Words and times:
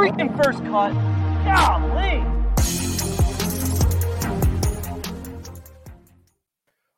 Freaking 0.00 0.34
first 0.42 0.64
cut. 0.64 0.94
Golly! 1.44 2.24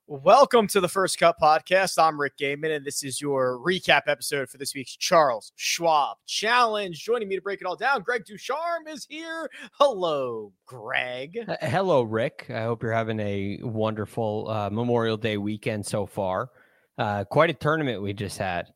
Welcome 0.06 0.68
to 0.68 0.80
the 0.80 0.88
First 0.88 1.18
Cut 1.18 1.34
Podcast. 1.42 2.00
I'm 2.00 2.20
Rick 2.20 2.38
Gehman, 2.38 2.76
and 2.76 2.86
this 2.86 3.02
is 3.02 3.20
your 3.20 3.58
recap 3.58 4.02
episode 4.06 4.48
for 4.50 4.58
this 4.58 4.72
week's 4.76 4.94
Charles 4.94 5.50
Schwab 5.56 6.18
Challenge. 6.28 6.96
Joining 6.96 7.26
me 7.26 7.34
to 7.34 7.42
break 7.42 7.60
it 7.60 7.66
all 7.66 7.74
down, 7.74 8.02
Greg 8.02 8.24
Ducharme 8.24 8.86
is 8.86 9.04
here. 9.10 9.50
Hello, 9.72 10.52
Greg. 10.66 11.44
Uh, 11.48 11.56
hello, 11.60 12.02
Rick. 12.02 12.46
I 12.50 12.62
hope 12.62 12.84
you're 12.84 12.92
having 12.92 13.18
a 13.18 13.58
wonderful 13.64 14.48
uh, 14.48 14.70
Memorial 14.70 15.16
Day 15.16 15.38
weekend 15.38 15.84
so 15.84 16.06
far. 16.06 16.50
Uh, 16.96 17.24
quite 17.24 17.50
a 17.50 17.54
tournament 17.54 18.00
we 18.00 18.12
just 18.12 18.38
had. 18.38 18.68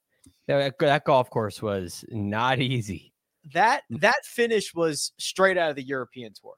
That, 0.49 0.77
that 0.81 1.05
golf 1.05 1.31
course 1.31 1.63
was 1.63 2.05
not 2.11 2.59
easy. 2.61 3.13
That 3.53 3.83
that 3.91 4.25
finish 4.25 4.75
was 4.75 5.13
straight 5.19 5.57
out 5.57 5.71
of 5.71 5.77
the 5.77 5.83
European 5.83 6.33
tour. 6.41 6.55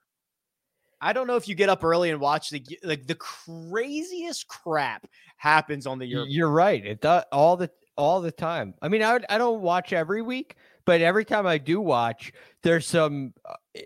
I 1.01 1.13
don't 1.13 1.27
know 1.27 1.37
if 1.37 1.47
you 1.47 1.55
get 1.55 1.69
up 1.69 1.85
early 1.85 2.11
and 2.11 2.21
watch 2.21 2.51
the 2.51 2.65
like 2.83 3.07
the 3.07 3.15
craziest 3.15 4.49
crap 4.49 5.07
happens 5.37 5.87
on 5.87 5.99
the 5.99 6.07
European. 6.07 6.35
You're 6.37 6.51
right. 6.51 6.85
It 6.85 7.01
does 7.01 7.25
all 7.31 7.57
the 7.57 7.71
all 7.97 8.21
the 8.21 8.33
time. 8.33 8.75
I 8.83 8.89
mean, 8.89 9.03
I 9.03 9.19
I 9.29 9.39
don't 9.39 9.61
watch 9.61 9.93
every 9.93 10.23
week, 10.23 10.57
but 10.85 11.01
every 11.01 11.25
time 11.25 11.47
I 11.47 11.59
do 11.59 11.81
watch, 11.81 12.33
there's 12.63 12.87
some 12.87 13.35
uh, 13.45 13.81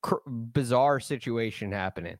cr- 0.00 0.26
bizarre 0.26 1.00
situation 1.00 1.72
happening. 1.72 2.16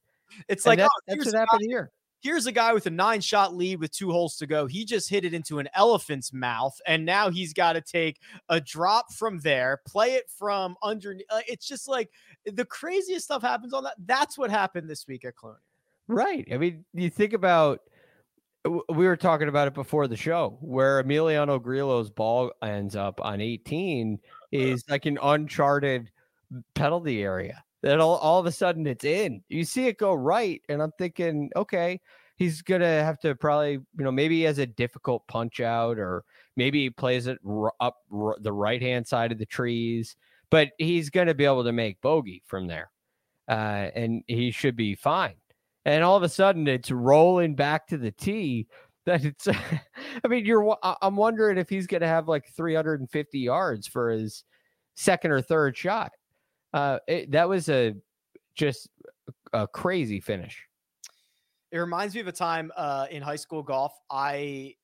It's 0.48 0.66
like 0.66 0.78
that, 0.78 0.90
oh, 0.92 1.00
that's 1.06 1.26
what 1.26 1.34
happened 1.34 1.62
here. 1.68 1.92
Here's 2.24 2.46
a 2.46 2.52
guy 2.52 2.72
with 2.72 2.86
a 2.86 2.90
nine 2.90 3.20
shot 3.20 3.54
lead 3.54 3.80
with 3.80 3.90
two 3.90 4.10
holes 4.10 4.36
to 4.38 4.46
go. 4.46 4.64
He 4.64 4.86
just 4.86 5.10
hit 5.10 5.26
it 5.26 5.34
into 5.34 5.58
an 5.58 5.68
elephant's 5.74 6.32
mouth, 6.32 6.80
and 6.86 7.04
now 7.04 7.28
he's 7.28 7.52
got 7.52 7.74
to 7.74 7.82
take 7.82 8.18
a 8.48 8.62
drop 8.62 9.12
from 9.12 9.40
there, 9.40 9.82
play 9.86 10.14
it 10.14 10.30
from 10.38 10.74
underneath. 10.82 11.26
Uh, 11.28 11.40
it's 11.46 11.68
just 11.68 11.86
like 11.86 12.08
the 12.46 12.64
craziest 12.64 13.26
stuff 13.26 13.42
happens 13.42 13.74
on 13.74 13.84
that. 13.84 13.96
That's 14.06 14.38
what 14.38 14.50
happened 14.50 14.88
this 14.88 15.06
week 15.06 15.26
at 15.26 15.36
Colonial. 15.36 15.60
Right. 16.08 16.48
I 16.50 16.56
mean, 16.56 16.86
you 16.94 17.10
think 17.10 17.34
about 17.34 17.80
we 18.64 19.06
were 19.06 19.16
talking 19.16 19.48
about 19.48 19.68
it 19.68 19.74
before 19.74 20.08
the 20.08 20.16
show 20.16 20.56
where 20.62 21.02
Emiliano 21.02 21.62
Grillo's 21.62 22.10
ball 22.10 22.52
ends 22.62 22.96
up 22.96 23.20
on 23.20 23.42
18 23.42 24.18
is 24.50 24.82
like 24.88 25.04
an 25.04 25.18
uncharted 25.22 26.10
penalty 26.74 27.22
area. 27.22 27.63
That 27.84 28.00
all, 28.00 28.16
all 28.16 28.40
of 28.40 28.46
a 28.46 28.52
sudden 28.52 28.86
it's 28.86 29.04
in. 29.04 29.42
You 29.48 29.64
see 29.64 29.86
it 29.86 29.98
go 29.98 30.14
right, 30.14 30.60
and 30.68 30.82
I'm 30.82 30.92
thinking, 30.98 31.50
okay, 31.54 32.00
he's 32.36 32.62
gonna 32.62 33.04
have 33.04 33.20
to 33.20 33.34
probably, 33.34 33.72
you 33.72 34.04
know, 34.04 34.12
maybe 34.12 34.38
he 34.38 34.42
has 34.42 34.58
a 34.58 34.66
difficult 34.66 35.26
punch 35.28 35.60
out, 35.60 35.98
or 35.98 36.24
maybe 36.56 36.82
he 36.82 36.90
plays 36.90 37.26
it 37.26 37.38
r- 37.46 37.74
up 37.80 37.96
r- 38.12 38.36
the 38.40 38.52
right 38.52 38.82
hand 38.82 39.06
side 39.06 39.32
of 39.32 39.38
the 39.38 39.46
trees, 39.46 40.16
but 40.50 40.70
he's 40.78 41.10
gonna 41.10 41.34
be 41.34 41.44
able 41.44 41.64
to 41.64 41.72
make 41.72 42.00
bogey 42.00 42.42
from 42.46 42.66
there, 42.66 42.90
uh, 43.48 43.90
and 43.94 44.24
he 44.26 44.50
should 44.50 44.76
be 44.76 44.94
fine 44.94 45.34
and 45.84 46.02
all 46.02 46.16
of 46.16 46.22
a 46.22 46.28
sudden 46.28 46.66
it's 46.66 46.90
rolling 46.90 47.54
back 47.54 47.86
to 47.86 47.98
the 47.98 48.10
tee 48.10 48.66
that 49.06 49.24
it's 49.24 49.46
i 49.48 50.28
mean 50.28 50.46
you're 50.46 50.76
i'm 51.02 51.16
wondering 51.16 51.58
if 51.58 51.68
he's 51.68 51.86
to 51.86 52.00
have 52.00 52.26
like 52.26 52.48
350 52.56 53.38
yards 53.38 53.86
for 53.86 54.10
his 54.10 54.44
second 54.94 55.30
or 55.30 55.42
third 55.42 55.76
shot 55.76 56.12
uh 56.74 56.98
it, 57.08 57.30
that 57.30 57.48
was 57.48 57.70
a 57.70 57.94
just 58.54 58.90
a 59.54 59.66
crazy 59.66 60.20
finish 60.20 60.68
It 61.72 61.78
reminds 61.78 62.14
me 62.14 62.20
of 62.20 62.28
a 62.28 62.32
time 62.32 62.70
uh, 62.76 63.06
in 63.10 63.22
high 63.22 63.36
school 63.36 63.62
golf. 63.62 63.92
I 64.10 64.74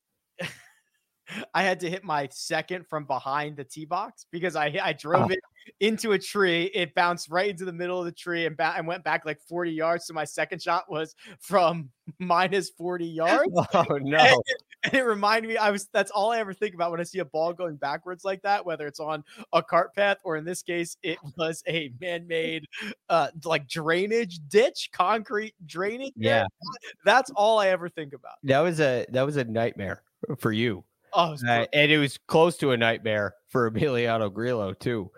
I 1.54 1.62
had 1.62 1.80
to 1.80 1.91
hit 1.91 2.04
my 2.04 2.28
second 2.32 2.86
from 2.86 3.04
behind 3.04 3.56
the 3.56 3.64
tee 3.64 3.84
box 3.84 4.26
because 4.30 4.56
I 4.56 4.78
I 4.82 4.92
drove 4.92 5.26
Oh. 5.26 5.32
it 5.32 5.41
into 5.80 6.12
a 6.12 6.18
tree. 6.18 6.64
It 6.74 6.94
bounced 6.94 7.30
right 7.30 7.50
into 7.50 7.64
the 7.64 7.72
middle 7.72 7.98
of 7.98 8.04
the 8.06 8.12
tree 8.12 8.46
and, 8.46 8.56
ba- 8.56 8.74
and 8.76 8.86
went 8.86 9.04
back 9.04 9.24
like 9.24 9.41
40 9.42 9.70
yards. 9.70 10.06
So 10.06 10.14
my 10.14 10.24
second 10.24 10.60
shot 10.62 10.91
was 10.91 11.14
from 11.38 11.91
minus 12.18 12.70
40 12.70 13.04
yards. 13.06 13.50
oh 13.74 13.84
And, 13.91 14.06
no 14.06 14.42
and 14.84 14.94
it 14.94 15.02
reminded 15.02 15.48
me, 15.48 15.58
I 15.58 15.70
was 15.70 15.88
that's 15.92 16.10
all 16.10 16.32
I 16.32 16.38
ever 16.38 16.54
think 16.54 16.74
about 16.74 16.91
when 16.91 17.00
I 17.00 17.02
see 17.04 17.18
a 17.18 17.24
ball 17.24 17.52
going 17.52 17.76
backwards 17.76 18.24
like 18.24 18.41
that, 18.42 18.64
whether 18.64 18.86
it's 18.86 18.98
on 19.00 19.22
a 19.52 19.62
cart 19.62 19.94
path 19.94 20.16
or 20.24 20.36
in 20.38 20.44
this 20.44 20.62
case, 20.62 20.97
it 21.02 21.18
was 21.36 21.62
a 21.68 21.92
man-made 22.00 22.66
uh 23.10 23.28
like 23.44 23.68
drainage 23.68 24.41
ditch, 24.48 24.88
concrete 24.92 25.54
drainage. 25.66 26.14
yeah 26.16 26.47
That's 27.04 27.30
all 27.36 27.58
I 27.58 27.68
ever 27.68 27.88
think 27.91 28.14
about. 28.14 28.36
that 28.44 28.60
was 28.60 28.80
a 28.80 29.04
that 29.10 29.22
was 29.26 29.36
a 29.36 29.44
nightmare 29.44 30.02
for 30.38 30.52
you 30.52 30.82
Oh, 31.12 31.32
it 31.32 31.43
Uh, 31.48 31.66
and 31.72 31.91
it 31.91 31.98
was 31.98 32.19
close 32.19 32.56
to 32.59 32.72
a 32.72 32.76
nightmare 32.76 33.34
for 33.48 33.71
Emiliano 33.71 34.32
Grillo 34.32 34.72
too. 34.72 35.10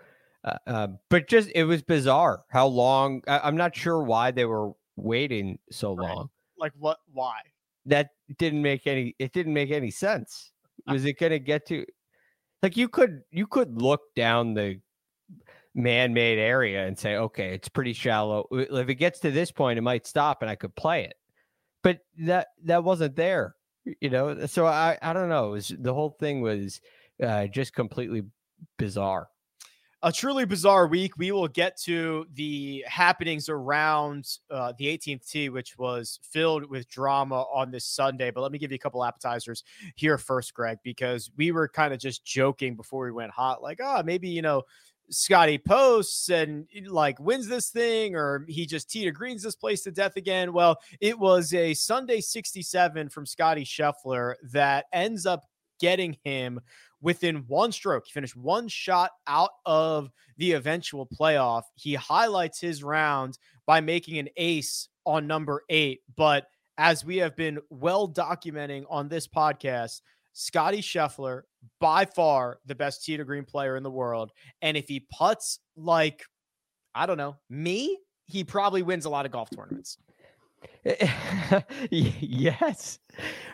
Uh, 0.43 0.57
uh, 0.67 0.87
but 1.09 1.27
just 1.27 1.49
it 1.55 1.63
was 1.63 1.81
bizarre 1.81 2.43
how 2.49 2.67
long. 2.67 3.21
I, 3.27 3.39
I'm 3.43 3.55
not 3.57 3.75
sure 3.75 4.03
why 4.03 4.31
they 4.31 4.45
were 4.45 4.71
waiting 4.95 5.59
so 5.71 5.95
Right. 5.95 6.13
long. 6.15 6.29
like 6.57 6.73
what 6.77 6.97
why? 7.11 7.39
That 7.85 8.09
didn't 8.37 8.61
make 8.61 8.87
any. 8.87 9.15
It 9.19 9.33
didn't 9.33 9.53
make 9.53 9.71
any 9.71 9.91
sense. 9.91 10.51
Was 10.87 11.05
it 11.05 11.17
going 11.19 11.31
to 11.31 11.39
get 11.39 11.65
to? 11.67 11.85
Like 12.61 12.75
you 12.77 12.87
could 12.89 13.21
you 13.31 13.47
could 13.47 13.81
look 13.81 14.01
down 14.15 14.53
the 14.53 14.79
man-made 15.75 16.37
area 16.39 16.85
and 16.85 16.97
say, 16.97 17.15
okay, 17.15 17.53
it's 17.53 17.67
pretty 17.69 17.93
shallow. 17.93 18.47
If 18.51 18.89
it 18.89 18.95
gets 18.95 19.19
to 19.21 19.31
this 19.31 19.51
point, 19.51 19.77
it 19.79 19.81
might 19.81 20.05
stop, 20.07 20.41
and 20.41 20.49
I 20.49 20.55
could 20.55 20.75
play 20.75 21.03
it. 21.05 21.15
But 21.81 21.99
that 22.19 22.47
that 22.63 22.83
wasn't 22.83 23.15
there, 23.15 23.55
you 23.99 24.09
know. 24.09 24.45
So 24.45 24.65
I 24.65 24.97
I 25.01 25.13
don't 25.13 25.29
know. 25.29 25.49
It 25.49 25.51
was 25.51 25.67
the 25.79 25.93
whole 25.93 26.15
thing 26.19 26.41
was 26.41 26.81
uh, 27.21 27.47
just 27.47 27.73
completely 27.73 28.23
bizarre. 28.77 29.29
a 30.01 30.11
truly 30.11 30.45
bizarre 30.45 30.87
week. 30.87 31.17
We 31.17 31.31
will 31.31 31.47
get 31.47 31.77
to 31.83 32.25
the 32.33 32.83
happenings 32.87 33.47
around 33.47 34.27
uh, 34.51 34.73
the 34.77 34.85
18th 34.85 35.29
tee, 35.29 35.49
which 35.49 35.77
was 35.77 36.19
filled 36.23 36.69
with 36.69 36.89
drama 36.89 37.43
on 37.53 37.71
this 37.71 37.85
Sunday. 37.85 38.29
But 38.29 38.41
let 38.41 38.51
me 38.51 38.57
give 38.59 38.71
you 38.71 38.75
a 38.75 38.79
couple 38.79 39.03
appetizers 39.03 39.63
here 39.95 40.17
first, 40.17 40.53
Greg, 40.53 40.79
because 40.83 41.31
we 41.37 41.51
were 41.51 41.69
kind 41.69 41.93
of 41.93 41.99
just 41.99 42.25
joking 42.25 42.75
before 42.75 43.05
we 43.05 43.11
went 43.11 43.31
hot, 43.31 43.61
like, 43.61 43.79
oh, 43.81 44.03
maybe 44.03 44.27
you 44.29 44.41
know. 44.41 44.63
Scottie 45.13 45.57
posts 45.57 46.29
and 46.29 46.67
eh, 46.75 46.81
like 46.87 47.19
wins 47.19 47.47
this 47.47 47.69
thing, 47.69 48.15
or 48.15 48.45
he 48.47 48.65
just 48.65 48.89
teeter 48.89 49.11
greens 49.11 49.43
this 49.43 49.55
place 49.55 49.83
to 49.83 49.91
death 49.91 50.15
again. 50.15 50.53
Well, 50.53 50.77
it 50.99 51.17
was 51.17 51.53
a 51.53 51.73
Sunday 51.73 52.21
67 52.21 53.09
from 53.09 53.25
Scottie 53.25 53.65
Scheffler 53.65 54.35
that 54.51 54.85
ends 54.91 55.25
up 55.25 55.45
getting 55.79 56.17
him 56.23 56.59
within 57.01 57.43
one 57.47 57.71
stroke. 57.71 58.05
He 58.07 58.13
finished 58.13 58.35
one 58.35 58.67
shot 58.67 59.11
out 59.27 59.51
of 59.65 60.09
the 60.37 60.53
eventual 60.53 61.05
playoff. 61.05 61.63
He 61.75 61.93
highlights 61.95 62.59
his 62.59 62.83
round 62.83 63.37
by 63.65 63.81
making 63.81 64.17
an 64.17 64.29
ace 64.37 64.89
on 65.05 65.27
number 65.27 65.63
eight. 65.69 66.01
But 66.15 66.47
as 66.77 67.05
we 67.05 67.17
have 67.17 67.35
been 67.35 67.59
well 67.69 68.09
documenting 68.09 68.85
on 68.89 69.09
this 69.09 69.27
podcast, 69.27 70.01
Scottie 70.33 70.81
Scheffler, 70.81 71.43
by 71.79 72.05
far 72.05 72.59
the 72.65 72.75
best 72.75 73.05
tee 73.05 73.17
to 73.17 73.23
green 73.23 73.45
player 73.45 73.77
in 73.77 73.83
the 73.83 73.91
world. 73.91 74.31
And 74.61 74.75
if 74.75 74.87
he 74.87 75.05
puts 75.15 75.59
like, 75.75 76.23
I 76.93 77.05
don't 77.05 77.17
know, 77.17 77.37
me, 77.49 77.99
he 78.25 78.43
probably 78.43 78.81
wins 78.83 79.05
a 79.05 79.09
lot 79.09 79.25
of 79.25 79.31
golf 79.31 79.49
tournaments. 79.55 79.97
Yes. 81.91 82.99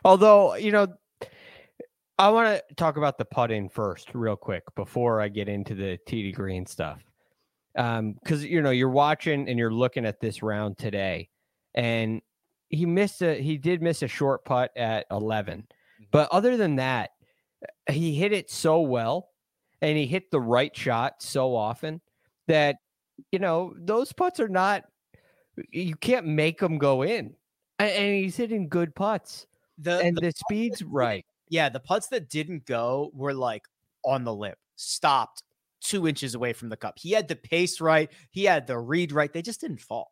Although, 0.04 0.56
you 0.56 0.72
know, 0.72 0.88
I 2.20 2.30
want 2.30 2.62
to 2.68 2.76
talk 2.76 2.98
about 2.98 3.18
the 3.18 3.26
putting 3.26 3.70
first, 3.70 4.10
real 4.14 4.36
quick, 4.36 4.64
before 4.76 5.22
I 5.22 5.30
get 5.30 5.48
into 5.48 5.74
the 5.74 5.98
to 6.06 6.32
green 6.34 6.66
stuff. 6.66 7.02
Um, 7.78 8.14
because 8.14 8.44
you 8.44 8.62
know 8.62 8.72
you're 8.72 8.90
watching 8.90 9.48
and 9.48 9.58
you're 9.58 9.72
looking 9.72 10.06
at 10.06 10.20
this 10.20 10.44
round 10.44 10.78
today, 10.78 11.30
and 11.76 12.22
he 12.70 12.86
missed 12.86 13.22
a 13.22 13.36
he 13.42 13.58
did 13.58 13.82
miss 13.82 14.02
a 14.02 14.08
short 14.08 14.44
putt 14.44 14.76
at 14.76 15.06
11, 15.12 15.68
but 16.12 16.30
other 16.32 16.58
than 16.58 16.78
that, 16.78 17.12
uh, 17.88 17.92
he 17.92 18.14
hit 18.16 18.32
it 18.34 18.50
so 18.50 18.82
well, 18.82 19.30
and 19.82 19.98
he 19.98 20.06
hit 20.06 20.32
the 20.32 20.42
right 20.42 20.76
shot 20.76 21.22
so 21.22 21.56
often 21.56 22.02
that 22.48 22.78
you 23.32 23.40
know 23.40 23.74
those 23.78 24.12
putts 24.14 24.40
are 24.40 24.50
not 24.50 24.84
you 25.72 25.96
can't 25.96 26.26
make 26.26 26.60
them 26.60 26.78
go 26.78 27.02
in, 27.04 27.36
and 27.80 28.16
he's 28.16 28.38
hitting 28.38 28.70
good 28.70 28.96
putts, 28.96 29.46
The, 29.78 30.00
and 30.00 30.16
the 30.18 30.22
the 30.22 30.32
speed's 30.32 30.84
right. 30.84 31.26
yeah, 31.50 31.70
the 31.70 31.80
putts 31.80 32.08
that 32.08 32.30
didn't 32.30 32.66
go 32.66 33.12
were 33.14 33.34
like 33.34 33.64
on 34.06 34.24
the 34.24 34.34
lip, 34.34 34.58
stopped 34.76 35.44
two 35.82 36.08
inches 36.08 36.36
away 36.36 36.54
from 36.54 36.70
the 36.70 36.78
cup. 36.78 36.96
He 36.98 37.12
had 37.12 37.28
the 37.28 37.36
pace 37.36 37.82
right, 37.82 38.10
he 38.32 38.46
had 38.46 38.68
the 38.68 38.78
read 38.80 39.12
right. 39.12 39.32
They 39.32 39.42
just 39.42 39.62
didn't 39.62 39.82
fall. 39.82 40.12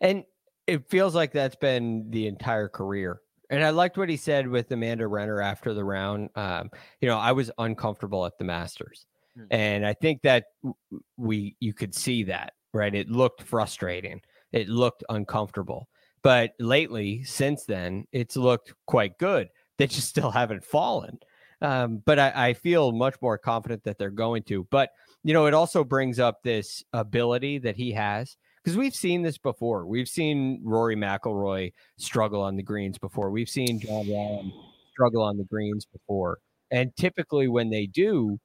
And 0.00 0.24
it 0.66 0.88
feels 0.88 1.14
like 1.14 1.32
that's 1.32 1.56
been 1.56 2.10
the 2.10 2.26
entire 2.26 2.68
career. 2.68 3.20
And 3.50 3.64
I 3.64 3.70
liked 3.70 3.98
what 3.98 4.08
he 4.08 4.16
said 4.16 4.46
with 4.48 4.70
Amanda 4.70 5.06
Renner 5.06 5.42
after 5.42 5.74
the 5.74 5.84
round. 5.84 6.30
Um, 6.36 6.70
you 7.00 7.08
know, 7.08 7.18
I 7.18 7.32
was 7.32 7.50
uncomfortable 7.58 8.24
at 8.24 8.38
the 8.38 8.44
Masters. 8.44 9.06
Hmm. 9.36 9.44
And 9.50 9.86
I 9.86 9.92
think 9.92 10.22
that 10.22 10.44
we 11.16 11.56
you 11.60 11.74
could 11.74 11.94
see 11.94 12.22
that, 12.24 12.52
right? 12.72 12.94
It 12.94 13.10
looked 13.10 13.42
frustrating. 13.42 14.22
It 14.52 14.68
looked 14.68 15.04
uncomfortable. 15.08 15.88
But 16.22 16.52
lately, 16.60 17.24
since 17.24 17.64
then, 17.64 18.06
it's 18.12 18.36
looked 18.36 18.72
quite 18.86 19.18
good. 19.18 19.48
They 19.78 19.86
just 19.86 20.08
still 20.08 20.30
haven't 20.30 20.64
fallen. 20.64 21.18
Um, 21.62 22.02
but 22.04 22.18
I, 22.18 22.32
I 22.48 22.54
feel 22.54 22.92
much 22.92 23.16
more 23.20 23.36
confident 23.36 23.84
that 23.84 23.98
they're 23.98 24.10
going 24.10 24.44
to. 24.44 24.66
But 24.70 24.90
you 25.24 25.34
know, 25.34 25.46
it 25.46 25.54
also 25.54 25.84
brings 25.84 26.18
up 26.18 26.42
this 26.42 26.84
ability 26.92 27.58
that 27.58 27.76
he 27.76 27.92
has 27.92 28.36
because 28.62 28.76
we've 28.76 28.94
seen 28.94 29.22
this 29.22 29.38
before. 29.38 29.86
We've 29.86 30.08
seen 30.08 30.60
Rory 30.64 30.96
McIlroy 30.96 31.72
struggle 31.98 32.42
on 32.42 32.56
the 32.56 32.62
greens 32.62 32.98
before. 32.98 33.30
We've 33.30 33.48
seen 33.48 33.80
Jon 33.80 34.04
Rahm 34.04 34.52
struggle 34.92 35.22
on 35.22 35.38
the 35.38 35.44
greens 35.44 35.86
before. 35.86 36.38
And 36.70 36.94
typically, 36.96 37.48
when 37.48 37.70
they 37.70 37.86
do, 37.86 38.38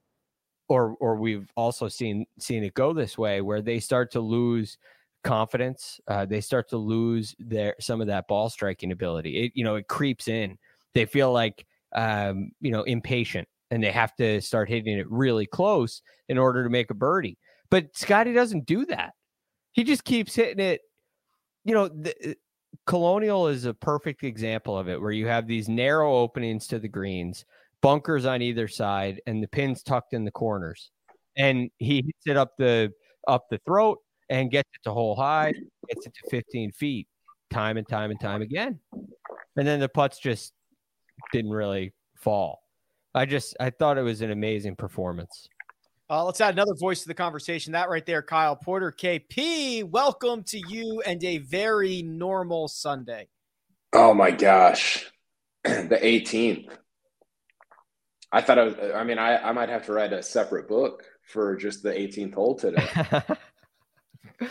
or 0.68 0.96
or 1.00 1.18
we've 1.18 1.50
also 1.56 1.88
seen 1.88 2.26
seen 2.40 2.64
it 2.64 2.74
go 2.74 2.94
this 2.94 3.18
way, 3.18 3.42
where 3.42 3.62
they 3.62 3.80
start 3.80 4.12
to 4.12 4.20
lose 4.22 4.78
confidence, 5.24 6.00
uh, 6.08 6.26
they 6.26 6.42
start 6.42 6.70
to 6.70 6.78
lose 6.78 7.36
their 7.38 7.76
some 7.80 8.02
of 8.02 8.08
that 8.08 8.28
ball 8.28 8.50
striking 8.50 8.92
ability. 8.92 9.46
It 9.46 9.52
you 9.56 9.64
know 9.64 9.76
it 9.76 9.88
creeps 9.88 10.28
in. 10.28 10.58
They 10.94 11.06
feel 11.06 11.32
like 11.32 11.66
um, 11.94 12.52
you 12.62 12.72
know 12.72 12.84
impatient, 12.84 13.48
and 13.70 13.84
they 13.84 13.92
have 13.92 14.16
to 14.16 14.42
start 14.42 14.70
hitting 14.70 14.98
it 14.98 15.12
really 15.12 15.46
close 15.46 16.02
in 16.30 16.38
order 16.38 16.64
to 16.64 16.70
make 16.70 16.90
a 16.90 16.96
birdie. 16.96 17.38
But 17.70 17.96
Scottie 17.96 18.34
doesn't 18.34 18.66
do 18.66 18.86
that. 18.86 19.14
He 19.76 19.84
just 19.84 20.06
keeps 20.06 20.34
hitting 20.34 20.64
it. 20.64 20.82
You 21.66 21.74
know, 21.74 21.88
the, 21.90 22.14
uh, 22.32 22.34
Colonial 22.86 23.48
is 23.48 23.66
a 23.66 23.74
perfect 23.74 24.24
example 24.24 24.78
of 24.78 24.88
it, 24.88 25.00
where 25.00 25.12
you 25.12 25.28
have 25.28 25.48
these 25.48 25.68
narrow 25.68 26.14
openings 26.16 26.68
to 26.68 26.80
the 26.80 26.88
greens, 26.88 27.46
bunkers 27.82 28.26
on 28.26 28.42
either 28.42 28.68
side, 28.68 29.22
and 29.28 29.44
the 29.44 29.48
pins 29.48 29.84
tucked 29.84 30.14
in 30.14 30.24
the 30.24 30.32
corners. 30.32 30.92
And 31.38 31.70
he 31.78 31.98
hits 31.98 32.28
it 32.28 32.38
up 32.38 32.54
the 32.58 32.94
up 33.28 33.46
the 33.50 33.60
throat 33.66 34.00
and 34.30 34.50
gets 34.50 34.70
it 34.74 34.82
to 34.84 34.94
hole 34.94 35.16
high, 35.16 35.54
gets 35.90 36.06
it 36.06 36.14
to 36.14 36.30
15 36.30 36.72
feet, 36.72 37.08
time 37.50 37.78
and 37.78 37.88
time 37.88 38.12
and 38.12 38.20
time 38.20 38.42
again. 38.42 38.80
And 39.58 39.68
then 39.68 39.80
the 39.80 39.90
putts 39.90 40.20
just 40.20 40.54
didn't 41.34 41.52
really 41.52 41.94
fall. 42.18 42.62
I 43.14 43.26
just 43.26 43.56
I 43.60 43.72
thought 43.72 43.98
it 43.98 44.04
was 44.04 44.22
an 44.22 44.32
amazing 44.32 44.76
performance. 44.76 45.48
Uh, 46.08 46.24
let's 46.24 46.40
add 46.40 46.54
another 46.54 46.76
voice 46.76 47.02
to 47.02 47.08
the 47.08 47.16
conversation. 47.16 47.74
That 47.74 47.90
right 47.90 48.06
there, 48.06 48.22
Kyle 48.22 48.56
Porter, 48.56 48.92
KP. 48.92 49.84
Welcome 49.84 50.44
to 50.44 50.62
you 50.68 51.02
and 51.04 51.24
a 51.24 51.40
very 51.40 52.04
normal 52.04 52.68
Sunday. 52.68 53.28
Oh 53.92 54.14
my 54.14 54.30
gosh, 54.30 55.12
the 55.64 55.98
18th. 56.00 56.70
I 58.32 58.42
thought 58.42 58.60
I 58.60 58.64
was. 58.66 58.76
I 58.94 59.04
mean, 59.04 59.18
I 59.18 59.38
I 59.38 59.52
might 59.52 59.70
have 59.70 59.84
to 59.88 59.94
write 59.94 60.14
a 60.14 60.22
separate 60.22 60.68
book 60.68 61.04
for 61.24 61.56
just 61.56 61.82
the 61.82 61.90
18th 61.90 62.36
hole 62.36 62.54
today. 62.54 62.88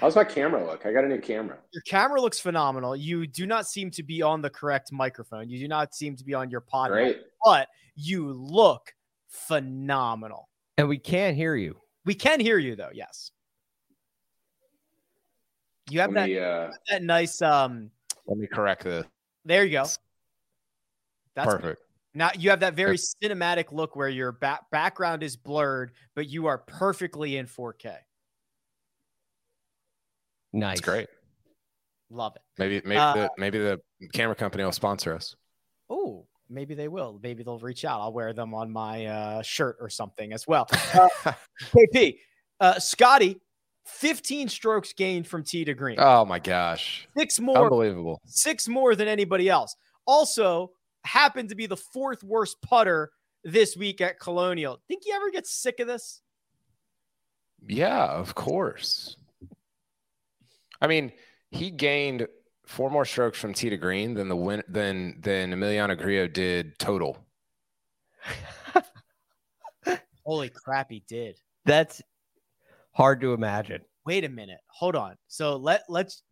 How's 0.00 0.16
my 0.16 0.24
camera 0.24 0.66
look? 0.66 0.86
I 0.86 0.92
got 0.92 1.04
a 1.04 1.08
new 1.08 1.20
camera. 1.20 1.58
Your 1.72 1.82
camera 1.82 2.20
looks 2.20 2.40
phenomenal. 2.40 2.96
You 2.96 3.28
do 3.28 3.46
not 3.46 3.66
seem 3.66 3.92
to 3.92 4.02
be 4.02 4.22
on 4.22 4.42
the 4.42 4.50
correct 4.50 4.90
microphone. 4.90 5.48
You 5.48 5.60
do 5.60 5.68
not 5.68 5.94
seem 5.94 6.16
to 6.16 6.24
be 6.24 6.34
on 6.34 6.50
your 6.50 6.62
pod, 6.62 6.90
Great. 6.90 7.20
but 7.44 7.68
you 7.94 8.32
look 8.32 8.92
phenomenal. 9.46 10.48
and 10.78 10.88
we 10.88 10.98
can't 10.98 11.36
hear 11.36 11.54
you. 11.54 11.76
We 12.04 12.14
can 12.14 12.40
hear 12.40 12.58
you 12.58 12.76
though. 12.76 12.90
Yes, 12.92 13.30
you 15.90 16.00
have 16.00 16.12
that 16.14 16.28
me, 16.28 16.38
uh, 16.38 16.70
that 16.90 17.02
nice. 17.02 17.40
Um, 17.42 17.90
Let 18.26 18.38
me 18.38 18.46
correct 18.46 18.84
this. 18.84 19.06
there 19.44 19.64
you 19.64 19.70
go. 19.72 19.84
That's 21.34 21.54
Perfect. 21.54 21.82
Now 22.14 22.30
you 22.38 22.48
have 22.50 22.60
that 22.60 22.74
very 22.74 22.96
cinematic 22.96 23.72
look 23.72 23.94
where 23.94 24.08
your 24.08 24.32
back 24.32 24.70
background 24.70 25.22
is 25.22 25.36
blurred, 25.36 25.92
but 26.14 26.28
you 26.28 26.46
are 26.46 26.58
perfectly 26.58 27.36
in 27.36 27.46
4K. 27.46 27.94
Nice. 30.54 30.78
It's 30.78 30.80
great. 30.80 31.08
Love 32.08 32.36
it. 32.36 32.42
Maybe 32.58 32.80
maybe 32.86 32.98
Uh, 32.98 33.12
the 33.14 33.30
maybe 33.36 33.58
the 33.58 33.80
camera 34.14 34.34
company 34.34 34.64
will 34.64 34.72
sponsor 34.72 35.12
us. 35.14 35.36
Oh, 35.90 36.26
maybe 36.48 36.74
they 36.74 36.88
will. 36.88 37.18
Maybe 37.22 37.42
they'll 37.42 37.58
reach 37.58 37.84
out. 37.84 38.00
I'll 38.00 38.12
wear 38.12 38.32
them 38.32 38.54
on 38.54 38.70
my 38.72 39.06
uh, 39.06 39.42
shirt 39.42 39.76
or 39.80 39.88
something 39.88 40.32
as 40.32 40.46
well. 40.46 40.66
Uh, 40.72 41.08
KP, 41.72 42.18
uh, 42.60 42.78
Scotty, 42.78 43.40
15 43.86 44.48
strokes 44.48 44.92
gained 44.92 45.26
from 45.26 45.44
tee 45.44 45.64
to 45.64 45.74
green. 45.74 45.96
Oh 45.98 46.24
my 46.24 46.38
gosh. 46.38 47.06
Six 47.16 47.38
more, 47.40 47.64
Unbelievable. 47.64 48.20
six 48.26 48.68
more 48.68 48.94
than 48.94 49.08
anybody 49.08 49.48
else. 49.48 49.76
Also, 50.06 50.72
happened 51.04 51.48
to 51.50 51.54
be 51.54 51.66
the 51.66 51.76
fourth 51.76 52.22
worst 52.24 52.60
putter 52.62 53.10
this 53.44 53.76
week 53.76 54.00
at 54.00 54.18
Colonial. 54.18 54.80
Think 54.88 55.02
you 55.06 55.14
ever 55.14 55.30
get 55.30 55.46
sick 55.46 55.80
of 55.80 55.86
this? 55.86 56.20
Yeah, 57.66 58.06
of 58.06 58.34
course. 58.34 59.16
I 60.80 60.86
mean, 60.88 61.12
he 61.50 61.70
gained 61.70 62.26
four 62.66 62.90
more 62.90 63.04
strokes 63.04 63.38
from 63.38 63.54
tee 63.54 63.70
to 63.70 63.76
green 63.76 64.14
than 64.14 64.28
the 64.28 64.36
win 64.36 64.62
than 64.68 65.20
than 65.20 65.52
Emiliano 65.52 65.96
Grillo 65.98 66.26
did 66.26 66.78
total. 66.78 67.18
Holy 70.24 70.48
crap, 70.48 70.90
he 70.90 71.02
did. 71.06 71.38
That's 71.64 72.02
hard 72.92 73.20
to 73.20 73.32
imagine. 73.32 73.82
Wait 74.04 74.24
a 74.24 74.28
minute. 74.28 74.58
Hold 74.68 74.96
on. 74.96 75.16
So 75.28 75.56
let 75.56 75.82
let's 75.88 76.22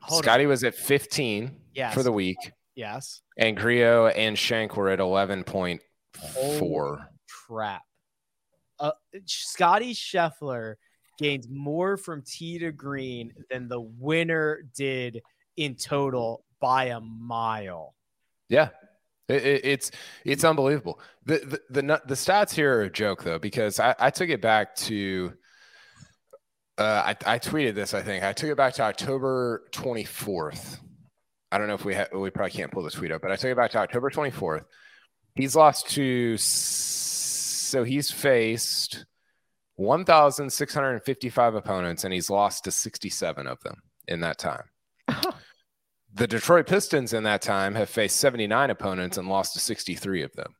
hold 0.00 0.24
Scottie 0.24 0.44
on. 0.44 0.50
was 0.50 0.64
at 0.64 0.74
15 0.74 1.56
Yes. 1.74 1.94
for 1.94 2.02
the 2.02 2.12
week, 2.12 2.36
Yes. 2.74 3.22
and 3.38 3.56
Grillo 3.56 4.08
and 4.08 4.38
Schenk 4.38 4.76
were 4.76 4.90
at 4.90 4.98
11.4. 4.98 5.80
Holy 6.18 6.98
crap. 7.46 7.82
Uh, 8.78 8.92
Scottie 9.26 9.94
Scheffler 9.94 10.74
gained 11.18 11.46
more 11.48 11.96
from 11.96 12.22
tee 12.22 12.58
to 12.58 12.72
green 12.72 13.32
than 13.50 13.68
the 13.68 13.80
winner 13.80 14.62
did 14.74 15.22
in 15.56 15.76
total 15.76 16.44
by 16.60 16.86
a 16.86 17.00
mile. 17.00 17.94
Yeah. 18.48 18.68
It, 19.28 19.44
it, 19.44 19.64
it's 19.64 19.90
it's 20.24 20.44
unbelievable. 20.44 21.00
The, 21.24 21.60
the 21.70 21.82
the 21.82 22.02
the 22.06 22.14
stats 22.14 22.52
here 22.52 22.78
are 22.78 22.82
a 22.82 22.90
joke 22.90 23.22
though 23.22 23.38
because 23.38 23.78
I, 23.80 23.94
I 23.98 24.10
took 24.10 24.28
it 24.28 24.42
back 24.42 24.74
to 24.76 25.32
uh, 26.76 27.14
I, 27.26 27.34
I 27.34 27.38
tweeted 27.38 27.74
this 27.74 27.94
I 27.94 28.02
think 28.02 28.24
I 28.24 28.32
took 28.32 28.50
it 28.50 28.56
back 28.56 28.74
to 28.74 28.82
October 28.82 29.64
24th. 29.72 30.78
I 31.50 31.58
don't 31.58 31.68
know 31.68 31.74
if 31.74 31.84
we 31.84 31.94
ha- 31.94 32.08
we 32.12 32.30
probably 32.30 32.50
can't 32.50 32.72
pull 32.72 32.82
the 32.82 32.90
tweet 32.90 33.12
up, 33.12 33.22
but 33.22 33.30
I 33.30 33.36
took 33.36 33.50
it 33.50 33.56
back 33.56 33.70
to 33.72 33.78
October 33.78 34.10
24th. 34.10 34.64
He's 35.34 35.54
lost 35.54 35.88
to 35.90 36.36
so 36.36 37.84
he's 37.84 38.10
faced 38.10 39.06
1,655 39.76 41.54
opponents 41.54 42.04
and 42.04 42.12
he's 42.12 42.28
lost 42.28 42.64
to 42.64 42.70
67 42.70 43.46
of 43.46 43.60
them 43.60 43.82
in 44.08 44.20
that 44.20 44.38
time. 44.38 44.64
The 46.14 46.26
Detroit 46.26 46.66
Pistons 46.66 47.12
in 47.12 47.22
that 47.24 47.42
time 47.42 47.74
have 47.74 47.88
faced 47.88 48.18
79 48.18 48.70
opponents 48.70 49.16
and 49.16 49.28
lost 49.28 49.54
to 49.54 49.60
63 49.60 50.22
of 50.22 50.32
them. 50.34 50.54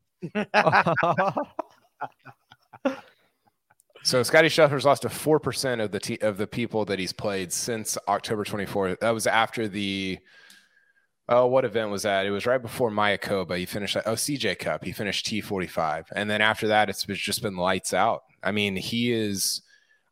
So 4.05 4.23
Scottie 4.25 4.49
Scheffler's 4.49 4.85
lost 4.85 5.03
to 5.03 5.09
four 5.09 5.39
percent 5.39 5.81
of 5.81 5.93
the 5.93 6.01
t- 6.01 6.19
of 6.21 6.37
the 6.37 6.47
people 6.47 6.85
that 6.87 6.99
he's 6.99 7.13
played 7.13 7.53
since 7.53 7.97
October 8.09 8.45
24th. 8.45 8.99
That 8.99 9.11
was 9.11 9.29
after 9.29 9.69
the 9.69 10.19
oh, 11.29 11.47
what 11.47 11.65
event 11.65 11.91
was 11.91 12.03
that? 12.03 12.27
It 12.27 12.31
was 12.31 12.45
right 12.45 12.61
before 12.61 12.91
Mayakoba. 12.91 13.59
He 13.59 13.65
finished 13.65 13.97
oh 13.97 14.15
CJ 14.15 14.59
Cup. 14.59 14.85
He 14.85 14.91
finished 14.91 15.27
T45, 15.27 16.07
and 16.17 16.29
then 16.29 16.41
after 16.41 16.67
that, 16.69 16.91
it's 16.91 17.05
just 17.05 17.43
been 17.43 17.57
lights 17.57 17.95
out. 17.95 18.25
I 18.43 18.51
mean, 18.51 18.75
he 18.75 19.13
is. 19.13 19.63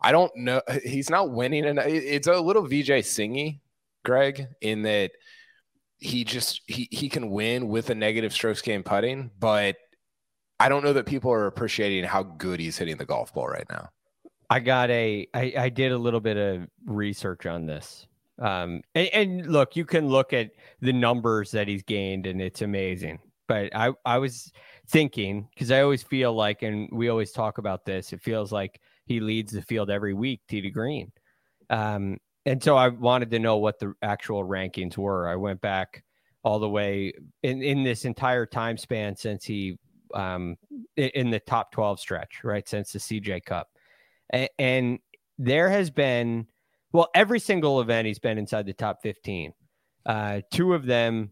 I 0.00 0.12
don't 0.12 0.34
know. 0.36 0.62
He's 0.84 1.10
not 1.10 1.32
winning, 1.32 1.66
and 1.66 1.80
it's 1.80 2.28
a 2.28 2.40
little 2.40 2.62
Vijay 2.62 3.00
Singy, 3.00 3.58
Greg, 4.04 4.46
in 4.60 4.82
that 4.82 5.10
he 6.00 6.24
just 6.24 6.62
he 6.66 6.88
he 6.90 7.08
can 7.08 7.30
win 7.30 7.68
with 7.68 7.90
a 7.90 7.94
negative 7.94 8.32
strokes 8.32 8.62
game 8.62 8.82
putting, 8.82 9.30
but 9.38 9.76
I 10.58 10.68
don't 10.68 10.82
know 10.82 10.92
that 10.94 11.06
people 11.06 11.30
are 11.30 11.46
appreciating 11.46 12.04
how 12.04 12.22
good 12.22 12.60
he's 12.60 12.76
hitting 12.78 12.96
the 12.96 13.06
golf 13.06 13.32
ball 13.32 13.48
right 13.48 13.66
now. 13.70 13.88
I 14.48 14.60
got 14.60 14.90
a 14.90 15.26
I, 15.32 15.52
I 15.56 15.68
did 15.68 15.92
a 15.92 15.98
little 15.98 16.20
bit 16.20 16.36
of 16.36 16.68
research 16.86 17.46
on 17.46 17.66
this. 17.66 18.06
Um 18.38 18.82
and, 18.94 19.08
and 19.12 19.46
look, 19.46 19.76
you 19.76 19.84
can 19.84 20.08
look 20.08 20.32
at 20.32 20.50
the 20.80 20.92
numbers 20.92 21.50
that 21.52 21.68
he's 21.68 21.82
gained 21.82 22.26
and 22.26 22.40
it's 22.40 22.62
amazing. 22.62 23.20
But 23.46 23.74
I 23.74 23.92
I 24.04 24.18
was 24.18 24.50
thinking 24.88 25.48
because 25.54 25.70
I 25.70 25.82
always 25.82 26.02
feel 26.02 26.32
like 26.32 26.62
and 26.62 26.88
we 26.92 27.10
always 27.10 27.32
talk 27.32 27.58
about 27.58 27.84
this, 27.84 28.12
it 28.12 28.22
feels 28.22 28.52
like 28.52 28.80
he 29.04 29.20
leads 29.20 29.52
the 29.52 29.62
field 29.62 29.90
every 29.90 30.14
week 30.14 30.40
tee 30.48 30.62
to 30.62 30.70
green. 30.70 31.12
Um 31.68 32.18
and 32.50 32.60
so 32.60 32.76
I 32.76 32.88
wanted 32.88 33.30
to 33.30 33.38
know 33.38 33.58
what 33.58 33.78
the 33.78 33.94
actual 34.02 34.44
rankings 34.44 34.98
were. 34.98 35.28
I 35.28 35.36
went 35.36 35.60
back 35.60 36.02
all 36.42 36.58
the 36.58 36.68
way 36.68 37.12
in, 37.44 37.62
in 37.62 37.84
this 37.84 38.04
entire 38.04 38.44
time 38.44 38.76
span 38.76 39.14
since 39.14 39.44
he 39.44 39.78
um 40.14 40.56
in 40.96 41.30
the 41.30 41.38
top 41.38 41.70
12 41.70 42.00
stretch, 42.00 42.40
right? 42.42 42.68
Since 42.68 42.92
the 42.92 42.98
CJ 42.98 43.44
Cup. 43.44 43.68
And, 44.30 44.48
and 44.58 44.98
there 45.38 45.70
has 45.70 45.90
been 45.92 46.48
well, 46.92 47.08
every 47.14 47.38
single 47.38 47.80
event 47.80 48.08
he's 48.08 48.18
been 48.18 48.36
inside 48.36 48.66
the 48.66 48.72
top 48.72 48.98
15. 49.00 49.52
Uh 50.04 50.40
two 50.52 50.74
of 50.74 50.86
them 50.86 51.30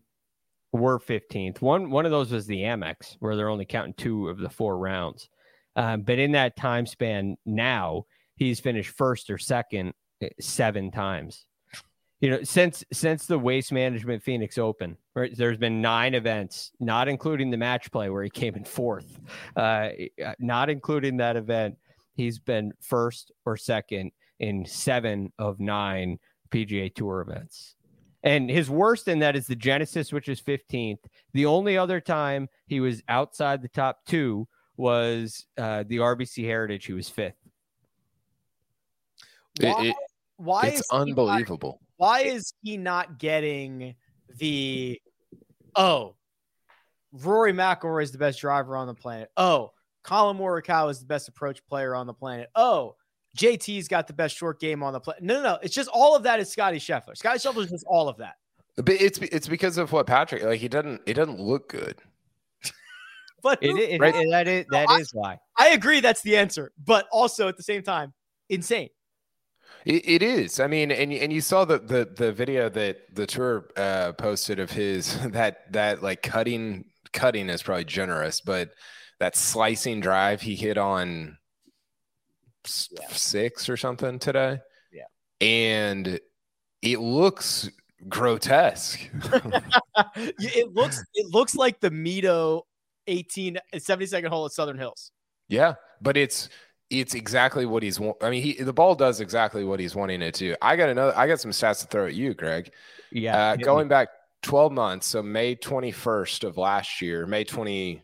were 0.70 1.00
15th. 1.00 1.60
One 1.60 1.90
one 1.90 2.04
of 2.04 2.12
those 2.12 2.30
was 2.30 2.46
the 2.46 2.60
Amex, 2.60 3.16
where 3.18 3.34
they're 3.34 3.48
only 3.48 3.66
counting 3.66 3.94
two 3.94 4.28
of 4.28 4.38
the 4.38 4.50
four 4.50 4.78
rounds. 4.78 5.28
Um, 5.74 6.02
but 6.02 6.20
in 6.20 6.30
that 6.32 6.54
time 6.54 6.86
span 6.86 7.36
now, 7.44 8.04
he's 8.36 8.60
finished 8.60 8.96
first 8.96 9.30
or 9.30 9.38
second 9.38 9.94
seven 10.40 10.90
times. 10.90 11.44
You 12.20 12.30
know, 12.30 12.42
since 12.42 12.84
since 12.92 13.26
the 13.26 13.38
Waste 13.38 13.70
Management 13.70 14.22
Phoenix 14.24 14.58
Open, 14.58 14.96
right? 15.14 15.36
There's 15.36 15.58
been 15.58 15.80
nine 15.80 16.14
events, 16.14 16.72
not 16.80 17.06
including 17.06 17.50
the 17.50 17.56
match 17.56 17.92
play 17.92 18.10
where 18.10 18.24
he 18.24 18.30
came 18.30 18.56
in 18.56 18.64
fourth. 18.64 19.20
Uh, 19.54 19.90
not 20.40 20.68
including 20.68 21.18
that 21.18 21.36
event, 21.36 21.76
he's 22.14 22.40
been 22.40 22.72
first 22.80 23.30
or 23.46 23.56
second 23.56 24.10
in 24.40 24.66
seven 24.66 25.32
of 25.38 25.60
nine 25.60 26.18
PGA 26.50 26.92
Tour 26.92 27.20
events. 27.20 27.76
And 28.24 28.50
his 28.50 28.68
worst 28.68 29.06
in 29.06 29.20
that 29.20 29.36
is 29.36 29.46
the 29.46 29.54
Genesis, 29.54 30.12
which 30.12 30.28
is 30.28 30.40
15th. 30.40 30.98
The 31.34 31.46
only 31.46 31.78
other 31.78 32.00
time 32.00 32.48
he 32.66 32.80
was 32.80 33.02
outside 33.08 33.62
the 33.62 33.68
top 33.68 34.00
two 34.06 34.48
was 34.76 35.46
uh, 35.56 35.84
the 35.86 35.98
RBC 35.98 36.44
Heritage. 36.44 36.86
He 36.86 36.92
was 36.92 37.08
fifth. 37.08 37.36
It, 39.60 39.86
it, 39.86 39.96
why 40.38 40.66
it's 40.68 40.80
is 40.80 40.86
he 40.90 40.96
not- 40.96 41.02
unbelievable. 41.08 41.80
why 41.98 42.20
is 42.20 42.52
he 42.62 42.76
not 42.78 43.18
getting 43.18 43.94
the 44.36 45.00
oh 45.76 46.14
Rory 47.12 47.52
McIlroy 47.52 48.02
is 48.02 48.12
the 48.12 48.18
best 48.18 48.38
driver 48.40 48.76
on 48.76 48.86
the 48.86 48.94
planet. 48.94 49.30
Oh, 49.36 49.72
Collin 50.04 50.36
Morikawa 50.36 50.90
is 50.90 51.00
the 51.00 51.06
best 51.06 51.28
approach 51.28 51.64
player 51.66 51.94
on 51.94 52.06
the 52.06 52.12
planet. 52.14 52.48
Oh, 52.54 52.96
JT's 53.36 53.88
got 53.88 54.06
the 54.06 54.12
best 54.12 54.36
short 54.36 54.60
game 54.60 54.82
on 54.82 54.92
the 54.92 55.00
planet. 55.00 55.22
No, 55.22 55.34
no, 55.34 55.42
no. 55.42 55.58
It's 55.62 55.74
just 55.74 55.88
all 55.92 56.14
of 56.16 56.22
that 56.24 56.38
is 56.40 56.50
Scottie 56.50 56.78
Scheffler. 56.78 57.16
Scottie 57.16 57.38
Scheffler 57.38 57.64
is 57.64 57.70
just 57.70 57.84
all 57.88 58.08
of 58.08 58.18
that. 58.18 58.34
But 58.76 58.90
it's 58.90 59.18
it's 59.18 59.48
because 59.48 59.76
of 59.78 59.90
what 59.92 60.06
Patrick 60.06 60.42
like. 60.44 60.60
He 60.60 60.68
doesn't 60.68 61.00
It 61.06 61.14
doesn't 61.14 61.40
look 61.40 61.68
good. 61.70 61.96
But 63.42 63.62
it, 63.62 63.70
it, 63.76 64.00
right? 64.00 64.14
it, 64.16 64.30
that 64.30 64.48
is 64.48 64.66
No, 64.70 64.78
that 64.78 64.88
I- 64.90 64.98
is 65.00 65.10
why. 65.14 65.38
I 65.56 65.68
agree 65.68 66.00
that's 66.00 66.22
the 66.22 66.36
answer, 66.36 66.72
but 66.84 67.06
also 67.12 67.48
at 67.48 67.56
the 67.56 67.62
same 67.62 67.82
time, 67.82 68.12
insane. 68.48 68.88
It, 69.88 70.06
it 70.08 70.22
is. 70.22 70.60
I 70.60 70.66
mean, 70.66 70.92
and 70.92 71.12
and 71.12 71.32
you 71.32 71.40
saw 71.40 71.64
the 71.64 71.78
the 71.78 72.08
the 72.14 72.30
video 72.30 72.68
that 72.68 73.14
the 73.14 73.26
tour 73.26 73.68
uh, 73.76 74.12
posted 74.12 74.60
of 74.60 74.70
his 74.70 75.18
that 75.30 75.72
that 75.72 76.02
like 76.02 76.22
cutting 76.22 76.84
cutting 77.12 77.48
is 77.48 77.62
probably 77.62 77.86
generous, 77.86 78.40
but 78.42 78.70
that 79.18 79.34
slicing 79.34 80.00
drive 80.00 80.42
he 80.42 80.54
hit 80.54 80.76
on 80.78 81.38
s- 82.66 82.90
six 83.10 83.68
or 83.68 83.76
something 83.78 84.18
today. 84.18 84.58
Yeah. 84.92 85.04
and 85.40 86.20
it 86.82 87.00
looks 87.00 87.70
grotesque. 88.08 89.00
It 90.38 90.72
looks 90.74 91.02
it 91.14 91.26
looks 91.32 91.56
like 91.56 91.80
the 91.80 91.90
Mito 91.90 92.62
18 93.08 93.58
72nd 93.74 94.28
hole 94.28 94.44
at 94.46 94.52
Southern 94.52 94.78
Hills. 94.78 95.10
Yeah, 95.48 95.74
but 96.00 96.16
it's 96.16 96.48
it's 96.90 97.14
exactly 97.14 97.66
what 97.66 97.82
he's. 97.82 98.00
I 98.22 98.30
mean, 98.30 98.42
he 98.42 98.54
the 98.54 98.72
ball 98.72 98.94
does 98.94 99.20
exactly 99.20 99.64
what 99.64 99.80
he's 99.80 99.94
wanting 99.94 100.22
it 100.22 100.34
to. 100.36 100.56
I 100.62 100.76
got 100.76 100.88
another. 100.88 101.16
I 101.16 101.26
got 101.26 101.40
some 101.40 101.50
stats 101.50 101.80
to 101.80 101.86
throw 101.86 102.06
at 102.06 102.14
you, 102.14 102.34
Greg. 102.34 102.72
Yeah. 103.10 103.50
Uh, 103.50 103.56
going 103.56 103.88
back 103.88 104.08
12 104.42 104.72
months, 104.72 105.06
so 105.06 105.22
May 105.22 105.56
21st 105.56 106.44
of 106.44 106.56
last 106.56 107.02
year, 107.02 107.26
May 107.26 107.44
20. 107.44 108.02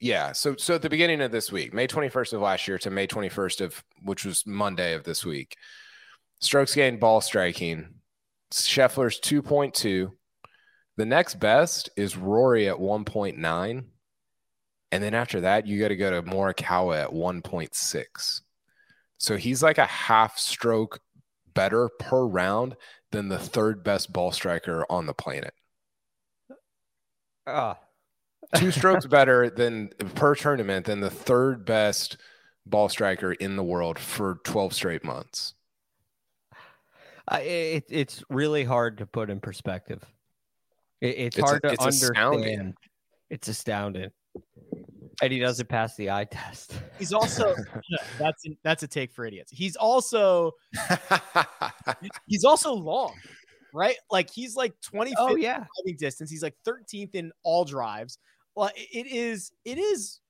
Yeah, 0.00 0.32
so 0.32 0.56
so 0.56 0.74
at 0.74 0.82
the 0.82 0.90
beginning 0.90 1.20
of 1.22 1.30
this 1.30 1.52
week, 1.52 1.72
May 1.72 1.86
21st 1.86 2.32
of 2.34 2.40
last 2.40 2.66
year 2.66 2.78
to 2.78 2.90
May 2.90 3.06
21st 3.06 3.60
of 3.60 3.84
which 4.02 4.24
was 4.24 4.44
Monday 4.46 4.94
of 4.94 5.04
this 5.04 5.24
week, 5.24 5.56
strokes 6.40 6.74
gained, 6.74 6.98
ball 6.98 7.20
striking, 7.20 7.88
Scheffler's 8.52 9.20
2.2. 9.20 10.10
The 10.96 11.06
next 11.06 11.36
best 11.36 11.88
is 11.96 12.16
Rory 12.16 12.68
at 12.68 12.76
1.9. 12.76 13.84
And 14.92 15.02
then 15.02 15.14
after 15.14 15.40
that, 15.40 15.66
you 15.66 15.80
got 15.80 15.88
to 15.88 15.96
go 15.96 16.10
to 16.10 16.22
Morikawa 16.22 17.02
at 17.02 17.10
1.6. 17.10 18.40
So 19.18 19.36
he's 19.36 19.62
like 19.62 19.78
a 19.78 19.86
half 19.86 20.38
stroke 20.38 21.00
better 21.54 21.88
per 21.98 22.24
round 22.26 22.76
than 23.10 23.28
the 23.28 23.38
third 23.38 23.82
best 23.82 24.12
ball 24.12 24.32
striker 24.32 24.84
on 24.90 25.06
the 25.06 25.14
planet. 25.14 25.54
Ah. 27.46 27.78
Two 28.54 28.70
strokes 28.70 29.06
better 29.06 29.48
than 29.48 29.88
per 30.14 30.34
tournament 30.34 30.84
than 30.86 31.00
the 31.00 31.10
third 31.10 31.64
best 31.64 32.18
ball 32.66 32.88
striker 32.90 33.32
in 33.32 33.56
the 33.56 33.64
world 33.64 33.98
for 33.98 34.40
12 34.44 34.74
straight 34.74 35.04
months. 35.04 35.54
I, 37.26 37.40
it, 37.40 37.84
it's 37.88 38.22
really 38.28 38.64
hard 38.64 38.98
to 38.98 39.06
put 39.06 39.30
in 39.30 39.40
perspective. 39.40 40.02
It, 41.00 41.06
it's, 41.18 41.38
It's 41.38 41.44
a- 41.44 41.46
hard 41.46 41.62
to 41.62 41.72
it's 41.72 41.86
astounding. 41.86 42.42
understand. 42.42 42.74
It's 43.30 43.48
astounding. 43.48 44.10
And 45.22 45.32
he 45.32 45.38
doesn't 45.38 45.68
pass 45.68 45.94
the 45.94 46.10
eye 46.10 46.24
test. 46.24 46.74
He's 46.98 47.12
also 47.12 47.54
that's 48.18 48.44
that's 48.64 48.82
a 48.82 48.88
take 48.88 49.12
for 49.12 49.24
idiots. 49.24 49.52
He's 49.52 49.76
also 49.76 50.52
he's 52.26 52.44
also 52.44 52.74
long, 52.74 53.14
right? 53.72 53.96
Like 54.10 54.28
he's 54.30 54.56
like 54.56 54.74
25th 54.80 55.12
Oh, 55.18 55.36
yeah. 55.36 55.64
driving 55.84 55.96
distance. 55.98 56.30
He's 56.30 56.42
like 56.42 56.56
13th 56.66 57.14
in 57.14 57.30
all 57.44 57.64
drives. 57.64 58.18
Well, 58.56 58.70
it 58.76 59.06
is 59.06 59.52
it 59.64 59.78
is 59.78 60.20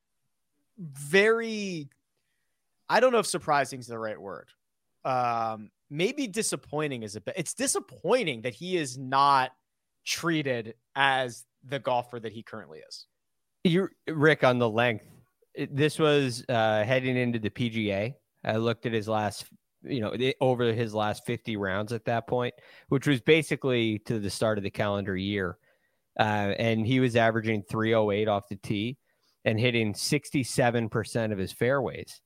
very 0.79 1.89
I 2.89 3.01
don't 3.01 3.13
know 3.13 3.19
if 3.19 3.27
surprising 3.27 3.81
is 3.81 3.87
the 3.87 3.99
right 3.99 4.21
word. 4.21 4.51
Um 5.07 5.71
maybe 5.89 6.27
disappointing 6.27 7.03
is 7.03 7.17
a 7.17 7.21
bit. 7.23 7.35
It's 7.39 7.55
disappointing 7.55 8.43
that 8.43 8.55
he 8.55 8.77
is 8.77 8.99
not 8.99 9.53
treated 10.05 10.75
as 10.97 11.45
the 11.65 11.79
golfer 11.79 12.21
that 12.21 12.33
he 12.33 12.43
currently 12.43 12.81
is. 12.87 13.07
You, 13.65 13.89
Rick, 14.09 14.45
on 14.45 14.59
the 14.59 14.69
length. 14.69 15.07
This 15.71 15.99
was 15.99 16.45
uh, 16.49 16.85
heading 16.85 17.17
into 17.17 17.39
the 17.39 17.51
PGA. 17.51 18.15
I 18.45 18.57
looked 18.57 18.87
at 18.87 18.93
his 18.93 19.09
last, 19.09 19.47
you 19.83 20.01
know, 20.01 20.17
over 20.41 20.73
his 20.73 20.95
last 20.95 21.25
50 21.27 21.57
rounds 21.57 21.93
at 21.93 22.05
that 22.07 22.27
point, 22.27 22.55
which 22.89 23.07
was 23.07 23.21
basically 23.21 23.99
to 24.01 24.19
the 24.19 24.31
start 24.31 24.59
of 24.59 24.65
the 24.65 24.71
calendar 24.71 25.17
year. 25.17 25.59
Uh, 26.19 26.55
and 26.59 26.87
he 26.87 27.01
was 27.01 27.17
averaging 27.17 27.63
308 27.63 28.29
off 28.29 28.49
the 28.49 28.57
tee 28.57 28.99
and 29.45 29.59
hitting 29.59 29.93
67% 29.93 31.33
of 31.33 31.39
his 31.39 31.53
fairways. 31.53 32.21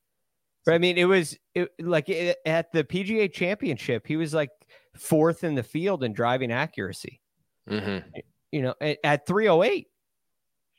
But 0.65 0.75
I 0.75 0.79
mean, 0.79 0.99
it 0.99 1.05
was 1.05 1.37
it, 1.55 1.71
like 1.81 2.09
it, 2.09 2.39
at 2.45 2.73
the 2.73 2.83
PGA 2.83 3.33
championship, 3.33 4.07
he 4.07 4.17
was 4.17 4.35
like 4.35 4.51
fourth 4.97 5.45
in 5.45 5.55
the 5.55 5.63
field 5.63 6.03
in 6.03 6.13
driving 6.13 6.51
accuracy 6.51 7.21
hmm 7.69 7.99
you 8.53 8.63
know, 8.63 8.75
at, 8.81 8.99
at 9.05 9.27
308. 9.27 9.87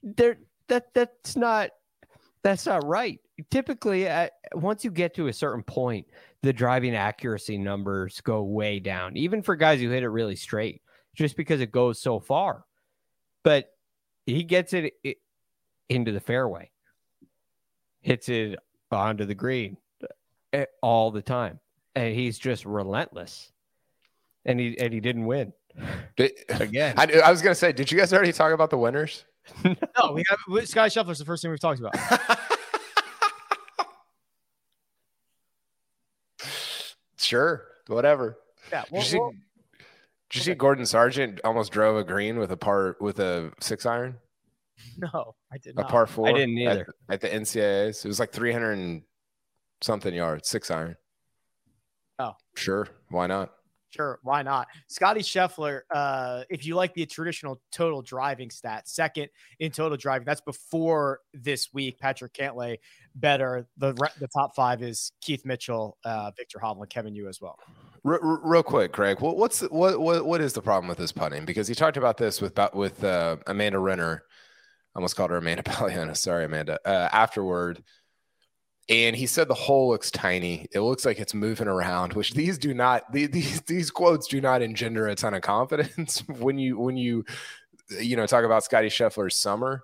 There 0.04 0.38
that 0.68 0.94
that's 0.94 1.36
not 1.36 1.72
that's 2.44 2.66
not 2.66 2.86
right. 2.86 3.20
Typically, 3.52 4.08
at, 4.08 4.34
once 4.54 4.84
you 4.84 4.92
get 4.92 5.16
to 5.16 5.28
a 5.28 5.34
certain 5.34 5.64
point, 5.64 6.08
the 6.44 6.54
driving 6.54 6.96
accuracy 6.96 7.58
numbers 7.58 8.22
go 8.22 8.44
way 8.44 8.80
down, 8.80 9.18
even 9.18 9.42
for 9.42 9.56
guys 9.56 9.80
who 9.80 9.90
hit 9.90 10.04
it 10.04 10.10
really 10.10 10.36
straight, 10.36 10.82
just 11.14 11.36
because 11.36 11.62
it 11.62 11.72
goes 11.72 12.02
so 12.02 12.20
far. 12.20 12.64
But 13.44 13.70
he 14.26 14.44
gets 14.44 14.74
it, 14.74 14.94
it 15.04 15.18
into 15.90 16.12
the 16.12 16.20
fairway, 16.20 16.72
hits 18.02 18.30
it 18.30 18.58
onto 18.92 19.26
the 19.26 19.36
green 19.36 19.78
eh, 20.54 20.66
all 20.82 21.12
the 21.12 21.22
time, 21.22 21.60
and 21.96 22.16
he's 22.16 22.40
just 22.40 22.66
relentless. 22.66 23.52
And 24.46 24.60
he 24.60 24.80
and 24.80 24.94
he 24.94 25.02
didn't 25.02 25.26
win. 25.26 25.52
Again. 26.50 26.96
I, 26.98 27.22
I 27.26 27.32
was 27.32 27.42
going 27.42 27.52
to 27.52 27.60
say, 27.60 27.72
did 27.72 27.92
you 27.92 27.98
guys 27.98 28.14
already 28.14 28.32
talk 28.32 28.54
about 28.54 28.70
the 28.70 28.78
winners? 28.78 29.26
No, 29.64 30.12
we 30.14 30.24
have 30.30 30.68
Sky 30.68 30.88
Shuffler's 30.88 31.20
the 31.20 31.26
first 31.26 31.42
thing 31.42 31.52
we've 31.52 31.60
talked 31.60 31.80
about. 31.80 31.96
Sure, 37.18 37.64
whatever. 37.88 38.38
Yeah, 38.72 38.84
Did 38.84 38.92
well, 38.92 39.02
you 39.02 39.08
see- 39.08 39.20
well, 39.20 39.32
Did 40.30 40.36
you 40.36 40.42
see 40.42 40.54
Gordon 40.56 40.86
Sargent 40.86 41.40
almost 41.44 41.72
drove 41.72 41.98
a 41.98 42.04
green 42.04 42.38
with 42.38 42.52
a 42.52 42.58
par 42.58 42.96
with 43.00 43.20
a 43.20 43.52
six 43.60 43.86
iron? 43.86 44.18
No, 45.00 45.36
I 45.52 45.58
did 45.58 45.74
A 45.76 45.82
not. 45.82 45.90
par 45.90 46.06
four. 46.06 46.28
I 46.30 46.34
didn't 46.34 46.58
at- 46.60 46.72
either. 46.72 46.94
At, 47.10 47.22
the 47.22 47.30
NCAAs, 47.30 48.06
it 48.06 48.08
was 48.08 48.20
like 48.20 48.32
three 48.32 48.52
hundred 48.52 49.02
something 49.82 50.14
yards, 50.14 50.50
six 50.50 50.70
iron. 50.70 50.96
Oh. 52.20 52.34
sure, 52.56 52.88
why 53.10 53.26
not? 53.28 53.54
Sure, 53.90 54.20
why 54.22 54.42
not? 54.42 54.68
Scottie 54.88 55.22
Scheffler, 55.22 55.82
uh, 55.92 56.44
if 56.50 56.66
you 56.66 56.76
like 56.76 56.94
the 56.94 57.06
traditional 57.06 57.62
total 57.72 58.02
driving 58.02 58.50
stat, 58.50 58.88
second 58.88 59.30
in 59.60 59.72
total 59.72 59.98
driving, 59.98 60.26
that's 60.26 60.42
before 60.42 61.22
this 61.34 61.74
week. 61.74 61.98
Patrick 61.98 62.34
Cantlay 62.34 62.80
better. 63.16 63.66
The 63.78 63.94
the 64.20 64.28
top 64.28 64.56
five 64.56 64.82
is 64.82 65.12
Keith 65.22 65.46
Mitchell, 65.46 65.98
uh, 66.04 66.32
Viktor 66.36 66.60
Hovland, 66.60 66.90
Kevin 66.90 67.16
Yu 67.16 67.30
as 67.30 67.40
well. 67.40 67.58
R- 68.06 68.20
r- 68.22 68.40
real 68.44 68.64
quick, 68.64 68.92
Craig, 68.92 69.22
what, 69.22 69.38
what's 69.38 69.62
what 69.62 70.00
what 70.00 70.26
what 70.26 70.42
is 70.42 70.54
the 70.54 70.62
problem 70.62 70.88
with 70.88 70.98
this 70.98 71.12
putting? 71.12 71.46
Because 71.46 71.68
he 71.68 71.76
talked 71.76 71.98
about 71.98 72.18
this 72.18 72.42
with 72.42 72.60
with 72.74 73.04
uh, 73.04 73.38
Amanda 73.48 73.80
Renner. 73.80 74.24
Almost 74.96 75.16
called 75.16 75.30
her 75.30 75.38
Amanda 75.38 75.64
Balionis. 75.64 76.18
Sorry, 76.18 76.46
Amanda. 76.46 76.80
Uh, 76.84 77.08
afterward, 77.12 77.84
and 78.90 79.16
he 79.16 79.26
said 79.26 79.48
the 79.48 79.54
hole 79.54 79.90
looks 79.90 80.12
tiny. 80.12 80.68
It 80.72 80.80
looks 80.80 81.06
like 81.06 81.20
it's 81.20 81.34
moving 81.34 81.68
around, 81.68 82.14
which 82.14 82.34
these 82.34 82.58
do 82.58 82.74
not. 82.74 83.12
These 83.12 83.62
these 83.62 83.92
quotes 83.92 84.28
do 84.28 84.40
not 84.40 84.62
engender 84.62 85.08
a 85.08 85.16
ton 85.16 85.34
of 85.34 85.42
confidence 85.42 86.20
when 86.28 86.58
you 86.58 86.80
when 86.80 86.96
you 86.98 87.26
you 88.00 88.16
know 88.16 88.26
talk 88.26 88.46
about 88.46 88.64
Scottie 88.64 88.90
Scheffler's 88.90 89.36
summer. 89.36 89.84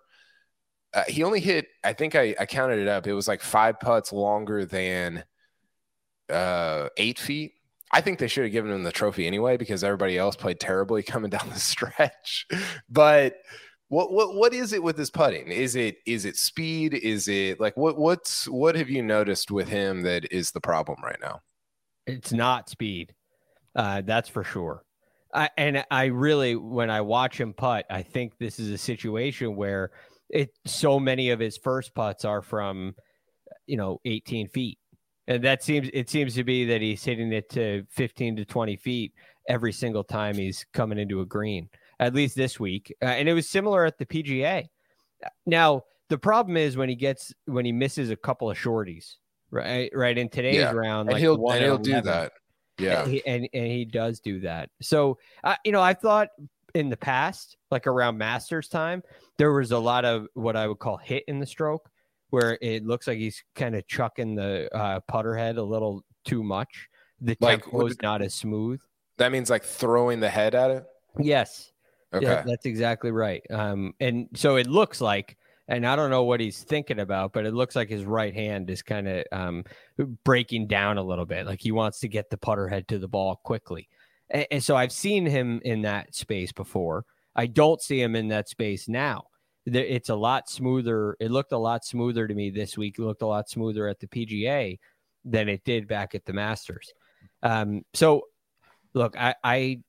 Uh, 0.94 1.04
he 1.08 1.24
only 1.24 1.40
hit. 1.40 1.68
I 1.84 1.94
think 1.94 2.16
I, 2.16 2.36
I 2.40 2.46
counted 2.46 2.80
it 2.80 2.88
up. 2.88 3.08
It 3.08 3.14
was 3.14 3.28
like 3.28 3.42
five 3.42 3.80
putts 3.80 4.14
longer 4.14 4.64
than 4.64 5.24
uh, 6.30 6.90
eight 6.98 7.20
feet. 7.20 7.54
I 7.92 8.02
think 8.02 8.20
they 8.20 8.28
should 8.28 8.44
have 8.44 8.52
given 8.54 8.72
him 8.72 8.84
the 8.84 8.92
trophy 8.92 9.28
anyway 9.28 9.58
because 9.58 9.84
everybody 9.84 10.18
else 10.18 10.36
played 10.36 10.60
terribly 10.60 11.04
coming 11.04 11.30
down 11.30 11.50
the 11.50 11.60
stretch. 11.60 12.48
But 12.90 13.36
what 13.94 14.12
what 14.12 14.36
what 14.36 14.54
is 14.54 14.74
it 14.74 14.82
with 14.82 14.98
his 14.98 15.12
putting? 15.12 15.48
Is 15.50 15.76
it 15.76 15.98
is 16.06 16.26
it 16.26 16.36
speed? 16.36 16.96
Is 16.96 17.28
it 17.28 17.60
like 17.60 17.78
what 17.78 17.98
what's 17.98 18.48
what 18.48 18.76
have 18.76 18.90
you 18.90 19.04
noticed 19.04 19.52
with 19.52 19.70
him 19.70 20.02
that 20.02 20.32
is 20.32 20.52
the 20.52 20.60
problem 20.60 20.98
right 21.04 21.20
now? 21.22 21.42
It's 22.08 22.34
not 22.34 22.70
speed. 22.70 23.14
Uh, 23.76 24.02
that's 24.02 24.30
for 24.30 24.44
sure. 24.44 24.84
I, 25.34 25.50
and 25.58 25.84
I 25.90 26.06
really, 26.06 26.56
when 26.56 26.90
I 26.90 27.02
watch 27.02 27.40
him 27.40 27.54
putt, 27.54 27.86
I 27.90 28.04
think 28.04 28.38
this 28.38 28.60
is 28.60 28.70
a 28.70 28.78
situation 28.78 29.56
where 29.56 29.92
it 30.30 30.52
so 30.66 31.00
many 31.00 31.30
of 31.30 31.40
his 31.40 31.58
first 31.58 31.96
putts 31.96 32.26
are 32.26 32.42
from, 32.42 32.96
you 33.66 33.78
know, 33.78 34.00
18 34.06 34.50
feet. 34.50 34.78
And 35.28 35.44
that 35.44 35.64
seems 35.64 35.90
it 35.94 36.10
seems 36.10 36.36
to 36.36 36.44
be 36.44 36.66
that 36.66 36.82
he's 36.82 37.04
hitting 37.04 37.32
it 37.32 37.50
to 37.52 37.86
15 37.92 38.38
to 38.38 38.46
20 38.46 38.76
feet 38.76 39.14
every 39.48 39.72
single 39.72 40.04
time 40.04 40.36
he's 40.36 40.66
coming 40.74 41.00
into 41.00 41.22
a 41.22 41.26
green, 41.26 41.70
at 42.00 42.14
least 42.14 42.36
this 42.36 42.60
week. 42.60 42.94
Uh, 43.02 43.06
and 43.06 43.28
it 43.30 43.34
was 43.34 43.48
similar 43.50 43.86
at 43.86 43.98
the 43.98 44.06
PGA. 44.06 44.68
Now, 45.46 45.84
the 46.10 46.18
problem 46.18 46.58
is 46.58 46.76
when 46.78 46.90
he 46.90 46.96
gets 46.96 47.34
when 47.46 47.66
he 47.66 47.72
misses 47.72 48.10
a 48.10 48.16
couple 48.16 48.50
of 48.52 48.58
shorties, 48.58 49.16
right? 49.52 49.90
Right 49.94 50.18
in 50.18 50.30
today's 50.30 50.56
Yeah. 50.56 50.72
round, 50.72 51.10
And 51.10 51.14
like 51.14 51.22
he'll 51.22 51.50
and 51.52 51.64
he'll 51.64 51.78
do 51.78 52.02
that. 52.02 52.34
Yeah. 52.80 53.04
And 53.04 53.12
he, 53.12 53.26
and, 53.26 53.50
and 53.54 53.68
he 53.68 53.86
does 53.86 54.20
do 54.20 54.40
that. 54.42 54.70
So, 54.82 55.18
uh, 55.44 55.56
you 55.64 55.72
know, 55.72 55.82
I 55.82 55.94
thought 55.94 56.30
in 56.74 56.90
the 56.90 56.98
past, 56.98 57.56
like 57.70 57.86
around 57.86 58.18
Masters 58.18 58.68
time, 58.68 59.04
there 59.38 59.54
was 59.54 59.72
a 59.72 59.78
lot 59.78 60.06
of 60.06 60.28
what 60.34 60.56
I 60.56 60.68
would 60.68 60.80
call 60.80 60.98
hit 60.98 61.24
in 61.28 61.40
the 61.40 61.46
stroke, 61.46 61.88
where 62.32 62.58
it 62.62 62.84
looks 62.84 63.08
like 63.08 63.20
he's 63.20 63.44
kind 63.56 63.76
of 63.76 63.88
chucking 63.88 64.34
the 64.36 64.76
uh, 64.76 65.00
putter 65.02 65.36
head 65.36 65.58
a 65.58 65.64
little 65.64 66.04
too 66.26 66.42
much. 66.44 66.90
The 67.22 67.38
Like, 67.40 67.62
tempo 67.64 67.86
is 67.86 68.02
not 68.02 68.24
as 68.24 68.34
smooth. 68.34 68.82
That 69.18 69.32
means 69.32 69.52
like 69.52 69.64
throwing 69.64 70.20
the 70.20 70.30
head 70.30 70.56
at 70.56 70.72
it. 70.72 70.84
Yes. 71.20 71.72
Okay. 72.14 72.26
Yeah, 72.26 72.44
that's 72.46 72.66
exactly 72.66 73.12
right. 73.12 73.42
Um, 73.50 73.94
and 74.00 74.28
so 74.36 74.58
it 74.58 74.68
looks 74.68 75.02
like, 75.02 75.38
and 75.68 75.86
I 75.86 75.96
don't 75.96 76.10
know 76.10 76.24
what 76.24 76.40
he's 76.40 76.62
thinking 76.62 77.00
about, 77.00 77.34
but 77.34 77.46
it 77.46 77.54
looks 77.54 77.76
like 77.76 77.90
his 77.90 78.04
right 78.04 78.34
hand 78.34 78.70
is 78.70 78.82
kind 78.82 79.08
of 79.08 79.24
um, 79.32 79.64
breaking 80.24 80.68
down 80.68 80.98
a 80.98 81.04
little 81.04 81.26
bit. 81.26 81.46
Like 81.46 81.62
he 81.62 81.72
wants 81.72 82.00
to 82.02 82.08
get 82.08 82.30
the 82.30 82.38
putter 82.38 82.68
head 82.68 82.88
to 82.90 83.00
the 83.00 83.08
ball 83.08 83.38
quickly. 83.44 83.88
And, 84.30 84.46
and 84.52 84.64
so 84.64 84.76
I've 84.76 84.92
seen 84.92 85.26
him 85.26 85.62
in 85.64 85.82
that 85.84 86.14
space 86.14 86.52
before. 86.52 87.06
I 87.36 87.48
don't 87.48 87.82
see 87.82 88.02
him 88.02 88.16
in 88.16 88.28
that 88.28 88.50
space 88.50 88.88
now. 88.88 89.26
It's 89.66 90.10
a 90.10 90.16
lot 90.16 90.50
smoother. 90.50 91.16
It 91.20 91.32
looked 91.32 91.54
a 91.54 91.58
lot 91.58 91.86
smoother 91.86 92.28
to 92.28 92.34
me 92.36 92.50
this 92.50 92.78
week. 92.78 93.00
It 93.00 93.04
looked 93.04 93.22
a 93.22 93.28
lot 93.28 93.50
smoother 93.50 93.88
at 93.88 94.00
the 94.00 94.08
PGA 94.08 94.78
than 95.24 95.48
it 95.48 95.64
did 95.64 95.88
back 95.88 96.14
at 96.14 96.26
the 96.26 96.34
Masters. 96.34 96.94
Um, 97.42 97.84
so, 97.94 98.24
look, 98.94 99.18
I, 99.18 99.36
I 99.42 99.80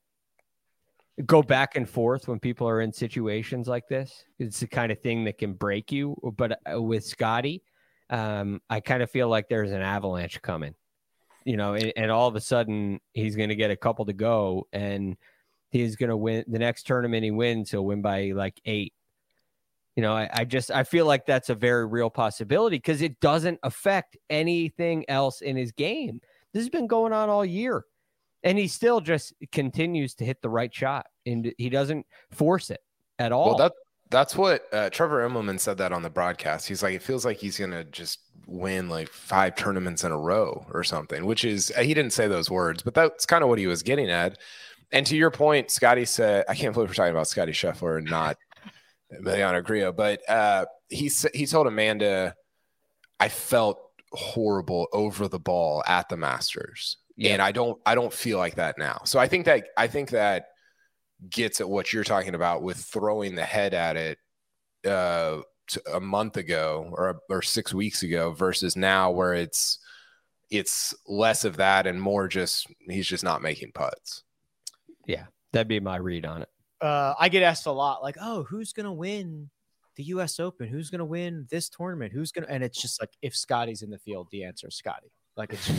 go 1.26 1.42
back 1.42 1.76
and 1.76 1.88
forth 1.88 2.26
when 2.26 2.40
people 2.40 2.68
are 2.68 2.80
in 2.80 2.92
situations 2.92 3.68
like 3.68 3.86
this. 3.88 4.24
It's 4.38 4.60
the 4.60 4.66
kind 4.66 4.90
of 4.90 5.00
thing 5.00 5.24
that 5.24 5.38
can 5.38 5.52
break 5.52 5.92
you. 5.92 6.16
But 6.36 6.58
uh, 6.70 6.82
with 6.82 7.04
Scottie, 7.04 7.62
um, 8.10 8.60
I 8.68 8.80
kind 8.80 9.02
of 9.02 9.10
feel 9.10 9.28
like 9.28 9.48
there's 9.48 9.70
an 9.70 9.80
avalanche 9.80 10.42
coming, 10.42 10.74
you 11.44 11.56
know, 11.56 11.74
and, 11.74 11.92
and 11.96 12.10
all 12.10 12.28
of 12.28 12.34
a 12.34 12.40
sudden 12.40 13.00
he's 13.12 13.36
going 13.36 13.48
to 13.50 13.56
get 13.56 13.70
a 13.70 13.76
couple 13.76 14.04
to 14.06 14.12
go 14.12 14.66
and 14.72 15.16
he's 15.70 15.96
going 15.96 16.10
to 16.10 16.16
win 16.16 16.44
the 16.48 16.58
next 16.58 16.86
tournament 16.86 17.24
he 17.24 17.30
wins. 17.30 17.70
He'll 17.70 17.84
win 17.84 18.02
by 18.02 18.32
like 18.34 18.60
eight. 18.64 18.92
You 19.96 20.02
know, 20.02 20.12
I, 20.12 20.28
I 20.32 20.44
just 20.44 20.72
I 20.72 20.82
feel 20.82 21.06
like 21.06 21.24
that's 21.24 21.50
a 21.50 21.54
very 21.54 21.86
real 21.86 22.10
possibility 22.10 22.76
because 22.76 23.00
it 23.00 23.20
doesn't 23.20 23.60
affect 23.62 24.16
anything 24.28 25.04
else 25.08 25.40
in 25.40 25.56
his 25.56 25.70
game. 25.70 26.20
This 26.52 26.64
has 26.64 26.70
been 26.70 26.88
going 26.88 27.12
on 27.12 27.28
all 27.28 27.44
year 27.44 27.84
and 28.44 28.58
he 28.58 28.68
still 28.68 29.00
just 29.00 29.32
continues 29.50 30.14
to 30.16 30.24
hit 30.24 30.40
the 30.42 30.50
right 30.50 30.72
shot 30.72 31.06
and 31.26 31.52
he 31.58 31.70
doesn't 31.70 32.06
force 32.30 32.70
it 32.70 32.80
at 33.18 33.32
all. 33.32 33.46
Well, 33.46 33.58
that 33.58 33.72
that's 34.10 34.36
what 34.36 34.62
uh, 34.72 34.90
Trevor 34.90 35.28
Immelman 35.28 35.58
said 35.58 35.78
that 35.78 35.92
on 35.92 36.02
the 36.02 36.10
broadcast. 36.10 36.68
He's 36.68 36.82
like, 36.82 36.94
it 36.94 37.02
feels 37.02 37.24
like 37.24 37.38
he's 37.38 37.58
gonna 37.58 37.84
just 37.84 38.20
win 38.46 38.88
like 38.88 39.08
five 39.08 39.56
tournaments 39.56 40.04
in 40.04 40.12
a 40.12 40.18
row 40.18 40.66
or 40.72 40.84
something. 40.84 41.24
Which 41.24 41.44
is 41.44 41.72
he 41.76 41.94
didn't 41.94 42.12
say 42.12 42.28
those 42.28 42.50
words, 42.50 42.82
but 42.82 42.94
that's 42.94 43.26
kind 43.26 43.42
of 43.42 43.48
what 43.48 43.58
he 43.58 43.66
was 43.66 43.82
getting 43.82 44.10
at. 44.10 44.38
And 44.92 45.06
to 45.06 45.16
your 45.16 45.30
point, 45.30 45.70
Scottie 45.70 46.04
said, 46.04 46.44
I 46.48 46.54
can't 46.54 46.72
believe 46.72 46.90
we're 46.90 46.94
talking 46.94 47.10
about 47.10 47.26
Scottie 47.26 47.52
Scheffler 47.52 47.98
and 47.98 48.08
not 48.08 48.36
Emiliano 49.20 49.64
Grillo, 49.64 49.90
but 49.90 50.20
uh, 50.28 50.66
he 50.88 51.10
he 51.32 51.46
told 51.46 51.66
Amanda, 51.66 52.34
I 53.18 53.28
felt 53.28 53.80
horrible 54.12 54.86
over 54.92 55.26
the 55.26 55.40
ball 55.40 55.82
at 55.86 56.08
the 56.08 56.16
Masters, 56.16 56.98
and 57.20 57.40
I 57.42 57.52
don't 57.52 57.80
I 57.86 57.94
don't 57.94 58.12
feel 58.12 58.38
like 58.38 58.56
that 58.56 58.78
now. 58.78 59.00
So 59.04 59.18
I 59.18 59.28
think 59.28 59.46
that 59.46 59.66
I 59.76 59.86
think 59.86 60.10
that 60.10 60.46
gets 61.30 61.60
at 61.60 61.68
what 61.68 61.92
you're 61.92 62.04
talking 62.04 62.34
about 62.34 62.62
with 62.62 62.76
throwing 62.76 63.34
the 63.34 63.44
head 63.44 63.72
at 63.74 63.96
it 63.96 64.18
uh, 64.86 65.40
t- 65.68 65.80
a 65.92 66.00
month 66.00 66.36
ago 66.36 66.92
or 66.92 67.20
or 67.30 67.40
six 67.42 67.72
weeks 67.72 68.02
ago 68.02 68.32
versus 68.32 68.76
now 68.76 69.10
where 69.10 69.34
it's 69.34 69.78
it's 70.50 70.94
less 71.08 71.44
of 71.44 71.56
that 71.56 71.86
and 71.86 72.00
more 72.00 72.28
just 72.28 72.66
he's 72.88 73.06
just 73.06 73.24
not 73.24 73.42
making 73.42 73.72
putts. 73.72 74.22
Yeah, 75.06 75.24
that'd 75.52 75.68
be 75.68 75.80
my 75.80 75.96
read 75.96 76.26
on 76.26 76.42
it. 76.42 76.48
uh, 76.80 77.14
I 77.18 77.28
get 77.28 77.42
asked 77.42 77.66
a 77.66 77.72
lot, 77.72 78.02
like, 78.02 78.16
"Oh, 78.20 78.42
who's 78.44 78.72
gonna 78.72 78.92
win 78.92 79.50
the 79.96 80.02
U.S. 80.04 80.38
Open? 80.40 80.68
Who's 80.68 80.90
gonna 80.90 81.04
win 81.04 81.46
this 81.50 81.68
tournament? 81.68 82.12
Who's 82.12 82.32
gonna?" 82.32 82.46
And 82.48 82.62
it's 82.62 82.80
just 82.80 83.00
like, 83.00 83.10
if 83.22 83.34
Scottie's 83.34 83.82
in 83.82 83.90
the 83.90 83.98
field, 83.98 84.28
the 84.30 84.44
answer 84.44 84.68
is 84.68 84.76
Scottie. 84.76 85.12
Like 85.36 85.52
it's, 85.54 85.70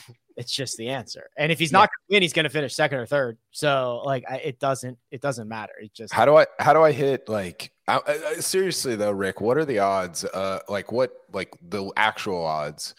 it's 0.38 0.52
just 0.52 0.76
the 0.76 0.88
answer. 0.88 1.28
And 1.36 1.50
if 1.52 1.58
he's 1.58 1.72
not 1.72 1.90
gonna 1.90 2.16
win, 2.16 2.22
he's 2.22 2.32
gonna 2.32 2.48
finish 2.48 2.74
second 2.74 2.98
or 2.98 3.06
third. 3.06 3.36
So 3.50 4.02
like, 4.06 4.24
I, 4.30 4.36
it 4.36 4.60
doesn't, 4.60 4.96
it 5.10 5.20
doesn't 5.20 5.48
matter. 5.48 5.72
It 5.82 5.92
just 5.92 6.14
How 6.14 6.24
do 6.24 6.36
I 6.36 6.46
how 6.60 6.72
do 6.72 6.80
I 6.80 6.92
hit 6.92 7.28
like 7.28 7.72
I, 7.88 8.00
I- 8.06 8.34
seriously 8.40 8.94
though, 8.96 9.10
Rick? 9.10 9.40
What 9.40 9.58
are 9.58 9.64
the 9.64 9.80
odds? 9.80 10.24
Uh, 10.24 10.60
like 10.68 10.92
what 10.92 11.12
like 11.32 11.54
the 11.60 11.90
actual 11.96 12.42
odds 12.44 12.94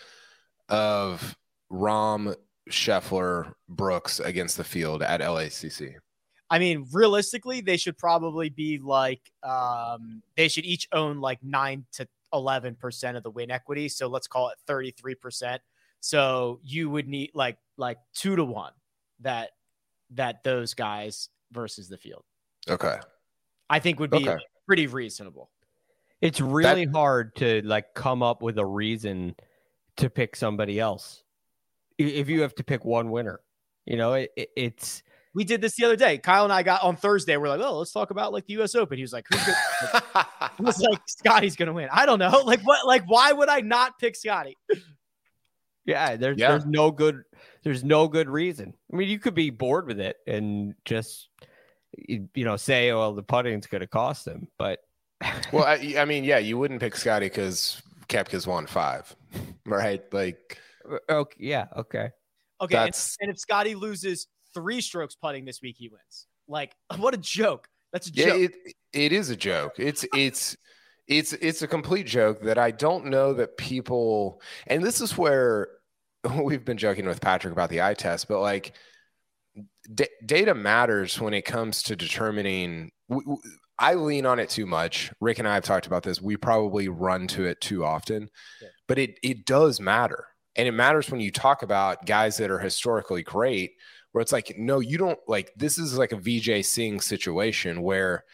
of 0.67 1.35
Rahm 1.71 2.35
Scheffler 2.69 3.53
Brooks 3.69 4.19
against 4.19 4.57
the 4.57 4.63
field 4.63 5.01
at 5.01 5.21
LACC? 5.21 5.95
I 6.51 6.59
mean, 6.59 6.87
realistically, 6.91 7.61
they 7.61 7.77
should 7.77 7.97
probably 7.97 8.49
be 8.49 8.79
like 8.79 9.21
um, 9.43 10.21
they 10.35 10.47
should 10.49 10.65
each 10.65 10.87
own 10.91 11.21
like 11.21 11.41
nine 11.41 11.85
to 11.93 12.07
eleven 12.33 12.75
percent 12.75 13.15
of 13.15 13.23
the 13.23 13.31
win 13.31 13.49
equity. 13.49 13.87
So 13.87 14.07
let's 14.07 14.27
call 14.27 14.49
it 14.49 14.57
thirty 14.67 14.91
three 14.91 15.15
percent. 15.15 15.61
So 16.01 16.59
you 16.63 16.89
would 16.89 17.07
need 17.07 17.31
like 17.33 17.57
like 17.77 17.97
two 18.13 18.35
to 18.35 18.43
one 18.45 18.73
that 19.21 19.51
that 20.11 20.43
those 20.43 20.73
guys 20.73 21.29
versus 21.51 21.87
the 21.89 21.97
field. 21.97 22.23
Okay. 22.69 22.97
I 23.69 23.79
think 23.79 23.99
would 23.99 24.09
be 24.11 24.27
Okay. 24.29 24.37
pretty 24.65 24.87
reasonable. 24.87 25.49
It's 26.21 26.41
really 26.41 26.85
hard 26.85 27.35
to 27.37 27.61
like 27.63 27.93
come 27.93 28.21
up 28.23 28.41
with 28.41 28.57
a 28.57 28.65
reason 28.65 29.35
to 29.97 30.09
pick 30.09 30.35
somebody 30.35 30.79
else 30.79 31.23
if 31.97 32.29
you 32.29 32.41
have 32.41 32.55
to 32.55 32.63
pick 32.63 32.83
one 32.85 33.09
winner. 33.11 33.39
You 33.85 33.97
know, 33.97 34.13
it, 34.13 34.31
it- 34.35 34.49
it's 34.55 35.03
We 35.33 35.43
did 35.43 35.61
this 35.61 35.75
the 35.75 35.85
other 35.85 35.95
day. 35.95 36.17
Kyle 36.17 36.43
and 36.43 36.51
I 36.53 36.63
got 36.63 36.81
on 36.83 36.95
Thursday. 36.95 37.37
We're 37.37 37.49
like, 37.49 37.61
oh, 37.61 37.77
let's 37.79 37.91
talk 37.91 38.09
about 38.11 38.33
like 38.33 38.45
the 38.47 38.53
U.S. 38.53 38.73
Open. 38.75 38.97
He 38.97 39.03
was 39.03 39.13
like, 39.13 39.25
who's 39.31 39.41
gonna? 39.45 40.03
I 40.41 40.49
was 40.59 40.79
like, 40.81 40.99
Scottie's 41.07 41.55
gonna 41.55 41.73
win. 41.73 41.89
I 41.91 42.05
don't 42.05 42.19
know. 42.19 42.41
Like 42.45 42.61
what? 42.61 42.85
Like 42.87 43.03
why 43.07 43.31
would 43.31 43.49
I 43.49 43.61
not 43.61 43.99
pick 43.99 44.15
Scottie? 44.15 44.57
Yeah, 45.85 46.15
there's 46.15 46.37
Yeah. 46.37 46.49
there's 46.49 46.65
no 46.65 46.91
good 46.91 47.23
there's 47.63 47.83
no 47.83 48.07
good 48.07 48.29
reason. 48.29 48.73
I 48.91 48.95
mean, 48.95 49.09
you 49.09 49.19
could 49.19 49.33
be 49.33 49.49
bored 49.49 49.87
with 49.87 49.99
it 49.99 50.17
and 50.27 50.75
just 50.85 51.29
you 51.97 52.29
you 52.35 52.45
know 52.45 52.57
say, 52.57 52.91
"Oh, 52.91 52.99
well, 52.99 53.15
the 53.15 53.23
putting's 53.23 53.67
going 53.67 53.81
to 53.81 53.87
cost 53.87 54.27
him," 54.27 54.47
but 54.57 54.79
Well, 55.53 55.65
I, 55.65 55.95
I 55.97 56.05
mean, 56.05 56.23
yeah, 56.23 56.37
you 56.37 56.57
wouldn't 56.57 56.79
pick 56.79 56.95
Scottie 56.95 57.25
because 57.25 57.81
Koepka's 58.07 58.47
won 58.47 58.67
five, 58.67 59.13
right? 59.65 60.01
Like, 60.13 60.59
okay, 61.09 61.37
yeah, 61.39 61.65
okay. 61.75 62.11
Okay, 62.61 62.75
and, 62.77 63.15
and 63.21 63.31
if 63.31 63.39
Scottie 63.39 63.75
loses 63.75 64.27
three 64.53 64.81
strokes 64.81 65.15
putting 65.15 65.45
this 65.45 65.61
week, 65.61 65.77
he 65.77 65.89
wins. 65.89 66.27
Like, 66.47 66.75
what 66.97 67.13
a 67.13 67.17
joke! 67.17 67.67
That's 67.91 68.07
a 68.09 68.11
yeah, 68.13 68.25
joke. 68.27 68.41
it, 68.41 68.75
it 68.93 69.11
is 69.11 69.29
a 69.29 69.35
joke. 69.35 69.73
It's 69.77 70.05
it's 70.13 70.55
it's 71.09 71.33
it's 71.33 71.63
a 71.63 71.67
complete 71.67 72.05
joke 72.05 72.43
that 72.43 72.59
I 72.59 72.71
don't 72.71 73.07
know 73.07 73.33
that 73.33 73.57
people. 73.57 74.41
And 74.67 74.83
this 74.83 75.01
is 75.01 75.17
where 75.17 75.67
we've 76.41 76.63
been 76.63 76.77
joking 76.77 77.07
with 77.07 77.19
Patrick 77.19 77.51
about 77.51 77.71
the 77.71 77.81
eye 77.81 77.95
test, 77.95 78.27
but 78.27 78.39
like 78.39 78.73
d- 79.93 80.07
data 80.25 80.53
matters 80.53 81.19
when 81.19 81.33
it 81.33 81.43
comes 81.43 81.83
to 81.83 81.95
determining. 81.95 82.91
W- 83.09 83.25
w- 83.25 83.41
I 83.81 83.93
lean 83.95 84.25
on 84.25 84.39
it 84.39 84.49
too 84.49 84.65
much. 84.65 85.11
Rick 85.21 85.39
and 85.39 85.47
I 85.47 85.53
have 85.53 85.63
talked 85.63 85.87
about 85.87 86.03
this. 86.03 86.21
We 86.21 86.35
probably 86.35 86.89
run 86.89 87.27
to 87.27 87.45
it 87.45 87.61
too 87.61 87.83
often, 87.83 88.29
but 88.87 88.99
it 88.99 89.17
it 89.23 89.45
does 89.45 89.79
matter, 89.79 90.25
and 90.55 90.67
it 90.67 90.73
matters 90.73 91.09
when 91.09 91.21
you 91.21 91.31
talk 91.31 91.63
about 91.63 92.05
guys 92.05 92.37
that 92.37 92.51
are 92.51 92.59
historically 92.59 93.23
great. 93.23 93.71
Where 94.11 94.21
it's 94.23 94.31
like, 94.31 94.55
no, 94.57 94.79
you 94.79 94.97
don't 94.97 95.19
like. 95.27 95.51
This 95.55 95.77
is 95.77 95.97
like 95.97 96.11
a 96.11 96.17
Vijay 96.17 96.65
Singh 96.65 96.99
situation 96.99 97.81
where 97.81 98.25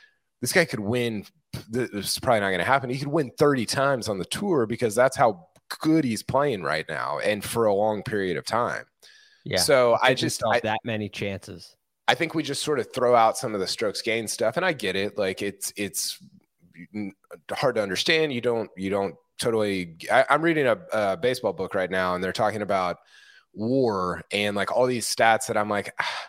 this 0.42 0.54
guy 0.54 0.66
could 0.66 0.80
win. 0.80 1.26
This 1.70 1.90
is 1.92 2.20
probably 2.20 2.42
not 2.42 2.50
going 2.50 2.60
to 2.60 2.66
happen. 2.66 2.90
He 2.90 3.00
could 3.00 3.08
win 3.08 3.32
30 3.38 3.66
times 3.66 4.10
on 4.10 4.18
the 4.18 4.26
tour 4.26 4.66
because 4.66 4.94
that's 4.94 5.16
how 5.16 5.48
good 5.80 6.04
he's 6.04 6.24
playing 6.24 6.64
right 6.64 6.86
now, 6.88 7.20
and 7.20 7.44
for 7.44 7.66
a 7.66 7.74
long 7.74 8.04
period 8.04 8.38
of 8.38 8.46
time. 8.46 8.86
Yeah. 9.44 9.60
So 9.60 9.98
I 10.02 10.14
just 10.14 10.44
I, 10.46 10.60
that 10.62 10.80
many 10.84 11.10
chances. 11.10 11.76
I 12.08 12.16
think 12.16 12.36
we 12.36 12.44
just 12.44 12.64
sort 12.64 12.80
of 12.80 12.94
throw 12.94 13.16
out 13.16 13.38
some 13.38 13.54
of 13.54 13.60
the 13.60 13.68
strokes 13.68 14.02
gain 14.02 14.28
stuff, 14.28 14.58
and 14.58 14.66
I 14.66 14.74
get 14.74 14.96
it. 14.96 15.18
Like 15.18 15.42
it's 15.42 15.74
it's 15.76 16.20
hard 17.52 17.76
to 17.76 17.82
understand. 17.82 18.34
You 18.34 18.42
don't 18.42 18.70
you 18.76 18.90
don't 18.90 19.16
totally. 19.40 19.98
I, 20.12 20.26
I'm 20.30 20.42
reading 20.42 20.68
a, 20.68 20.78
a 20.94 21.18
baseball 21.18 21.54
book 21.54 21.74
right 21.74 21.90
now, 21.90 22.16
and 22.16 22.24
they're 22.24 22.34
talking 22.34 22.62
about 22.62 22.98
WAR 23.54 24.22
and 24.32 24.56
like 24.56 24.72
all 24.72 24.86
these 24.86 25.14
stats 25.14 25.48
that 25.48 25.58
I'm 25.58 25.70
like, 25.70 25.94
ah, 26.00 26.28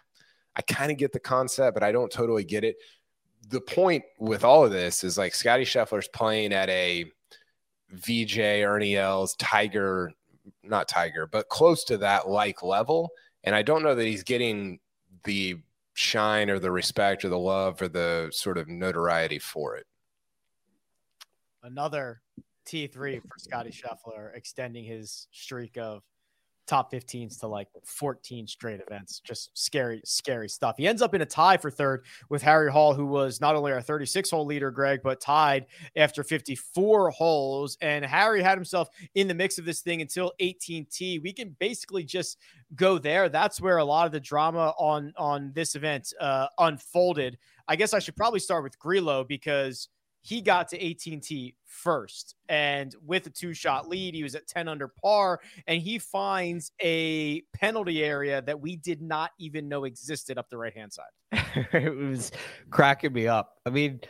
I 0.54 0.62
kind 0.62 0.90
of 0.90 0.98
get 0.98 1.12
the 1.12 1.20
concept, 1.20 1.74
but 1.74 1.82
I 1.82 1.92
don't 1.92 2.10
totally 2.10 2.44
get 2.44 2.64
it. 2.64 2.76
The 3.48 3.60
point 3.60 4.04
with 4.18 4.44
all 4.44 4.64
of 4.64 4.72
this 4.72 5.04
is 5.04 5.16
like 5.16 5.34
Scottie 5.34 5.64
Scheffler's 5.64 6.08
playing 6.08 6.52
at 6.52 6.68
a 6.68 7.04
Vijay, 7.94 8.66
Ernie 8.66 8.96
Els, 8.96 9.36
Tiger, 9.36 10.12
not 10.62 10.88
Tiger, 10.88 11.26
but 11.26 11.48
close 11.48 11.84
to 11.84 11.98
that 11.98 12.28
like 12.28 12.62
level. 12.62 13.10
And 13.44 13.54
I 13.54 13.62
don't 13.62 13.82
know 13.82 13.94
that 13.94 14.04
he's 14.04 14.24
getting 14.24 14.80
the 15.24 15.56
shine 15.94 16.50
or 16.50 16.58
the 16.58 16.70
respect 16.70 17.24
or 17.24 17.28
the 17.28 17.38
love 17.38 17.80
or 17.80 17.88
the 17.88 18.28
sort 18.32 18.58
of 18.58 18.68
notoriety 18.68 19.38
for 19.38 19.76
it. 19.76 19.86
Another 21.62 22.20
T3 22.66 23.22
for 23.22 23.38
Scottie 23.38 23.70
Scheffler, 23.70 24.34
extending 24.34 24.84
his 24.84 25.28
streak 25.30 25.78
of 25.78 26.02
top 26.66 26.92
15s 26.92 27.38
to 27.40 27.46
like 27.46 27.68
14 27.84 28.46
straight 28.46 28.80
events. 28.80 29.20
Just 29.20 29.56
scary, 29.56 30.00
scary 30.04 30.48
stuff. 30.48 30.76
He 30.76 30.86
ends 30.86 31.02
up 31.02 31.14
in 31.14 31.22
a 31.22 31.26
tie 31.26 31.56
for 31.56 31.70
third 31.70 32.04
with 32.28 32.42
Harry 32.42 32.70
Hall, 32.70 32.94
who 32.94 33.06
was 33.06 33.40
not 33.40 33.54
only 33.54 33.72
our 33.72 33.80
36 33.80 34.30
hole 34.30 34.44
leader, 34.44 34.70
Greg, 34.70 35.00
but 35.02 35.20
tied 35.20 35.66
after 35.96 36.22
54 36.22 37.10
holes. 37.10 37.78
And 37.80 38.04
Harry 38.04 38.42
had 38.42 38.58
himself 38.58 38.88
in 39.14 39.28
the 39.28 39.34
mix 39.34 39.58
of 39.58 39.64
this 39.64 39.80
thing 39.80 40.00
until 40.00 40.32
18T. 40.40 41.22
We 41.22 41.32
can 41.32 41.56
basically 41.58 42.04
just 42.04 42.38
go 42.74 42.98
there. 42.98 43.28
That's 43.28 43.60
where 43.60 43.78
a 43.78 43.84
lot 43.84 44.06
of 44.06 44.12
the 44.12 44.20
drama 44.20 44.74
on 44.78 45.12
on 45.16 45.52
this 45.54 45.74
event 45.74 46.12
uh, 46.20 46.48
unfolded. 46.58 47.38
I 47.68 47.76
guess 47.76 47.94
I 47.94 47.98
should 47.98 48.16
probably 48.16 48.40
start 48.40 48.62
with 48.62 48.78
Grillo 48.78 49.24
because 49.24 49.88
he 50.26 50.40
got 50.40 50.66
to 50.68 50.78
18T 50.78 51.54
first. 51.66 52.34
And 52.48 52.92
with 53.06 53.28
a 53.28 53.30
two 53.30 53.54
shot 53.54 53.88
lead, 53.88 54.12
he 54.12 54.24
was 54.24 54.34
at 54.34 54.48
10 54.48 54.66
under 54.66 54.88
par. 54.88 55.38
And 55.68 55.80
he 55.80 56.00
finds 56.00 56.72
a 56.82 57.42
penalty 57.52 58.02
area 58.02 58.42
that 58.42 58.60
we 58.60 58.74
did 58.74 59.00
not 59.00 59.30
even 59.38 59.68
know 59.68 59.84
existed 59.84 60.36
up 60.36 60.50
the 60.50 60.58
right 60.58 60.74
hand 60.74 60.92
side. 60.92 61.04
it 61.72 61.94
was 61.94 62.32
cracking 62.70 63.12
me 63.12 63.28
up. 63.28 63.58
I 63.64 63.70
mean, 63.70 64.00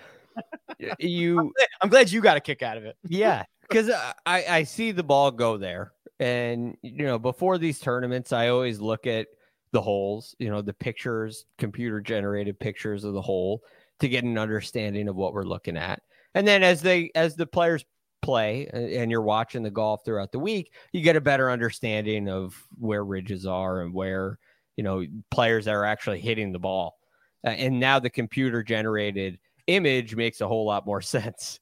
you. 0.98 1.52
I'm 1.82 1.90
glad 1.90 2.10
you 2.10 2.22
got 2.22 2.38
a 2.38 2.40
kick 2.40 2.62
out 2.62 2.78
of 2.78 2.86
it. 2.86 2.96
yeah, 3.06 3.44
because 3.68 3.90
I 3.90 4.44
I 4.48 4.62
see 4.62 4.92
the 4.92 5.02
ball 5.02 5.30
go 5.30 5.56
there, 5.56 5.92
and 6.18 6.76
you 6.82 7.04
know 7.04 7.18
before 7.18 7.56
these 7.56 7.78
tournaments, 7.78 8.32
I 8.32 8.48
always 8.48 8.80
look 8.80 9.06
at 9.06 9.28
the 9.72 9.80
holes. 9.80 10.34
You 10.38 10.50
know 10.50 10.60
the 10.60 10.74
pictures, 10.74 11.46
computer 11.56 12.00
generated 12.00 12.58
pictures 12.60 13.04
of 13.04 13.14
the 13.14 13.22
hole 13.22 13.62
to 14.00 14.08
get 14.08 14.24
an 14.24 14.38
understanding 14.38 15.08
of 15.08 15.16
what 15.16 15.32
we're 15.32 15.44
looking 15.44 15.76
at. 15.76 16.02
And 16.34 16.46
then 16.46 16.62
as 16.62 16.82
they 16.82 17.10
as 17.14 17.34
the 17.36 17.46
players 17.46 17.84
play 18.22 18.66
and 18.72 19.10
you're 19.10 19.22
watching 19.22 19.62
the 19.62 19.70
golf 19.70 20.04
throughout 20.04 20.32
the 20.32 20.38
week, 20.38 20.72
you 20.92 21.00
get 21.00 21.16
a 21.16 21.20
better 21.20 21.50
understanding 21.50 22.28
of 22.28 22.54
where 22.78 23.04
ridges 23.04 23.46
are 23.46 23.82
and 23.82 23.94
where 23.94 24.38
you 24.76 24.84
know 24.84 25.04
players 25.30 25.64
that 25.64 25.74
are 25.74 25.84
actually 25.84 26.20
hitting 26.20 26.52
the 26.52 26.58
ball. 26.58 26.98
Uh, 27.44 27.50
and 27.50 27.80
now 27.80 27.98
the 27.98 28.10
computer 28.10 28.62
generated 28.62 29.38
image 29.66 30.14
makes 30.14 30.40
a 30.40 30.48
whole 30.48 30.66
lot 30.66 30.86
more 30.86 31.00
sense. 31.02 31.60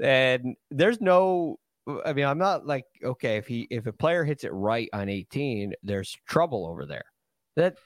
And 0.00 0.56
there's 0.70 1.00
no 1.00 1.58
I 2.04 2.14
mean, 2.14 2.24
I'm 2.24 2.38
not 2.38 2.66
like 2.66 2.86
okay, 3.02 3.36
if 3.36 3.46
he 3.46 3.66
if 3.70 3.86
a 3.86 3.92
player 3.92 4.24
hits 4.24 4.44
it 4.44 4.52
right 4.52 4.88
on 4.92 5.08
18, 5.08 5.74
there's 5.82 6.16
trouble 6.26 6.66
over 6.66 6.86
there. 6.86 7.04
That 7.56 7.76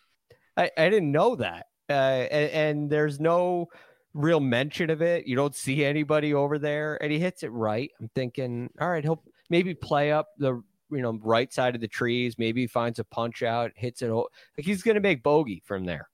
I, 0.56 0.70
I 0.76 0.88
didn't 0.88 1.12
know 1.12 1.36
that. 1.36 1.66
Uh, 1.90 2.26
and, 2.30 2.50
and 2.50 2.90
there's 2.90 3.18
no 3.18 3.68
real 4.18 4.40
mention 4.40 4.90
of 4.90 5.00
it. 5.00 5.26
You 5.26 5.36
don't 5.36 5.54
see 5.54 5.84
anybody 5.84 6.34
over 6.34 6.58
there, 6.58 7.02
and 7.02 7.12
he 7.12 7.18
hits 7.18 7.42
it 7.42 7.52
right. 7.52 7.90
I'm 8.00 8.10
thinking, 8.14 8.70
all 8.80 8.90
right, 8.90 9.04
he'll 9.04 9.22
maybe 9.48 9.74
play 9.74 10.12
up 10.12 10.28
the 10.38 10.62
you 10.90 11.02
know 11.02 11.18
right 11.22 11.52
side 11.52 11.74
of 11.74 11.80
the 11.80 11.88
trees. 11.88 12.38
Maybe 12.38 12.62
he 12.62 12.66
finds 12.66 12.98
a 12.98 13.04
punch 13.04 13.42
out, 13.42 13.70
hits 13.76 14.02
it. 14.02 14.10
Like 14.10 14.26
he's 14.56 14.82
going 14.82 14.96
to 14.96 15.00
make 15.00 15.22
bogey 15.22 15.62
from 15.64 15.84
there. 15.84 16.08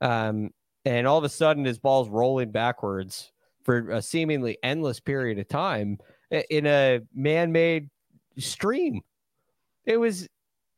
Um, 0.00 0.50
and 0.84 1.06
all 1.06 1.18
of 1.18 1.24
a 1.24 1.28
sudden, 1.28 1.64
his 1.64 1.78
ball's 1.78 2.08
rolling 2.08 2.52
backwards 2.52 3.32
for 3.64 3.90
a 3.90 4.02
seemingly 4.02 4.58
endless 4.62 5.00
period 5.00 5.38
of 5.38 5.48
time 5.48 5.98
in 6.30 6.66
a 6.66 7.00
man-made 7.14 7.90
stream. 8.38 9.02
It 9.84 9.98
was 9.98 10.28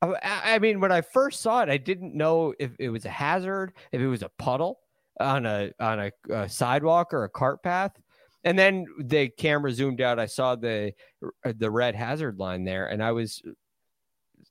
I 0.03 0.59
mean, 0.59 0.81
when 0.81 0.91
I 0.91 1.01
first 1.01 1.43
saw 1.43 1.63
it, 1.63 1.69
I 1.69 1.77
didn't 1.77 2.15
know 2.15 2.55
if 2.59 2.73
it 2.81 2.89
was 2.89 3.05
a 3.05 3.11
hazard, 3.11 3.73
if 3.93 4.01
it 4.01 4.09
was 4.09 4.23
a 4.23 4.31
puddle 4.31 4.82
on 5.21 5.47
a 5.47 5.73
on 5.79 6.01
a, 6.01 6.11
a, 6.31 6.49
sidewalk 6.49 7.13
or 7.13 7.25
a 7.25 7.29
cart 7.29 7.63
path. 7.63 7.93
And 8.45 8.59
then 8.59 8.87
the 8.99 9.29
camera 9.29 9.73
zoomed 9.73 10.01
out. 10.01 10.19
I 10.19 10.27
saw 10.27 10.57
the 10.57 10.93
the 11.45 11.71
red 11.71 11.95
hazard 11.95 12.39
line 12.39 12.65
there, 12.65 12.87
and 12.87 13.03
I 13.03 13.13
was 13.13 13.41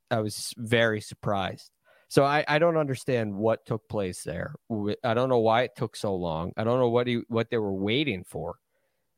I 0.10 0.22
was 0.22 0.54
very 0.58 1.02
surprised. 1.02 1.72
So 2.08 2.26
I, 2.26 2.44
I 2.48 2.60
don't 2.60 2.76
understand 2.76 3.34
what 3.34 3.66
took 3.66 3.88
place 3.88 4.24
there. 4.24 4.54
I 5.04 5.14
don't 5.14 5.30
know 5.30 5.40
why 5.40 5.64
it 5.64 5.78
took 5.78 5.96
so 5.96 6.14
long. 6.14 6.52
I 6.58 6.66
don't 6.66 6.80
know 6.80 6.90
what 6.90 7.08
he 7.08 7.22
what 7.28 7.50
they 7.50 7.58
were 7.58 7.74
waiting 7.74 8.26
for. 8.26 8.56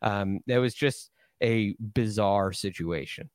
Um, 0.04 0.42
it 0.48 0.60
was 0.60 0.76
just 0.76 1.10
a 1.42 1.76
bizarre 1.80 2.54
situation. 2.54 3.30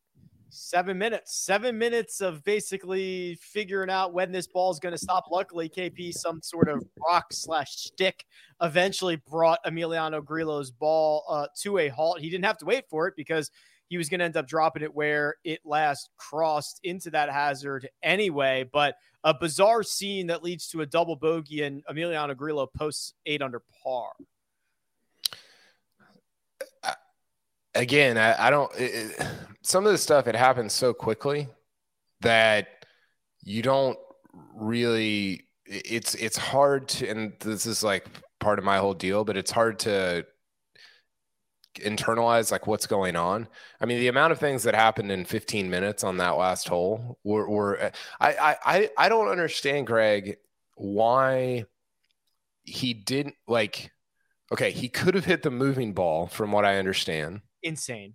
Seven 0.50 0.96
minutes, 0.96 1.36
seven 1.36 1.76
minutes 1.76 2.20
of 2.20 2.42
basically 2.42 3.38
figuring 3.40 3.90
out 3.90 4.14
when 4.14 4.32
this 4.32 4.46
ball 4.46 4.70
is 4.70 4.78
going 4.78 4.94
to 4.94 4.98
stop. 4.98 5.24
Luckily, 5.30 5.68
KP, 5.68 6.12
some 6.12 6.40
sort 6.42 6.68
of 6.68 6.82
rock 7.06 7.26
slash 7.32 7.76
stick, 7.76 8.24
eventually 8.62 9.16
brought 9.16 9.62
Emiliano 9.66 10.24
Grillo's 10.24 10.70
ball 10.70 11.24
uh, 11.28 11.46
to 11.62 11.78
a 11.78 11.88
halt. 11.88 12.20
He 12.20 12.30
didn't 12.30 12.46
have 12.46 12.58
to 12.58 12.64
wait 12.64 12.84
for 12.88 13.06
it 13.06 13.14
because 13.16 13.50
he 13.88 13.98
was 13.98 14.08
going 14.08 14.20
to 14.20 14.24
end 14.24 14.36
up 14.36 14.46
dropping 14.46 14.82
it 14.82 14.94
where 14.94 15.36
it 15.44 15.60
last 15.64 16.10
crossed 16.16 16.80
into 16.82 17.10
that 17.10 17.30
hazard 17.30 17.88
anyway. 18.02 18.68
But 18.72 18.96
a 19.24 19.34
bizarre 19.34 19.82
scene 19.82 20.28
that 20.28 20.42
leads 20.42 20.68
to 20.68 20.80
a 20.80 20.86
double 20.86 21.16
bogey, 21.16 21.62
and 21.62 21.84
Emiliano 21.86 22.36
Grillo 22.36 22.66
posts 22.66 23.14
eight 23.26 23.42
under 23.42 23.62
par. 23.82 24.12
Again, 27.78 28.18
I, 28.18 28.48
I 28.48 28.50
don't. 28.50 28.70
It, 28.76 29.26
some 29.62 29.86
of 29.86 29.92
the 29.92 29.98
stuff 29.98 30.26
it 30.26 30.34
happens 30.34 30.72
so 30.72 30.92
quickly 30.92 31.48
that 32.20 32.68
you 33.42 33.62
don't 33.62 33.98
really. 34.54 35.44
It's 35.64 36.14
it's 36.14 36.36
hard 36.36 36.88
to, 36.88 37.08
and 37.08 37.32
this 37.40 37.66
is 37.66 37.82
like 37.82 38.06
part 38.40 38.58
of 38.58 38.64
my 38.64 38.78
whole 38.78 38.94
deal, 38.94 39.24
but 39.24 39.36
it's 39.36 39.50
hard 39.50 39.78
to 39.80 40.26
internalize 41.76 42.50
like 42.50 42.66
what's 42.66 42.86
going 42.86 43.16
on. 43.16 43.48
I 43.80 43.86
mean, 43.86 44.00
the 44.00 44.08
amount 44.08 44.32
of 44.32 44.40
things 44.40 44.64
that 44.64 44.74
happened 44.74 45.12
in 45.12 45.24
15 45.24 45.70
minutes 45.70 46.02
on 46.02 46.16
that 46.16 46.30
last 46.30 46.68
hole 46.68 47.18
were, 47.22 47.48
were 47.48 47.80
uh, 47.80 47.90
I, 48.20 48.56
I 48.64 48.90
I 48.96 49.08
don't 49.08 49.28
understand, 49.28 49.86
Greg, 49.86 50.38
why 50.74 51.66
he 52.64 52.94
didn't 52.94 53.36
like. 53.46 53.92
Okay, 54.50 54.70
he 54.70 54.88
could 54.88 55.14
have 55.14 55.26
hit 55.26 55.42
the 55.42 55.50
moving 55.50 55.92
ball, 55.92 56.26
from 56.26 56.52
what 56.52 56.64
I 56.64 56.78
understand 56.78 57.42
insane. 57.68 58.14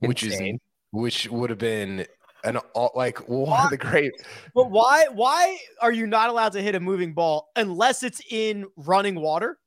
Which 0.00 0.24
Insane. 0.24 0.54
is 0.56 0.60
which 0.90 1.28
would 1.28 1.50
have 1.50 1.58
been 1.58 2.06
an 2.44 2.56
all, 2.74 2.92
like 2.94 3.28
one 3.28 3.64
of 3.64 3.70
the 3.70 3.76
great. 3.76 4.12
But 4.54 4.70
why 4.70 5.06
why 5.12 5.58
are 5.80 5.92
you 5.92 6.06
not 6.06 6.30
allowed 6.30 6.52
to 6.52 6.62
hit 6.62 6.74
a 6.74 6.80
moving 6.80 7.14
ball 7.14 7.48
unless 7.56 8.02
it's 8.02 8.20
in 8.30 8.66
running 8.76 9.20
water? 9.20 9.58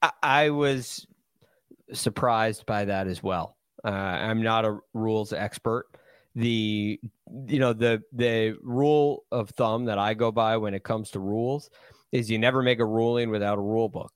I, 0.00 0.10
I 0.22 0.50
was 0.50 1.06
surprised 1.92 2.66
by 2.66 2.84
that 2.86 3.06
as 3.06 3.22
well. 3.22 3.56
Uh, 3.84 3.88
I'm 3.88 4.42
not 4.42 4.64
a 4.64 4.78
rules 4.94 5.32
expert. 5.32 5.86
The 6.34 6.98
you 7.46 7.58
know 7.58 7.72
the 7.72 8.02
the 8.12 8.56
rule 8.62 9.24
of 9.30 9.50
thumb 9.50 9.84
that 9.86 9.98
I 9.98 10.14
go 10.14 10.32
by 10.32 10.56
when 10.56 10.72
it 10.72 10.84
comes 10.84 11.10
to 11.10 11.20
rules 11.20 11.68
is 12.10 12.30
you 12.30 12.38
never 12.38 12.62
make 12.62 12.78
a 12.78 12.86
ruling 12.86 13.30
without 13.30 13.58
a 13.58 13.62
rule 13.62 13.88
book. 13.88 14.12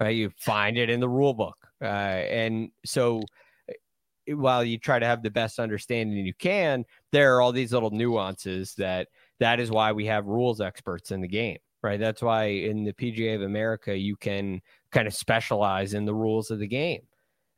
Right? 0.00 0.16
You 0.16 0.30
find 0.36 0.76
it 0.76 0.90
in 0.90 1.00
the 1.00 1.08
rule 1.08 1.32
book, 1.32 1.56
uh, 1.82 1.84
and 1.84 2.70
so 2.84 3.22
eh, 3.68 4.34
while 4.34 4.64
you 4.64 4.78
try 4.78 4.98
to 4.98 5.06
have 5.06 5.22
the 5.22 5.30
best 5.30 5.58
understanding 5.58 6.24
you 6.24 6.34
can, 6.34 6.84
there 7.12 7.36
are 7.36 7.40
all 7.40 7.52
these 7.52 7.72
little 7.72 7.90
nuances 7.90 8.74
that 8.74 9.08
that 9.40 9.60
is 9.60 9.70
why 9.70 9.92
we 9.92 10.06
have 10.06 10.26
rules 10.26 10.60
experts 10.60 11.10
in 11.10 11.20
the 11.20 11.28
game, 11.28 11.58
right? 11.82 12.00
That's 12.00 12.22
why 12.22 12.44
in 12.44 12.84
the 12.84 12.92
PGA 12.92 13.34
of 13.36 13.42
America 13.42 13.96
you 13.96 14.16
can 14.16 14.60
kind 14.92 15.06
of 15.06 15.14
specialize 15.14 15.94
in 15.94 16.04
the 16.04 16.14
rules 16.14 16.50
of 16.50 16.58
the 16.58 16.68
game. 16.68 17.02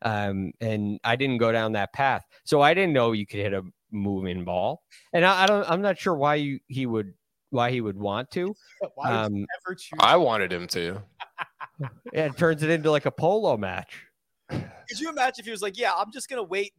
Um, 0.03 0.53
and 0.61 1.01
I 1.05 1.17
didn't 1.17 1.39
go 1.39 1.53
down 1.53 1.73
that 1.73 1.93
path, 1.93 2.25
so 2.45 2.61
I 2.61 2.75
didn't 2.75 2.93
know 2.93 3.13
you 3.13 3.27
could 3.27 3.41
hit 3.41 3.55
a 3.55 3.63
moving 3.91 4.45
ball, 4.45 4.83
and 5.15 5.25
I, 5.25 5.45
I 5.45 5.47
don't. 5.47 5.69
I'm 5.71 5.81
not 5.81 5.99
sure 5.99 6.15
why 6.15 6.35
you, 6.35 6.61
he 6.67 6.85
would 6.85 7.15
why 7.51 7.71
he 7.71 7.81
would 7.81 7.97
want 7.97 8.31
to. 8.33 8.55
Um, 9.03 9.37
you 9.37 9.47
ever 9.67 9.75
choose? 9.75 9.99
I 10.01 10.17
wanted 10.17 10.53
him 10.53 10.67
to. 10.69 11.03
Yeah, 12.13 12.27
it 12.27 12.37
turns 12.39 12.63
it 12.63 12.71
into 12.71 12.91
like 12.91 13.07
a 13.07 13.11
polo 13.11 13.57
match. 13.57 14.03
Could 14.51 15.01
you 15.01 15.11
imagine 15.11 15.41
if 15.41 15.45
he 15.45 15.51
was 15.51 15.63
like, 15.63 15.77
"Yeah, 15.79 15.93
I'm 15.95 16.13
just 16.13 16.29
gonna 16.29 16.43
wait 16.43 16.73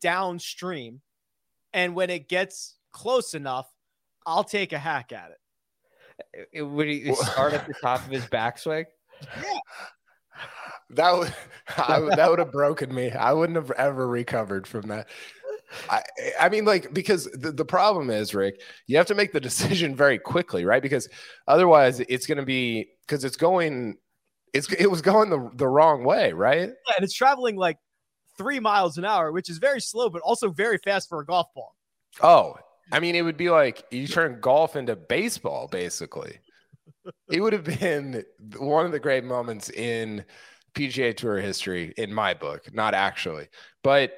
downstream, 0.00 1.00
and 1.72 1.94
when 1.94 2.10
it 2.10 2.28
gets 2.28 2.76
close 2.92 3.34
enough, 3.34 3.66
I'll 4.26 4.44
take 4.44 4.72
a 4.72 4.78
hack 4.78 5.12
at 5.12 5.30
it." 5.32 6.48
It- 6.52 6.62
Would 6.62 6.86
he 6.86 7.12
start 7.14 7.54
at 7.54 7.66
the 7.66 7.74
top 7.80 8.04
of 8.04 8.10
his 8.12 8.24
backswing? 8.26 8.84
Yeah. 9.42 9.58
That 10.90 11.12
would 11.18 11.34
I, 11.78 11.98
would- 11.98 12.16
that 12.16 12.30
would 12.30 12.38
have 12.38 12.52
broken 12.52 12.94
me. 12.94 13.10
I 13.10 13.32
wouldn't 13.32 13.56
have 13.56 13.70
ever 13.72 14.06
recovered 14.06 14.66
from 14.66 14.82
that. 14.88 15.08
I 15.90 16.02
I 16.40 16.48
mean, 16.50 16.64
like 16.64 16.92
because 16.94 17.24
the, 17.32 17.50
the 17.50 17.64
problem 17.64 18.10
is, 18.10 18.34
Rick, 18.34 18.60
you 18.86 18.96
have 18.98 19.06
to 19.06 19.14
make 19.14 19.32
the 19.32 19.40
decision 19.40 19.96
very 19.96 20.18
quickly, 20.18 20.64
right? 20.64 20.82
Because 20.82 21.08
otherwise, 21.48 22.00
it's 22.00 22.26
going 22.26 22.38
to 22.38 22.44
be 22.44 22.90
because 23.06 23.24
it's 23.24 23.36
going, 23.36 23.96
it's 24.54 24.72
it 24.72 24.90
was 24.90 25.02
going 25.02 25.28
the 25.28 25.50
the 25.54 25.68
wrong 25.68 26.04
way, 26.04 26.32
right? 26.32 26.68
Yeah, 26.68 26.94
and 26.96 27.04
it's 27.04 27.12
traveling 27.12 27.56
like 27.56 27.76
three 28.38 28.60
miles 28.60 28.96
an 28.96 29.04
hour, 29.04 29.32
which 29.32 29.50
is 29.50 29.58
very 29.58 29.80
slow, 29.80 30.08
but 30.08 30.22
also 30.22 30.50
very 30.50 30.78
fast 30.78 31.08
for 31.08 31.20
a 31.20 31.26
golf 31.26 31.48
ball. 31.54 31.74
Oh, 32.22 32.56
I 32.92 33.00
mean, 33.00 33.16
it 33.16 33.22
would 33.22 33.36
be 33.36 33.50
like 33.50 33.84
you 33.90 34.06
turn 34.06 34.40
golf 34.40 34.76
into 34.76 34.96
baseball, 34.96 35.68
basically. 35.68 36.38
It 37.30 37.40
would 37.40 37.52
have 37.52 37.64
been 37.64 38.24
one 38.56 38.86
of 38.86 38.92
the 38.92 39.00
great 39.00 39.24
moments 39.24 39.70
in 39.70 40.24
PGA 40.74 41.16
Tour 41.16 41.38
history, 41.38 41.92
in 41.96 42.12
my 42.14 42.34
book, 42.34 42.72
not 42.72 42.94
actually. 42.94 43.48
But 43.82 44.12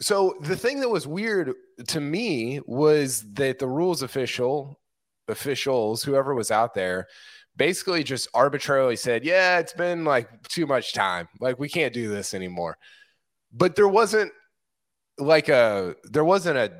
so 0.00 0.36
the 0.42 0.56
thing 0.56 0.80
that 0.80 0.88
was 0.88 1.06
weird 1.06 1.54
to 1.88 2.00
me 2.00 2.60
was 2.66 3.24
that 3.34 3.58
the 3.58 3.66
rules 3.66 4.02
official, 4.02 4.78
officials, 5.26 6.02
whoever 6.02 6.34
was 6.34 6.50
out 6.50 6.74
there, 6.74 7.08
basically 7.58 8.02
just 8.02 8.28
arbitrarily 8.32 8.96
said, 8.96 9.24
Yeah, 9.24 9.58
it's 9.58 9.74
been 9.74 10.04
like 10.06 10.28
too 10.48 10.66
much 10.66 10.94
time. 10.94 11.28
Like, 11.40 11.58
we 11.58 11.68
can't 11.68 11.92
do 11.92 12.08
this 12.08 12.32
anymore. 12.32 12.78
But 13.52 13.76
there 13.76 13.88
wasn't 13.88 14.32
like 15.18 15.50
a, 15.50 15.94
there 16.04 16.24
wasn't 16.24 16.56
a, 16.56 16.72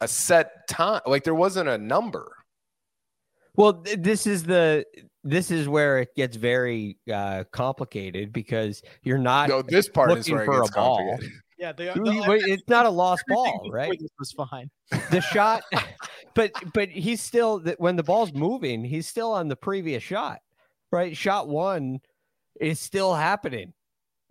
a 0.00 0.08
set 0.08 0.66
time 0.68 1.02
like 1.06 1.24
there 1.24 1.34
wasn't 1.34 1.68
a 1.68 1.76
number 1.76 2.32
Well, 3.54 3.74
th- 3.82 3.98
this 4.00 4.26
is 4.26 4.44
the 4.44 4.86
this 5.24 5.50
is 5.50 5.68
where 5.68 5.98
it 5.98 6.08
gets 6.16 6.36
very 6.36 6.96
uh, 7.12 7.44
complicated 7.52 8.32
because 8.32 8.80
you're 9.02 9.18
not 9.18 9.50
no 9.50 9.60
this 9.60 9.90
part 9.90 10.10
is 10.12 10.16
looking 10.26 10.34
where 10.36 10.42
it 10.44 10.46
for 10.46 10.60
gets 10.62 10.70
a 10.70 10.72
ball. 10.72 10.96
complicated 10.96 11.32
Yeah, 11.58 11.72
they, 11.72 11.92
You- 11.94 12.24
wait, 12.26 12.42
it's 12.46 12.66
not 12.68 12.86
a 12.86 12.88
lost 12.90 13.24
ball, 13.28 13.68
right? 13.70 13.92
This 14.00 14.10
was 14.18 14.32
fine. 14.32 14.70
The 15.10 15.20
shot, 15.20 15.62
but 16.34 16.52
but 16.72 16.88
he's 16.88 17.20
still 17.22 17.60
when 17.78 17.96
the 17.96 18.02
ball's 18.02 18.32
moving, 18.32 18.84
he's 18.84 19.06
still 19.06 19.32
on 19.32 19.48
the 19.48 19.56
previous 19.56 20.02
shot, 20.02 20.40
right? 20.90 21.16
Shot 21.16 21.48
one 21.48 22.00
is 22.60 22.78
still 22.80 23.14
happening. 23.14 23.72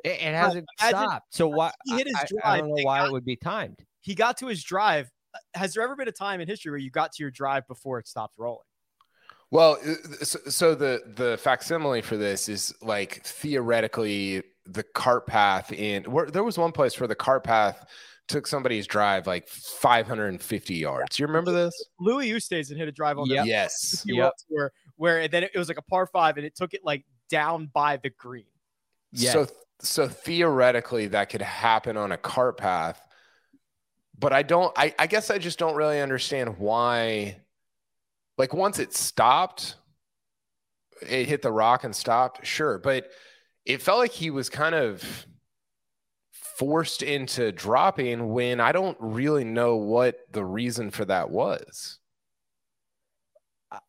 It, 0.03 0.09
it 0.11 0.21
hasn't 0.35 0.67
imagine- 0.79 0.99
stopped. 0.99 1.35
So 1.35 1.47
why? 1.47 1.71
He 1.85 1.97
hit 1.97 2.07
his 2.07 2.15
I- 2.15 2.51
I, 2.51 2.53
I 2.55 2.57
don't 2.59 2.69
know 2.69 2.83
why 2.83 2.99
got- 2.99 3.07
it 3.07 3.11
would 3.11 3.25
be 3.25 3.35
timed. 3.35 3.83
He 4.01 4.15
got 4.15 4.37
to 4.37 4.47
his 4.47 4.63
drive. 4.63 5.09
Has 5.53 5.73
there 5.73 5.83
ever 5.83 5.95
been 5.95 6.07
a 6.07 6.11
time 6.11 6.41
in 6.41 6.47
history 6.47 6.71
where 6.71 6.79
you 6.79 6.89
got 6.89 7.11
to 7.13 7.23
your 7.23 7.31
drive 7.31 7.67
before 7.67 7.99
it 7.99 8.07
stopped 8.07 8.33
rolling? 8.37 8.63
well 9.51 9.77
uh, 9.83 10.23
so, 10.23 10.39
so 10.47 10.75
the 10.75 11.01
the 11.15 11.35
facsimile 11.41 12.01
for 12.03 12.17
this 12.17 12.47
is 12.47 12.71
like 12.83 13.23
theoretically 13.23 14.43
the 14.67 14.83
cart 14.83 15.25
path 15.25 15.71
in 15.73 16.03
where 16.03 16.27
there 16.27 16.43
was 16.43 16.57
one 16.57 16.71
place 16.71 16.99
where 16.99 17.07
the 17.07 17.15
cart 17.15 17.43
path 17.43 17.83
took 18.29 18.47
somebody's 18.47 18.87
drive 18.87 19.27
like 19.27 19.47
550 19.47 20.75
yards 20.75 21.19
you 21.19 21.25
remember 21.27 21.51
this 21.51 21.73
Louis 21.99 22.29
Oosthuizen 22.29 22.77
hit 22.77 22.87
a 22.87 22.91
drive 22.91 23.17
on 23.17 23.27
Yep. 23.27 23.43
the 23.43 23.49
yes 23.49 24.03
Yep. 24.05 24.33
Tour 24.49 24.71
where 24.95 25.27
then 25.27 25.43
it 25.43 25.51
was 25.55 25.67
like 25.67 25.77
a 25.77 25.81
par 25.81 26.05
five 26.07 26.37
and 26.37 26.45
it 26.45 26.55
took 26.55 26.73
it 26.73 26.81
like 26.83 27.03
down 27.29 27.69
by 27.73 27.97
the 27.97 28.09
green. 28.09 28.45
Yes. 29.11 29.33
So 29.33 29.47
so 29.81 30.07
theoretically 30.07 31.07
that 31.07 31.29
could 31.29 31.41
happen 31.41 31.95
on 31.95 32.11
a 32.11 32.17
cart 32.17 32.57
path. 32.57 33.01
But 34.17 34.33
I 34.33 34.43
don't 34.43 34.73
I, 34.77 34.93
I 34.99 35.07
guess 35.07 35.29
I 35.29 35.37
just 35.37 35.57
don't 35.57 35.75
really 35.75 36.01
understand 36.01 36.57
why 36.57 37.37
like 38.37 38.53
once 38.53 38.77
it 38.79 38.93
stopped, 38.93 39.75
it 41.01 41.27
hit 41.27 41.41
the 41.41 41.51
rock 41.51 41.83
and 41.85 41.95
stopped, 41.95 42.45
sure. 42.45 42.77
But 42.77 43.09
it 43.65 43.81
felt 43.81 43.99
like 43.99 44.11
he 44.11 44.29
was 44.31 44.49
kind 44.49 44.75
of 44.75 45.25
forced 46.59 47.01
into 47.01 47.53
dropping 47.53 48.33
when 48.33 48.59
I 48.59 48.73
don't 48.73 48.97
really 48.99 49.45
know 49.45 49.77
what 49.77 50.19
the 50.33 50.43
reason 50.43 50.91
for 50.91 51.05
that 51.05 51.29
was. 51.29 51.99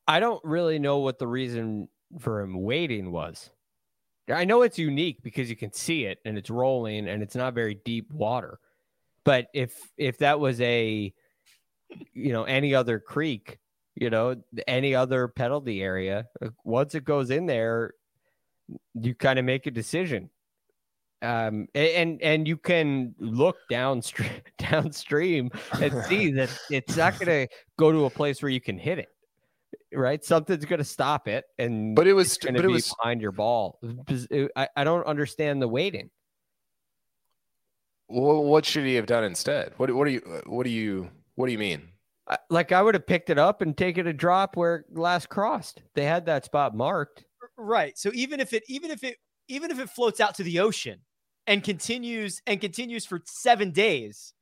I- 0.07 0.21
don't 0.21 0.43
really 0.45 0.79
know 0.79 0.99
what 0.99 1.19
the 1.19 1.27
reason 1.27 1.89
for 2.21 2.41
him 2.41 2.63
waiting 2.63 3.11
was. 3.11 3.51
I 4.29 4.45
know 4.45 4.63
it's 4.63 4.79
unique 4.79 5.21
because 5.23 5.51
you 5.51 5.57
can 5.57 5.73
see 5.73 6.05
it 6.05 6.21
and 6.25 6.39
it's 6.39 6.49
rolling 6.49 7.09
and 7.09 7.25
it's 7.25 7.35
not 7.35 7.55
very 7.55 7.75
deep 7.75 8.13
water. 8.13 8.61
But 9.25 9.49
if 9.53 9.91
if 9.97 10.19
that 10.19 10.39
was 10.39 10.61
a 10.61 11.13
you 12.13 12.33
know 12.33 12.45
any 12.45 12.73
other 12.73 13.01
creek, 13.01 13.59
you 13.97 14.11
know, 14.11 14.37
any 14.69 14.95
other 14.95 15.27
penalty 15.27 15.83
area, 15.83 16.29
once 16.63 16.95
it 16.95 17.05
goes 17.05 17.31
in 17.31 17.47
there, 17.47 17.95
you 18.95 19.15
kind 19.17 19.41
of 19.41 19.45
make 19.45 19.67
a 19.67 19.73
decision. 19.73 20.31
Um 21.23 21.69
and 21.75 22.21
and 22.23 22.49
you 22.49 22.57
can 22.57 23.15
look 23.19 23.57
downstream 23.69 24.31
downstream 24.59 25.51
and 25.81 26.05
see 26.05 26.31
that 26.33 26.51
it's 26.71 26.97
not 26.97 27.19
going 27.19 27.47
to 27.47 27.55
go 27.79 27.93
to 27.93 28.07
a 28.07 28.11
place 28.11 28.43
where 28.43 28.51
you 28.51 28.61
can 28.61 28.79
hit 28.79 28.99
it 28.99 29.09
right? 29.93 30.25
Something's 30.25 30.65
going 30.65 30.79
to 30.79 30.85
stop 30.85 31.29
it, 31.29 31.45
and 31.59 31.95
But 31.95 32.07
it 32.07 32.13
was 32.13 32.29
it's 32.29 32.39
going 32.39 32.55
but 32.55 32.63
to 32.63 32.67
it 32.67 32.69
be 32.69 32.75
was 32.75 32.95
behind 32.95 33.21
your 33.21 33.33
ball. 33.33 33.79
I, 34.57 34.69
I 34.77 34.85
don't 34.85 35.07
understand 35.07 35.61
the 35.61 35.69
waiting. 35.69 36.11
Well, 38.09 38.45
what 38.45 38.65
should 38.65 38.85
he 38.85 38.95
have 38.97 39.07
done 39.07 39.25
instead? 39.25 39.73
What 39.77 39.95
what 39.95 40.07
do 40.07 40.13
you 40.13 40.43
what 40.47 40.65
do 40.65 40.71
you 40.71 41.11
what 41.37 41.47
do 41.47 41.53
you 41.53 41.59
mean? 41.59 41.89
Like 42.49 42.73
I 42.73 42.83
would 42.83 42.95
have 42.95 43.07
picked 43.07 43.31
it 43.31 43.39
up 43.39 43.63
and 43.63 43.77
taken 43.77 44.07
a 44.07 44.13
drop 44.13 44.57
where 44.57 44.77
it 44.77 44.85
last 44.99 45.29
crossed. 45.29 45.83
They 45.95 46.05
had 46.05 46.27
that 46.27 46.45
spot 46.45 46.77
marked. 46.77 47.25
Right. 47.57 47.97
So 47.97 48.11
even 48.15 48.41
if 48.41 48.53
it 48.53 48.65
even 48.69 48.91
if 48.91 49.05
it 49.05 49.17
even 49.49 49.71
if 49.71 49.79
it 49.79 49.91
floats 49.91 50.21
out 50.21 50.35
to 50.37 50.43
the 50.43 50.61
ocean 50.61 51.01
and 51.51 51.63
continues 51.63 52.41
and 52.47 52.61
continues 52.61 53.05
for 53.05 53.21
7 53.27 53.71
days 53.73 54.33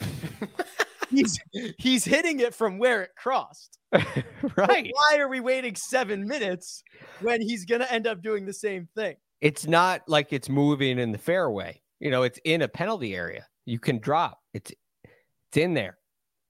he's 1.10 1.38
he's 1.78 2.04
hitting 2.04 2.40
it 2.40 2.54
from 2.54 2.78
where 2.78 3.02
it 3.02 3.10
crossed. 3.16 3.78
But 3.92 4.56
right. 4.56 4.90
Why 4.92 5.18
are 5.18 5.28
we 5.28 5.40
waiting 5.40 5.74
7 5.74 6.26
minutes 6.26 6.82
when 7.20 7.40
he's 7.40 7.64
going 7.64 7.80
to 7.80 7.90
end 7.92 8.06
up 8.06 8.22
doing 8.22 8.44
the 8.44 8.52
same 8.52 8.88
thing? 8.94 9.16
It's 9.40 9.66
not 9.66 10.02
like 10.06 10.32
it's 10.32 10.48
moving 10.48 10.98
in 10.98 11.12
the 11.12 11.18
fairway. 11.18 11.80
You 12.00 12.10
know, 12.10 12.24
it's 12.24 12.38
in 12.44 12.62
a 12.62 12.68
penalty 12.68 13.14
area. 13.14 13.46
You 13.64 13.78
can 13.78 13.98
drop. 13.98 14.40
It's 14.52 14.72
it's 15.04 15.56
in 15.56 15.74
there. 15.74 15.98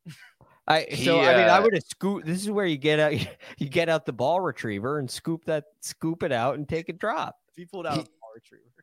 I 0.66 0.86
so 0.90 1.20
He, 1.20 1.20
I 1.20 1.36
mean 1.36 1.48
I 1.48 1.58
uh, 1.58 1.62
would 1.62 1.74
have 1.74 1.84
scoop. 1.84 2.24
This 2.24 2.40
is 2.40 2.50
where 2.50 2.66
you 2.66 2.78
get 2.78 2.98
out 2.98 3.12
you 3.58 3.68
get 3.68 3.88
out 3.88 4.06
the 4.06 4.12
ball 4.12 4.40
retriever 4.40 4.98
and 4.98 5.10
scoop 5.10 5.44
that 5.44 5.64
scoop 5.82 6.22
it 6.22 6.32
out 6.32 6.56
and 6.56 6.68
take 6.68 6.88
a 6.88 6.92
drop. 6.94 7.36
If 7.50 7.56
he 7.56 7.66
pulled 7.66 7.86
out 7.86 7.94
He- 7.94 8.00
a 8.00 8.04
ball 8.04 8.30
retriever. 8.34 8.73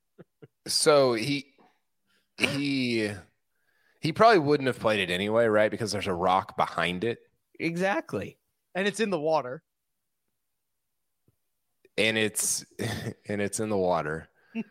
So 0.68 1.14
he 1.14 1.54
he 2.38 3.12
he 4.00 4.12
probably 4.14 4.40
wouldn't 4.40 4.68
have 4.68 4.80
played 4.80 5.00
it 5.00 5.14
anyway, 5.14 5.46
right? 5.46 5.70
Because 5.72 5.92
there's 5.92 6.08
a 6.08 6.14
rock 6.14 6.58
behind 6.58 7.04
it, 7.04 7.20
Exactly. 7.60 8.38
And 8.74 8.88
it's 8.88 9.00
in 9.00 9.10
the 9.10 9.20
water. 9.20 9.64
and 11.98 12.18
it's 12.18 12.66
and 13.28 13.42
it's 13.42 13.60
in 13.60 13.70
the 13.70 13.78
water. 13.78 14.28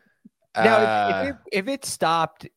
Now, 0.57 0.79
Uh, 0.79 1.23
if, 1.23 1.29
if, 1.29 1.31
it, 1.31 1.37
if 1.53 1.69
it 1.69 1.85
stopped 1.85 2.49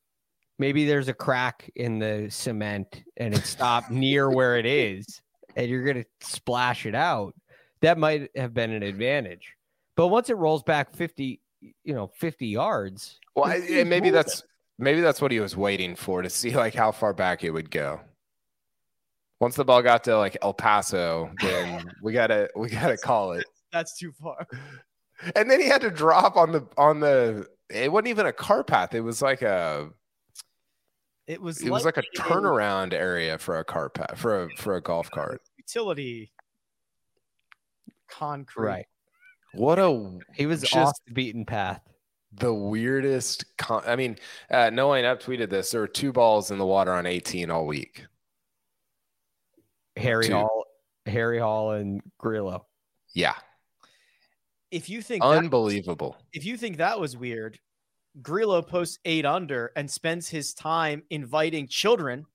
maybe 0.58 0.86
there's 0.86 1.10
a 1.10 1.14
crack 1.14 1.70
in 1.76 2.00
the 2.00 2.28
cement 2.32 3.04
and 3.18 3.36
it 3.36 3.46
stopped 3.46 3.92
near 4.06 4.32
where 4.32 4.58
it 4.58 4.66
is, 4.66 5.22
and 5.56 5.70
you're 5.70 5.84
gonna 5.86 6.06
splash 6.22 6.86
it 6.88 6.96
out. 6.96 7.36
That 7.82 7.98
might 8.00 8.30
have 8.36 8.54
been 8.54 8.72
an 8.72 8.82
advantage. 8.82 9.54
But 9.96 10.08
once 10.08 10.30
it 10.32 10.38
rolls 10.38 10.64
back 10.64 10.96
50, 10.96 11.40
you 11.84 11.94
know, 11.94 12.08
50 12.08 12.48
yards. 12.48 13.20
Well, 13.36 13.46
I, 13.46 13.56
and 13.56 13.90
maybe 13.90 14.10
that's 14.10 14.44
maybe 14.78 15.02
that's 15.02 15.22
what 15.22 15.32
he 15.32 15.40
was 15.40 15.56
waiting 15.56 15.96
for 15.96 16.22
to 16.22 16.30
see 16.30 16.56
like 16.56 16.74
how 16.74 16.92
far 16.92 17.14
back 17.14 17.44
it 17.44 17.52
would 17.52 17.72
go. 17.72 18.00
Once 19.40 19.56
the 19.56 19.66
ball 19.66 19.82
got 19.82 20.04
to 20.06 20.18
like 20.18 20.38
El 20.42 20.54
Paso, 20.54 21.32
then 21.42 21.92
we 22.02 22.14
gotta 22.14 22.50
we 22.56 22.70
gotta 22.70 22.98
call 22.98 23.34
it. 23.34 23.46
That's 23.74 23.98
too 23.98 24.12
far. 24.12 24.48
And 25.36 25.50
then 25.50 25.60
he 25.60 25.68
had 25.68 25.82
to 25.82 25.90
drop 25.90 26.38
on 26.38 26.52
the 26.52 26.66
on 26.78 27.00
the. 27.00 27.48
It 27.70 27.92
wasn't 27.92 28.10
even 28.10 28.28
a 28.28 28.34
car 28.34 28.64
path. 28.64 28.94
It 28.94 29.02
was 29.02 29.22
like 29.22 29.42
a. 29.42 29.90
It 31.28 31.42
was. 31.42 31.62
It 31.62 31.72
was 31.72 31.84
like 31.84 31.98
a 31.98 32.04
turnaround 32.16 32.94
area 32.94 33.38
for 33.38 33.58
a 33.58 33.66
car 33.66 33.90
path 33.90 34.18
for 34.18 34.44
a 34.44 34.50
for 34.58 34.76
a 34.76 34.82
golf 34.82 35.10
cart. 35.10 35.42
Utility. 35.58 36.32
Concrete. 38.08 38.64
Right. 38.64 38.86
What 39.54 39.80
a 39.80 40.20
He 40.34 40.46
was 40.46 40.62
Just- 40.62 40.76
off 40.76 40.94
the 41.06 41.14
beaten 41.14 41.46
path. 41.46 41.82
the 42.32 42.54
weirdest. 42.54 43.46
Con- 43.58 43.84
I 43.86 43.96
mean, 43.96 44.18
uh, 44.50 44.70
No 44.72 44.90
Laying 44.90 45.06
Up 45.06 45.22
tweeted 45.22 45.50
this. 45.50 45.70
There 45.72 45.82
were 45.82 45.88
two 45.88 46.12
balls 46.12 46.50
in 46.50 46.58
the 46.58 46.66
water 46.66 46.92
on 46.92 47.06
18 47.06 47.52
all 47.52 47.68
week. 47.68 48.06
Harry 49.96 50.28
Two. 50.28 50.34
Hall, 50.34 50.66
Harry 51.06 51.40
Hall, 51.40 51.72
and 51.72 52.02
Grillo. 52.18 52.66
Yeah, 53.14 53.36
If 54.72 54.90
you 54.90 55.02
think 55.04 55.22
that- 55.22 55.28
unbelievable. 55.30 56.18
if 56.34 56.44
you 56.46 56.58
think 56.58 56.78
that 56.78 57.00
was 57.00 57.16
weird, 57.16 57.60
Grillo 58.22 58.62
posts 58.64 58.98
eight 59.06 59.26
under 59.26 59.72
and 59.76 59.90
spends 59.90 60.30
his 60.30 60.54
time 60.54 61.04
inviting 61.12 61.68
children. 61.68 62.26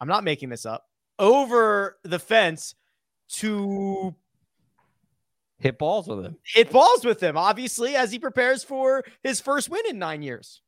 I'm 0.00 0.08
not 0.08 0.24
making 0.24 0.50
this 0.50 0.66
up 0.66 0.86
over 1.18 1.98
the 2.02 2.18
fence 2.18 2.74
to 3.28 4.14
Hit 5.62 5.78
balls 5.78 6.08
with 6.08 6.24
him. 6.24 6.36
hit 6.44 6.70
balls 6.70 7.04
with 7.04 7.22
him, 7.22 7.36
obviously, 7.36 7.94
as 7.94 8.10
he 8.10 8.18
prepares 8.18 8.64
for 8.64 9.04
his 9.22 9.40
first 9.40 9.68
win 9.68 9.82
in 9.88 9.98
nine 9.98 10.20
years. 10.22 10.60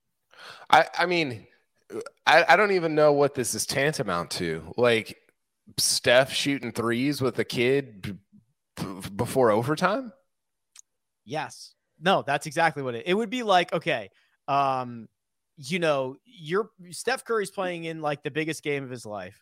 I, 0.71 0.87
I 0.97 1.07
mean, 1.07 1.47
I, 2.27 2.45
I 2.49 2.57
don't 2.57 2.73
even 2.73 2.95
know 2.95 3.13
what 3.13 3.35
this 3.35 3.55
is 3.55 3.67
tantamount 3.67 4.31
to. 4.33 4.73
Like 4.77 5.17
Steph 5.79 6.33
shooting 6.33 6.71
threes 6.73 7.21
with 7.21 7.39
a 7.39 7.45
kid 7.45 8.03
b- 8.03 8.15
b- 8.77 9.09
before 9.17 9.51
overtime. 9.51 10.13
Yes. 11.25 11.75
No, 12.01 12.23
that's 12.23 12.47
exactly 12.47 12.83
what 12.83 12.95
it. 12.95 13.05
It 13.07 13.15
would 13.15 13.31
be 13.31 13.43
like, 13.43 13.73
okay, 13.73 14.11
um, 14.49 15.09
you 15.57 15.79
know, 15.79 16.17
you're 16.25 16.71
Steph 16.91 17.25
Curry's 17.25 17.51
playing 17.51 17.85
in 17.85 18.01
like 18.01 18.23
the 18.23 18.31
biggest 18.31 18.63
game 18.63 18.85
of 18.85 18.91
his 18.91 19.07
life. 19.07 19.41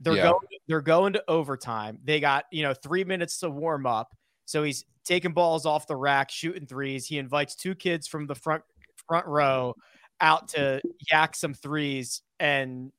They're 0.00 0.14
Yeah. 0.16 0.22
going 0.30 0.46
they're 0.68 0.80
going 0.80 1.12
to 1.14 1.24
overtime. 1.28 1.98
They 2.04 2.20
got, 2.20 2.44
you 2.50 2.62
know, 2.62 2.74
3 2.74 3.04
minutes 3.04 3.38
to 3.40 3.50
warm 3.50 3.86
up. 3.86 4.14
So 4.44 4.62
he's 4.62 4.84
taking 5.04 5.32
balls 5.32 5.66
off 5.66 5.86
the 5.86 5.96
rack, 5.96 6.30
shooting 6.30 6.66
threes. 6.66 7.06
He 7.06 7.18
invites 7.18 7.54
two 7.54 7.74
kids 7.74 8.06
from 8.06 8.26
the 8.26 8.34
front 8.34 8.62
front 9.08 9.26
row 9.26 9.74
out 10.20 10.48
to 10.48 10.80
yak 11.10 11.34
some 11.34 11.54
threes 11.54 12.22
and 12.38 12.92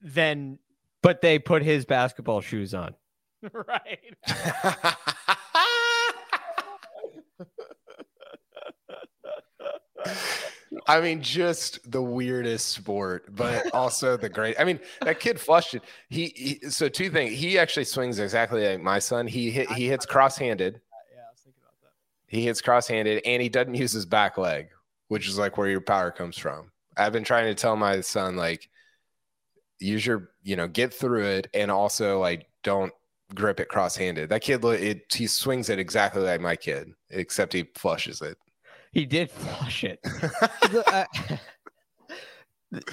then 0.00 0.58
But 1.02 1.20
they 1.20 1.38
put 1.38 1.62
his 1.62 1.84
basketball 1.84 2.40
shoes 2.40 2.74
on. 2.74 2.94
right. 3.52 3.98
I 10.86 11.00
mean, 11.00 11.22
just 11.22 11.90
the 11.90 12.02
weirdest 12.02 12.68
sport, 12.68 13.34
but 13.34 13.70
also 13.74 14.16
the 14.16 14.28
great. 14.28 14.58
I 14.58 14.64
mean, 14.64 14.80
that 15.02 15.20
kid 15.20 15.38
flushed 15.38 15.74
it. 15.74 15.82
He, 16.08 16.32
he 16.34 16.70
so 16.70 16.88
two 16.88 17.10
things. 17.10 17.38
He 17.38 17.58
actually 17.58 17.84
swings 17.84 18.18
exactly 18.18 18.66
like 18.66 18.80
my 18.80 18.98
son. 18.98 19.26
He 19.26 19.50
hit, 19.50 19.70
he 19.72 19.86
hits 19.86 20.06
cross-handed. 20.06 20.74
Yeah, 21.14 21.20
I 21.20 21.30
was 21.32 21.40
thinking 21.40 21.60
about 21.62 21.74
that. 21.82 21.92
He 22.26 22.44
hits 22.44 22.60
cross-handed, 22.60 23.22
and 23.26 23.42
he 23.42 23.48
doesn't 23.48 23.74
use 23.74 23.92
his 23.92 24.06
back 24.06 24.38
leg, 24.38 24.68
which 25.08 25.28
is 25.28 25.38
like 25.38 25.58
where 25.58 25.68
your 25.68 25.80
power 25.80 26.10
comes 26.10 26.38
from. 26.38 26.70
I've 26.96 27.12
been 27.12 27.24
trying 27.24 27.46
to 27.46 27.54
tell 27.54 27.76
my 27.76 28.00
son 28.00 28.36
like, 28.36 28.68
use 29.78 30.04
your, 30.04 30.30
you 30.42 30.56
know, 30.56 30.68
get 30.68 30.92
through 30.94 31.26
it, 31.26 31.48
and 31.54 31.70
also 31.70 32.20
like 32.20 32.46
don't 32.62 32.92
grip 33.34 33.60
it 33.60 33.68
cross-handed. 33.68 34.28
That 34.28 34.42
kid, 34.42 34.64
it 34.64 35.12
he 35.12 35.26
swings 35.26 35.68
it 35.68 35.78
exactly 35.78 36.22
like 36.22 36.40
my 36.40 36.56
kid, 36.56 36.92
except 37.10 37.52
he 37.52 37.64
flushes 37.74 38.22
it. 38.22 38.38
He 38.92 39.06
did 39.06 39.30
flush 39.30 39.84
it. 39.84 40.00
I, 40.86 41.06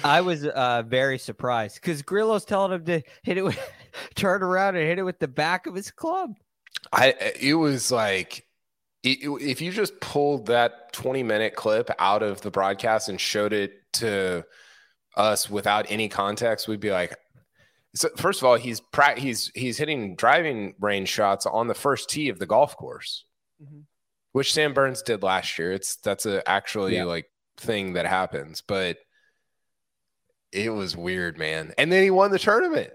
I 0.04 0.20
was 0.20 0.46
uh, 0.46 0.82
very 0.86 1.18
surprised 1.18 1.76
because 1.76 2.02
Grillo's 2.02 2.44
telling 2.44 2.72
him 2.72 2.84
to 2.86 3.02
hit 3.22 3.38
it, 3.38 3.42
with, 3.42 3.58
turn 4.14 4.42
around 4.42 4.76
and 4.76 4.84
hit 4.86 4.98
it 4.98 5.02
with 5.02 5.18
the 5.18 5.28
back 5.28 5.66
of 5.66 5.74
his 5.74 5.90
club. 5.90 6.34
I 6.92 7.14
it 7.40 7.54
was 7.54 7.90
like 7.92 8.46
it, 9.02 9.18
if 9.42 9.60
you 9.60 9.70
just 9.72 9.98
pulled 10.00 10.46
that 10.46 10.92
20 10.92 11.22
minute 11.22 11.54
clip 11.54 11.90
out 11.98 12.22
of 12.22 12.40
the 12.40 12.50
broadcast 12.50 13.08
and 13.08 13.20
showed 13.20 13.52
it 13.52 13.72
to 13.94 14.44
us 15.16 15.50
without 15.50 15.86
any 15.90 16.08
context, 16.08 16.68
we'd 16.68 16.80
be 16.80 16.90
like, 16.90 17.14
so 17.94 18.08
first 18.16 18.40
of 18.40 18.46
all, 18.46 18.56
he's 18.56 18.80
pra- 18.80 19.18
he's 19.18 19.50
he's 19.54 19.76
hitting 19.78 20.14
driving 20.16 20.74
range 20.80 21.08
shots 21.08 21.44
on 21.46 21.66
the 21.66 21.74
first 21.74 22.08
tee 22.08 22.28
of 22.28 22.38
the 22.38 22.46
golf 22.46 22.76
course, 22.76 23.24
Mhm. 23.62 23.84
Which 24.32 24.52
Sam 24.52 24.74
Burns 24.74 25.02
did 25.02 25.22
last 25.22 25.58
year. 25.58 25.72
It's 25.72 25.96
that's 25.96 26.26
a 26.26 26.48
actually 26.48 26.96
Yeah. 26.96 27.04
like 27.04 27.30
thing 27.56 27.94
that 27.94 28.06
happens, 28.06 28.62
but 28.66 28.98
it 30.52 30.70
was 30.70 30.96
weird, 30.96 31.38
man. 31.38 31.72
And 31.78 31.90
then 31.90 32.02
he 32.02 32.10
won 32.10 32.30
the 32.30 32.38
tournament. 32.38 32.92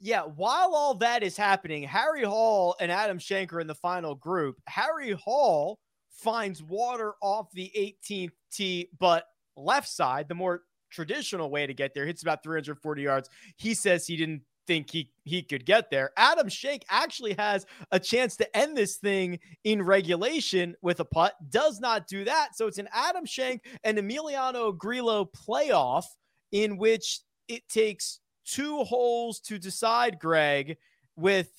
Yeah, 0.00 0.22
while 0.22 0.74
all 0.74 0.94
that 0.94 1.22
is 1.24 1.36
happening, 1.36 1.82
Harry 1.82 2.22
Hall 2.22 2.76
and 2.80 2.92
Adam 2.92 3.18
Schenk 3.18 3.52
in 3.52 3.66
the 3.66 3.74
final 3.74 4.14
group. 4.14 4.56
Harry 4.68 5.10
Hall 5.10 5.80
finds 6.10 6.62
water 6.62 7.14
off 7.20 7.50
the 7.52 7.70
18th 7.76 8.32
tee, 8.52 8.90
but 8.98 9.24
left 9.56 9.88
side, 9.88 10.28
the 10.28 10.34
more 10.36 10.62
traditional 10.90 11.50
way 11.50 11.66
to 11.66 11.74
get 11.74 11.94
there, 11.94 12.06
hits 12.06 12.22
about 12.22 12.44
340 12.44 13.02
yards. 13.02 13.28
He 13.56 13.74
says 13.74 14.06
he 14.06 14.16
didn't 14.16 14.42
think 14.68 14.90
he 14.90 15.10
he 15.24 15.42
could 15.42 15.64
get 15.64 15.90
there. 15.90 16.12
Adam 16.16 16.48
Schenk 16.48 16.84
actually 16.88 17.34
has 17.38 17.66
a 17.90 17.98
chance 17.98 18.36
to 18.36 18.56
end 18.56 18.76
this 18.76 18.96
thing 18.96 19.40
in 19.64 19.82
regulation 19.82 20.76
with 20.82 21.00
a 21.00 21.04
putt. 21.04 21.34
Does 21.50 21.80
not 21.80 22.06
do 22.06 22.24
that. 22.24 22.50
So 22.54 22.68
it's 22.68 22.78
an 22.78 22.88
Adam 22.92 23.24
Schenk 23.26 23.62
and 23.82 23.98
Emiliano 23.98 24.76
Grillo 24.76 25.24
playoff 25.24 26.04
in 26.52 26.76
which 26.76 27.20
it 27.48 27.68
takes 27.68 28.20
two 28.44 28.84
holes 28.84 29.40
to 29.40 29.58
decide, 29.58 30.18
Greg, 30.20 30.76
with 31.16 31.50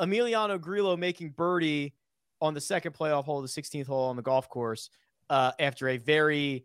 Emiliano 0.00 0.60
Grillo 0.60 0.96
making 0.96 1.30
birdie 1.30 1.94
on 2.40 2.54
the 2.54 2.60
second 2.60 2.92
playoff 2.92 3.24
hole, 3.24 3.42
the 3.42 3.48
16th 3.48 3.86
hole 3.86 4.10
on 4.10 4.16
the 4.16 4.22
golf 4.22 4.48
course, 4.48 4.90
uh, 5.30 5.52
after 5.58 5.88
a 5.88 5.96
very 5.96 6.64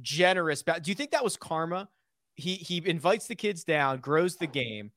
generous. 0.00 0.62
Ba- 0.62 0.80
Do 0.80 0.90
you 0.90 0.94
think 0.94 1.12
that 1.12 1.22
was 1.22 1.36
karma? 1.36 1.88
He 2.34 2.54
he 2.54 2.82
invites 2.84 3.26
the 3.28 3.34
kids 3.34 3.64
down, 3.64 3.98
grows 4.00 4.36
the 4.36 4.46
game, 4.46 4.90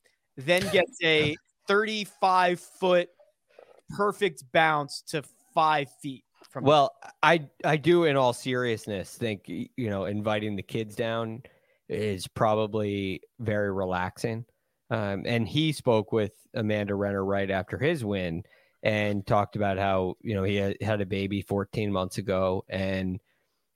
then 0.45 0.61
gets 0.71 0.97
a 1.03 1.35
35 1.67 2.59
foot 2.59 3.09
perfect 3.89 4.43
bounce 4.51 5.01
to 5.07 5.23
five 5.53 5.87
feet 6.01 6.23
from. 6.49 6.63
Well, 6.63 6.95
I 7.21 7.47
I 7.63 7.77
do 7.77 8.05
in 8.05 8.15
all 8.15 8.33
seriousness 8.33 9.15
think 9.15 9.43
you 9.47 9.69
know 9.77 10.05
inviting 10.05 10.55
the 10.55 10.63
kids 10.63 10.95
down 10.95 11.43
is 11.87 12.27
probably 12.27 13.21
very 13.39 13.71
relaxing. 13.71 14.45
Um, 14.91 15.23
and 15.25 15.47
he 15.47 15.71
spoke 15.71 16.11
with 16.11 16.31
Amanda 16.55 16.95
Renner 16.95 17.23
right 17.23 17.51
after 17.51 17.77
his 17.77 18.03
win 18.03 18.43
and 18.81 19.25
talked 19.27 19.55
about 19.55 19.77
how 19.77 20.15
you 20.21 20.35
know 20.35 20.43
he 20.43 20.55
had, 20.55 21.01
a 21.01 21.05
baby 21.05 21.41
14 21.41 21.91
months 21.91 22.17
ago 22.17 22.63
and 22.69 23.19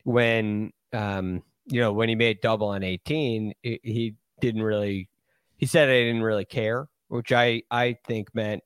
when 0.06 0.72
um 0.94 1.44
you 1.66 1.82
know 1.82 1.92
when 1.92 2.08
he 2.08 2.16
made 2.16 2.40
double 2.42 2.68
on 2.68 2.84
18 2.84 3.54
he, 3.62 3.80
he 3.84 4.16
didn't 4.40 4.64
really 4.64 5.10
he 5.58 5.66
said 5.66 5.90
I 5.90 5.94
didn't 6.04 6.24
really 6.24 6.46
care 6.46 6.88
which 7.10 7.32
I 7.32 7.64
I 7.72 7.98
think 8.06 8.34
meant 8.34 8.64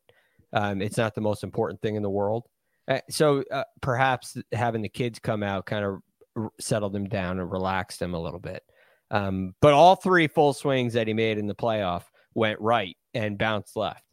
um, 0.54 0.82
it's 0.82 0.98
not 0.98 1.16
the 1.16 1.22
most 1.22 1.44
important 1.44 1.82
thing 1.82 1.96
in 1.96 2.04
the 2.04 2.10
world 2.10 2.46
uh, 2.88 3.02
so 3.10 3.44
uh, 3.52 3.64
perhaps 3.82 4.38
having 4.54 4.82
the 4.82 4.90
kids 4.90 5.20
come 5.20 5.44
out 5.44 5.66
kind 5.66 5.84
of 5.84 6.00
r- 6.38 6.52
settled 6.60 6.94
them 6.94 7.08
down 7.10 7.40
and 7.40 7.52
relaxed 7.52 8.00
them 8.00 8.14
a 8.14 8.22
little 8.22 8.40
bit. 8.40 8.64
Um, 9.12 9.56
but 9.62 9.74
all 9.74 9.96
three 9.98 10.28
full 10.28 10.54
swings 10.54 10.94
that 10.94 11.06
he 11.08 11.14
made 11.14 11.38
in 11.38 11.48
the 11.48 11.56
playoff 11.56 12.04
went 12.34 12.60
right 12.62 12.96
and 13.14 13.38
bounced 13.38 13.76
left. 13.76 14.04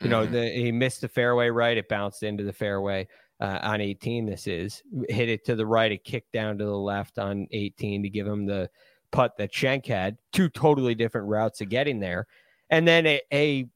You 0.00 0.08
know, 0.08 0.24
Mhm. 0.24 0.30
the, 0.30 0.50
he 0.50 0.70
missed 0.70 1.00
the 1.00 1.08
fairway 1.08 1.48
right, 1.48 1.76
it 1.76 1.88
bounced 1.88 2.22
into 2.22 2.44
the 2.44 2.52
fairway 2.52 3.08
uh, 3.40 3.58
on 3.62 3.80
18. 3.80 4.26
This 4.26 4.46
is 4.46 4.82
hit 5.08 5.28
it 5.28 5.44
to 5.46 5.56
the 5.56 5.66
right, 5.66 5.90
it 5.90 6.04
kicked 6.04 6.30
down 6.32 6.58
to 6.58 6.64
the 6.64 6.76
left 6.76 7.18
on 7.18 7.48
18 7.50 8.04
to 8.04 8.08
give 8.08 8.26
him 8.26 8.46
the 8.46 8.70
putt 9.12 9.36
that 9.38 9.54
Schenk 9.54 9.86
had. 9.86 10.16
Two 10.32 10.48
totally 10.48 10.94
different 10.94 11.28
routes 11.28 11.60
of 11.60 11.68
getting 11.68 12.00
there, 12.00 12.26
and 12.70 12.88
then 12.88 13.06
a, 13.06 13.20
a 13.32 13.68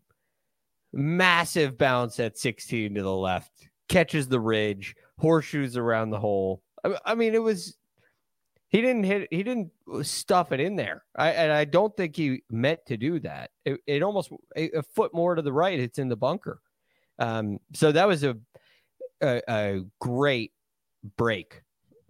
massive 0.92 1.76
bounce 1.78 2.18
at 2.20 2.38
16 2.38 2.94
to 2.94 3.02
the 3.02 3.12
left, 3.12 3.68
catches 3.88 4.28
the 4.28 4.40
ridge, 4.40 4.96
horseshoes 5.18 5.76
around 5.76 6.10
the 6.10 6.18
hole. 6.18 6.62
I, 6.84 6.96
I 7.04 7.14
mean, 7.14 7.34
it 7.34 7.42
was 7.42 7.76
He 8.68 8.80
didn't 8.80 9.04
hit. 9.04 9.28
He 9.30 9.42
didn't 9.42 9.70
stuff 10.02 10.52
it 10.52 10.60
in 10.60 10.76
there. 10.76 11.04
I 11.16 11.30
and 11.30 11.52
I 11.52 11.64
don't 11.64 11.96
think 11.96 12.16
he 12.16 12.42
meant 12.50 12.80
to 12.86 12.96
do 12.96 13.20
that. 13.20 13.50
It, 13.64 13.80
it 13.86 14.02
almost 14.02 14.30
a, 14.56 14.70
a 14.78 14.82
foot 14.82 15.14
more 15.14 15.34
to 15.34 15.42
the 15.42 15.52
right. 15.52 15.78
It's 15.78 15.98
in 15.98 16.08
the 16.08 16.16
bunker. 16.16 16.60
Um, 17.18 17.58
so 17.74 17.92
that 17.92 18.08
was 18.08 18.24
a, 18.24 18.36
a 19.22 19.42
a 19.48 19.80
great 20.00 20.52
break 21.16 21.62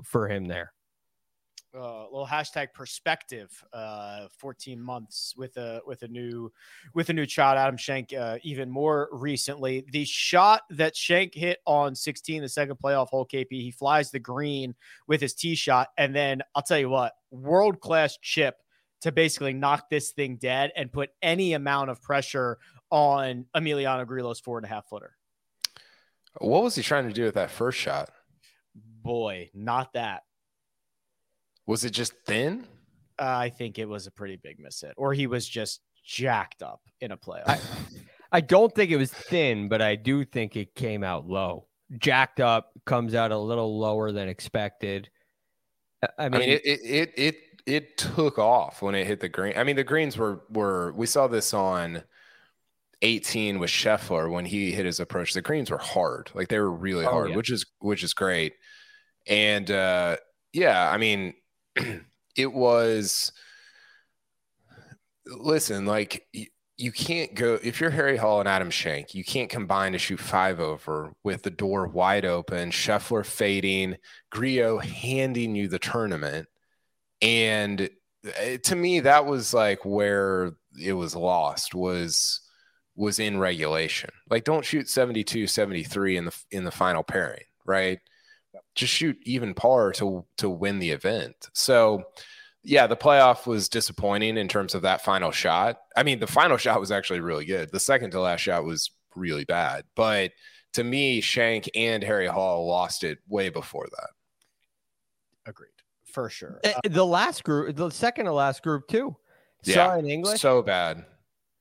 for 0.04 0.28
him 0.28 0.46
there. 0.46 0.72
Uh, 1.76 2.04
little 2.04 2.26
hashtag 2.26 2.72
perspective 2.72 3.62
uh 3.74 4.28
14 4.38 4.80
months 4.80 5.34
with 5.36 5.56
a 5.58 5.82
with 5.86 6.02
a 6.02 6.08
new 6.08 6.50
with 6.94 7.10
a 7.10 7.12
new 7.12 7.26
child 7.26 7.58
adam 7.58 7.76
schenk 7.76 8.14
uh, 8.14 8.38
even 8.42 8.70
more 8.70 9.08
recently. 9.12 9.84
The 9.92 10.06
shot 10.06 10.62
that 10.70 10.96
shank 10.96 11.34
hit 11.34 11.58
on 11.66 11.94
16 11.94 12.40
the 12.42 12.48
second 12.48 12.76
playoff 12.82 13.08
hole 13.08 13.26
kp 13.26 13.48
he 13.50 13.70
flies 13.70 14.10
the 14.10 14.18
green 14.18 14.74
with 15.06 15.20
his 15.20 15.34
tee 15.34 15.54
shot 15.54 15.88
and 15.98 16.14
then 16.14 16.40
i'll 16.54 16.62
tell 16.62 16.78
you 16.78 16.88
what 16.88 17.12
world 17.30 17.80
class 17.80 18.16
chip 18.22 18.56
to 19.02 19.12
basically 19.12 19.52
knock 19.52 19.90
this 19.90 20.12
thing 20.12 20.36
dead 20.36 20.72
and 20.76 20.90
put 20.90 21.10
any 21.22 21.52
amount 21.52 21.90
of 21.90 22.00
pressure 22.00 22.58
on 22.90 23.44
emiliano 23.54 24.06
grillo's 24.06 24.40
four 24.40 24.58
and 24.58 24.64
a 24.64 24.68
half 24.68 24.88
footer. 24.88 25.16
What 26.38 26.62
was 26.62 26.74
he 26.74 26.82
trying 26.82 27.08
to 27.08 27.14
do 27.14 27.24
with 27.24 27.34
that 27.34 27.50
first 27.50 27.78
shot? 27.78 28.10
boy 29.06 29.48
not 29.54 29.92
that 29.92 30.22
Was 31.66 31.84
it 31.84 31.90
just 31.90 32.12
thin? 32.26 32.66
uh, 33.18 33.24
i 33.24 33.48
think 33.48 33.78
it 33.78 33.86
was 33.88 34.06
a 34.06 34.10
pretty 34.10 34.36
big 34.36 34.58
miss 34.58 34.80
hit 34.82 34.92
or 34.96 35.14
he 35.14 35.26
was 35.26 35.48
just 35.48 35.80
jacked 36.04 36.62
up 36.62 36.80
in 37.00 37.12
a 37.12 37.16
playoff 37.16 37.60
I 38.32 38.40
don't 38.40 38.74
think 38.74 38.90
it 38.90 38.96
was 38.96 39.12
thin, 39.12 39.68
but 39.68 39.80
I 39.80 39.94
do 39.94 40.24
think 40.24 40.56
it 40.56 40.74
came 40.74 41.04
out 41.04 41.28
low. 41.28 41.68
Jacked 41.96 42.40
up, 42.40 42.72
comes 42.84 43.14
out 43.14 43.30
a 43.30 43.38
little 43.38 43.78
lower 43.78 44.10
than 44.10 44.28
expected. 44.28 45.08
I- 46.02 46.08
I 46.18 46.24
I 46.26 46.28
mean, 46.28 46.40
mean, 46.40 46.48
it, 46.50 46.62
it 46.64 46.80
it 46.84 47.12
it 47.16 47.36
it 47.66 47.96
took 47.96 48.36
off 48.38 48.82
when 48.82 48.96
it 48.96 49.06
hit 49.06 49.20
the 49.20 49.28
green. 49.28 49.56
I 49.56 49.62
mean, 49.62 49.76
the 49.76 49.84
greens 49.84 50.18
were 50.18 50.42
were 50.50 50.92
we 50.94 51.06
saw 51.06 51.28
this 51.28 51.54
on 51.54 52.02
18 53.02 53.60
with 53.60 53.70
Scheffler 53.70 54.30
when 54.30 54.44
he 54.44 54.72
hit 54.72 54.86
his 54.86 54.98
approach. 55.00 55.32
The 55.32 55.40
greens 55.40 55.70
were 55.70 55.78
hard, 55.78 56.30
like 56.34 56.48
they 56.48 56.58
were 56.58 56.70
really 56.70 57.06
Oh, 57.06 57.10
hard, 57.10 57.30
yeah. 57.30 57.36
which 57.36 57.50
is 57.52 57.64
which 57.78 58.02
is 58.02 58.12
great. 58.12 58.54
And 59.28 59.70
uh, 59.70 60.16
yeah, 60.52 60.90
I 60.90 60.98
mean, 60.98 61.34
it 62.36 62.52
was. 62.52 63.32
Listen, 65.26 65.86
like 65.86 66.26
you 66.76 66.92
can't 66.92 67.34
go 67.34 67.58
if 67.62 67.80
you're 67.80 67.90
Harry 67.90 68.16
Hall 68.16 68.40
and 68.40 68.48
Adam 68.48 68.70
Schenk, 68.70 69.14
you 69.14 69.24
can't 69.24 69.48
combine 69.48 69.92
to 69.92 69.98
shoot 69.98 70.20
five 70.20 70.60
over 70.60 71.12
with 71.24 71.42
the 71.42 71.50
door 71.50 71.86
wide 71.86 72.24
open, 72.24 72.70
Scheffler 72.70 73.24
fading, 73.24 73.96
Grillo 74.30 74.78
handing 74.78 75.54
you 75.54 75.68
the 75.68 75.78
tournament. 75.78 76.48
And 77.22 77.88
uh, 78.26 78.58
to 78.64 78.76
me, 78.76 79.00
that 79.00 79.24
was 79.26 79.54
like 79.54 79.84
where 79.84 80.52
it 80.78 80.92
was 80.92 81.16
lost 81.16 81.74
was 81.74 82.40
was 82.94 83.18
in 83.18 83.38
regulation. 83.38 84.10
Like 84.28 84.44
don't 84.44 84.64
shoot 84.64 84.88
72, 84.88 85.46
73 85.46 86.16
in 86.18 86.24
the 86.26 86.36
in 86.50 86.64
the 86.64 86.70
final 86.70 87.02
pairing, 87.02 87.44
right? 87.64 88.00
Just 88.74 88.92
shoot 88.92 89.16
even 89.22 89.54
par 89.54 89.92
to 89.92 90.24
to 90.38 90.50
win 90.50 90.78
the 90.78 90.90
event. 90.90 91.34
So 91.52 92.04
yeah, 92.62 92.86
the 92.86 92.96
playoff 92.96 93.46
was 93.46 93.68
disappointing 93.68 94.36
in 94.36 94.48
terms 94.48 94.74
of 94.74 94.82
that 94.82 95.04
final 95.04 95.30
shot. 95.30 95.78
I 95.96 96.02
mean, 96.02 96.18
the 96.18 96.26
final 96.26 96.56
shot 96.56 96.80
was 96.80 96.90
actually 96.90 97.20
really 97.20 97.44
good. 97.44 97.70
The 97.70 97.80
second 97.80 98.10
to 98.10 98.20
last 98.20 98.40
shot 98.40 98.64
was 98.64 98.90
really 99.14 99.44
bad. 99.44 99.84
But 99.94 100.32
to 100.74 100.84
me, 100.84 101.20
Schenk 101.20 101.70
and 101.74 102.02
Harry 102.02 102.26
Hall 102.26 102.66
lost 102.66 103.04
it 103.04 103.18
way 103.28 103.48
before 103.48 103.86
that. 103.90 104.10
agreed 105.48 105.70
for 106.04 106.30
sure 106.30 106.60
eh, 106.64 106.72
the 106.84 107.04
last 107.04 107.44
group, 107.44 107.76
the 107.76 107.90
second 107.90 108.24
to 108.24 108.32
last 108.32 108.62
group 108.62 108.88
too. 108.88 109.16
Yeah, 109.64 109.74
Saw 109.74 109.98
in 109.98 110.06
English. 110.06 110.40
So 110.40 110.62
bad. 110.62 111.04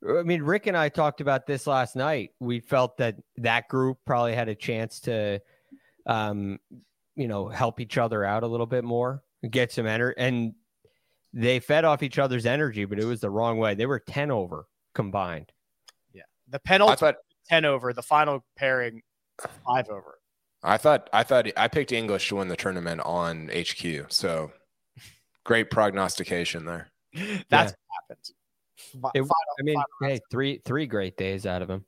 I 0.07 0.23
mean, 0.23 0.43
Rick 0.43 0.67
and 0.67 0.77
I 0.77 0.89
talked 0.89 1.21
about 1.21 1.47
this 1.47 1.65
last 1.65 1.95
night. 1.95 2.31
We 2.39 2.59
felt 2.59 2.97
that 2.97 3.15
that 3.37 3.67
group 3.69 3.97
probably 4.05 4.35
had 4.35 4.49
a 4.49 4.55
chance 4.55 4.99
to, 5.01 5.39
um, 6.06 6.60
you 7.16 7.28
know, 7.28 7.47
help 7.47 7.80
each 7.80 7.97
other 7.97 8.24
out 8.24 8.43
a 8.43 8.47
little 8.47 8.66
bit 8.66 8.84
more, 8.84 9.24
get 9.49 9.72
some 9.72 9.86
energy, 9.88 10.16
and 10.18 10.53
they 11.34 11.60
fed 11.60 11.86
off 11.86 12.03
each 12.03 12.20
other's 12.20 12.45
energy, 12.45 12.86
but 12.86 12.99
it 12.99 13.06
was 13.06 13.22
the 13.22 13.30
wrong 13.30 13.58
way. 13.58 13.76
They 13.76 13.86
were 13.86 13.99
ten 13.99 14.32
over 14.32 14.68
combined. 14.93 15.51
Yeah. 16.14 16.24
The 16.49 16.58
I 16.58 16.68
penalty 16.68 16.95
thought 16.95 17.16
10 17.49 17.66
over 17.66 17.93
the 17.93 18.01
final 18.01 18.43
pairing 18.56 19.01
five 19.66 19.88
over 19.89 20.18
I 20.64 20.78
thought 20.78 21.10
I 21.14 21.22
thought 21.24 21.47
I 21.56 21.68
picked 21.68 21.91
English 21.91 22.30
to 22.30 22.38
win 22.38 22.47
the 22.47 22.56
tournament 22.56 23.01
on 23.01 23.49
HQ. 23.56 24.06
So 24.12 24.51
great 25.43 25.70
prognostication 25.70 26.66
there. 26.66 26.88
that's 27.49 27.74
what 27.74 28.10
happened 28.10 28.32
Fi- 29.01 29.12
It- 29.14 29.30
I 29.60 29.64
mean, 29.64 29.76
final 29.76 30.14
hey, 30.14 30.20
three 30.32 30.62
three 30.66 30.88
great 30.88 31.18
days 31.18 31.45
out 31.45 31.62
of 31.62 31.70
him. 31.70 31.86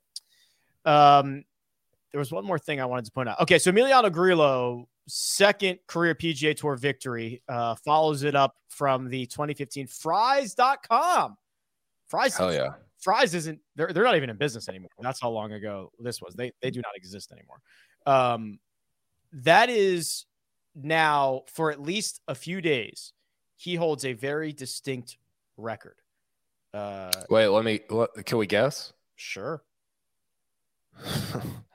Um, 0.84 1.44
there 2.12 2.18
was 2.18 2.32
one 2.32 2.44
more 2.44 2.58
thing 2.58 2.80
I 2.80 2.86
wanted 2.86 3.04
to 3.06 3.12
point 3.12 3.28
out. 3.28 3.40
Okay, 3.40 3.58
so 3.58 3.70
Emiliano 3.70 4.10
Grillo, 4.10 4.88
second 5.06 5.78
career 5.86 6.14
PGA 6.14 6.56
Tour 6.56 6.76
victory, 6.76 7.42
uh, 7.48 7.74
follows 7.76 8.22
it 8.22 8.34
up 8.34 8.56
from 8.68 9.08
the 9.08 9.26
2015 9.26 9.86
Frys.com. 9.86 11.36
Fry's, 12.06 12.36
Hell 12.36 12.52
yeah. 12.52 12.74
Fries 12.98 13.34
isn't 13.34 13.60
they're 13.76 13.92
they're 13.92 14.04
not 14.04 14.16
even 14.16 14.30
in 14.30 14.36
business 14.36 14.68
anymore. 14.68 14.90
That's 15.00 15.20
how 15.20 15.30
long 15.30 15.52
ago 15.52 15.92
this 15.98 16.20
was. 16.20 16.34
They 16.34 16.52
they 16.62 16.70
do 16.70 16.80
not 16.80 16.96
exist 16.96 17.30
anymore. 17.32 17.60
Um, 18.06 18.58
that 19.32 19.68
is 19.68 20.24
now 20.74 21.42
for 21.46 21.70
at 21.70 21.80
least 21.80 22.20
a 22.26 22.34
few 22.34 22.60
days. 22.60 23.12
He 23.56 23.74
holds 23.74 24.04
a 24.04 24.14
very 24.14 24.52
distinct 24.52 25.18
record. 25.56 25.96
Uh, 26.72 27.10
Wait, 27.28 27.48
let 27.48 27.64
me 27.64 27.80
what, 27.88 28.24
can 28.24 28.38
we 28.38 28.46
guess? 28.46 28.92
sure. 29.16 29.62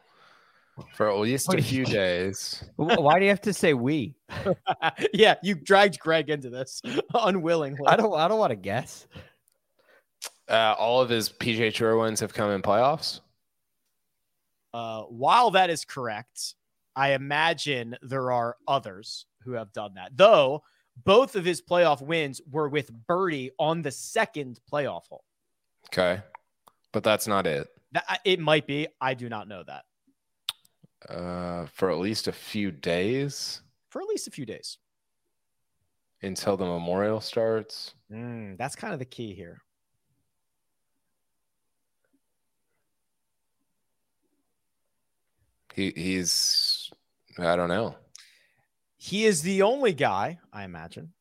For 0.94 1.10
at 1.10 1.18
least 1.18 1.54
a 1.54 1.62
few 1.62 1.86
days. 2.02 2.64
Why 2.76 3.20
do 3.20 3.26
you 3.26 3.30
have 3.30 3.42
to 3.42 3.54
say 3.54 3.74
we? 3.74 4.16
yeah, 5.14 5.36
you 5.42 5.56
dragged 5.56 6.00
Greg 6.00 6.30
into 6.30 6.50
this 6.50 6.82
unwillingly. 7.14 7.88
I 7.88 7.96
don't. 7.96 8.14
I 8.14 8.28
don't 8.28 8.40
want 8.40 8.52
to 8.52 8.56
guess. 8.56 9.08
Uh, 10.48 10.76
all 10.78 11.02
of 11.02 11.10
his 11.10 11.30
PGA 11.30 11.74
Tour 11.74 11.98
wins 11.98 12.20
have 12.20 12.34
come 12.34 12.52
in 12.52 12.62
playoffs. 12.62 13.22
Uh, 14.74 15.04
while 15.04 15.52
that 15.52 15.70
is 15.70 15.86
correct, 15.86 16.56
I 16.96 17.14
imagine 17.14 17.96
there 18.02 18.32
are 18.32 18.58
others 18.68 19.26
who 19.44 19.54
have 19.54 19.72
done 19.72 19.94
that. 19.96 20.12
Though 20.16 20.64
both 21.04 21.36
of 21.36 21.46
his 21.46 21.62
playoff 21.62 22.02
wins 22.02 22.42
were 22.50 22.70
with 22.70 22.92
birdie 23.08 23.52
on 23.58 23.82
the 23.82 23.92
second 23.92 24.60
playoff 24.72 25.08
hole. 25.08 25.24
Okay. 25.88 26.22
But 26.92 27.04
that's 27.04 27.28
not 27.28 27.48
it. 27.48 27.68
That 27.94 28.22
it 28.26 28.40
might 28.40 28.68
be. 28.68 28.88
I 29.02 29.14
do 29.14 29.30
not 29.30 29.48
know 29.48 29.64
that 29.64 29.86
Uh, 31.10 31.66
for 31.74 31.92
at 31.92 31.98
least 31.98 32.28
a 32.28 32.32
few 32.32 32.72
days 32.72 33.62
for 33.94 34.02
at 34.02 34.08
least 34.08 34.28
a 34.28 34.32
few 34.32 34.46
days. 34.46 34.80
until 36.24 36.58
the 36.58 36.66
memorial 36.66 37.22
starts. 37.22 37.94
Mm, 38.12 38.58
that's 38.58 38.76
kind 38.76 38.92
of 38.92 38.98
the 38.98 39.06
key 39.06 39.36
here. 39.36 39.62
He 45.76 45.92
he's 45.96 46.90
I 47.38 47.56
don't 47.56 47.70
know. 47.70 47.96
He 48.98 49.26
is 49.26 49.44
the 49.44 49.62
only 49.62 49.94
guy, 49.94 50.40
I 50.52 50.64
imagine, 50.64 51.14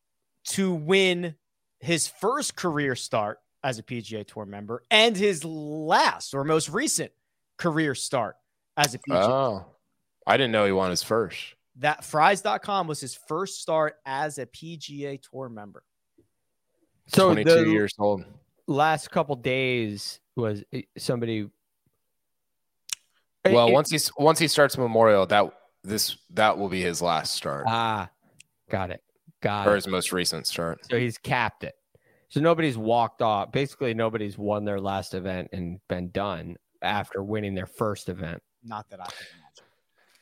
to 0.45 0.73
win 0.73 1.35
his 1.79 2.07
first 2.07 2.55
career 2.55 2.95
start 2.95 3.39
as 3.63 3.77
a 3.77 3.83
PGA 3.83 4.25
Tour 4.25 4.45
member 4.45 4.81
and 4.89 5.15
his 5.15 5.43
last 5.45 6.33
or 6.33 6.43
most 6.43 6.69
recent 6.69 7.11
career 7.57 7.93
start 7.93 8.35
as 8.77 8.95
a 8.95 8.97
PGA. 8.97 9.29
Oh. 9.29 9.65
I 10.27 10.37
didn't 10.37 10.51
know 10.51 10.65
he 10.65 10.71
won 10.71 10.89
his 10.89 11.03
first. 11.03 11.55
that 11.77 12.01
frys.com 12.03 12.87
was 12.87 12.99
his 13.01 13.15
first 13.27 13.61
start 13.61 13.95
as 14.05 14.37
a 14.37 14.45
PGA 14.45 15.19
Tour 15.21 15.49
member. 15.49 15.83
So 17.07 17.27
22 17.33 17.49
the 17.65 17.71
years 17.71 17.93
old. 17.99 18.23
last 18.67 19.09
couple 19.11 19.35
days 19.35 20.19
was 20.35 20.63
eh, 20.71 20.83
somebody. 20.97 21.49
Well, 23.45 23.67
It- 23.67 23.73
once 23.73 23.89
he's 23.89 24.09
once 24.17 24.39
he 24.39 24.47
starts 24.47 24.77
Memorial, 24.77 25.25
that 25.27 25.51
this 25.83 26.17
that 26.31 26.57
will 26.57 26.69
be 26.69 26.81
his 26.81 27.01
last 27.01 27.33
start 27.35 27.65
ah, 27.67 28.09
got 28.69 28.89
it, 28.89 29.03
got 29.41 29.67
or 29.67 29.73
it. 29.73 29.75
his 29.75 29.87
most 29.87 30.13
recent 30.13 30.47
start. 30.47 30.79
So 30.89 30.97
he's 30.97 31.17
capped 31.17 31.63
it. 31.65 31.75
So 32.29 32.39
nobody's 32.39 32.77
walked 32.77 33.21
off. 33.21 33.51
Basically, 33.51 33.93
nobody's 33.93 34.37
won 34.37 34.63
their 34.63 34.79
last 34.79 35.13
event 35.13 35.49
and 35.51 35.79
been 35.89 36.09
done 36.11 36.55
after 36.81 37.21
winning 37.21 37.53
their 37.53 37.67
first 37.67 38.07
event. 38.09 38.41
Not 38.63 38.89
that 38.91 39.01
I 39.01 39.05
can 39.05 39.13
imagine. 39.33 39.42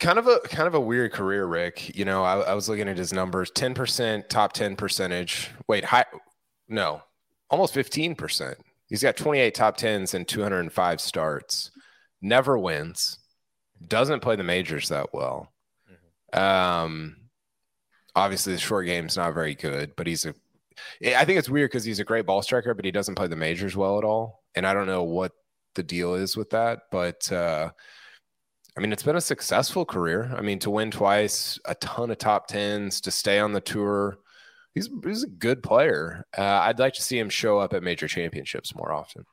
Kind 0.01 0.17
of 0.17 0.25
a 0.25 0.39
kind 0.39 0.67
of 0.67 0.73
a 0.73 0.79
weird 0.81 1.13
career, 1.13 1.45
Rick. 1.45 1.95
You 1.95 2.05
know, 2.05 2.23
I, 2.23 2.39
I 2.39 2.53
was 2.55 2.67
looking 2.67 2.89
at 2.89 2.97
his 2.97 3.13
numbers: 3.13 3.51
ten 3.51 3.75
percent 3.75 4.27
top 4.31 4.51
ten 4.51 4.75
percentage. 4.75 5.51
Wait, 5.67 5.85
high? 5.85 6.05
No, 6.67 7.03
almost 7.51 7.75
fifteen 7.75 8.15
percent. 8.15 8.57
He's 8.87 9.03
got 9.03 9.15
twenty 9.15 9.39
eight 9.39 9.53
top 9.53 9.77
tens 9.77 10.15
and 10.15 10.27
two 10.27 10.41
hundred 10.41 10.61
and 10.61 10.73
five 10.73 10.99
starts. 11.01 11.69
Never 12.19 12.57
wins. 12.57 13.19
Doesn't 13.87 14.21
play 14.21 14.35
the 14.35 14.43
majors 14.43 14.89
that 14.89 15.13
well. 15.13 15.51
Um, 16.33 17.17
obviously 18.15 18.53
the 18.53 18.59
short 18.59 18.87
game's 18.87 19.17
not 19.17 19.35
very 19.35 19.53
good, 19.53 19.95
but 19.95 20.07
he's 20.07 20.25
a. 20.25 20.33
I 21.15 21.25
think 21.25 21.37
it's 21.37 21.49
weird 21.49 21.69
because 21.69 21.83
he's 21.83 21.99
a 21.99 22.03
great 22.03 22.25
ball 22.25 22.41
striker, 22.41 22.73
but 22.73 22.85
he 22.85 22.91
doesn't 22.91 23.15
play 23.15 23.27
the 23.27 23.35
majors 23.35 23.77
well 23.77 23.99
at 23.99 24.03
all, 24.03 24.41
and 24.55 24.65
I 24.65 24.73
don't 24.73 24.87
know 24.87 25.03
what 25.03 25.33
the 25.75 25.83
deal 25.83 26.15
is 26.15 26.35
with 26.35 26.49
that, 26.49 26.79
but. 26.91 27.31
uh 27.31 27.69
I 28.77 28.79
mean, 28.79 28.93
it's 28.93 29.03
been 29.03 29.15
a 29.17 29.21
successful 29.21 29.85
career. 29.85 30.33
I 30.35 30.41
mean, 30.41 30.59
to 30.59 30.69
win 30.69 30.91
twice, 30.91 31.59
a 31.65 31.75
ton 31.75 32.09
of 32.09 32.17
top 32.17 32.47
tens, 32.47 33.01
to 33.01 33.11
stay 33.11 33.39
on 33.39 33.51
the 33.51 33.61
tour. 33.61 34.17
He's, 34.73 34.89
he's 35.03 35.23
a 35.23 35.27
good 35.27 35.61
player. 35.61 36.25
Uh, 36.37 36.41
I'd 36.41 36.79
like 36.79 36.93
to 36.93 37.01
see 37.01 37.19
him 37.19 37.29
show 37.29 37.59
up 37.59 37.73
at 37.73 37.83
major 37.83 38.07
championships 38.07 38.73
more 38.73 38.93
often. 38.93 39.25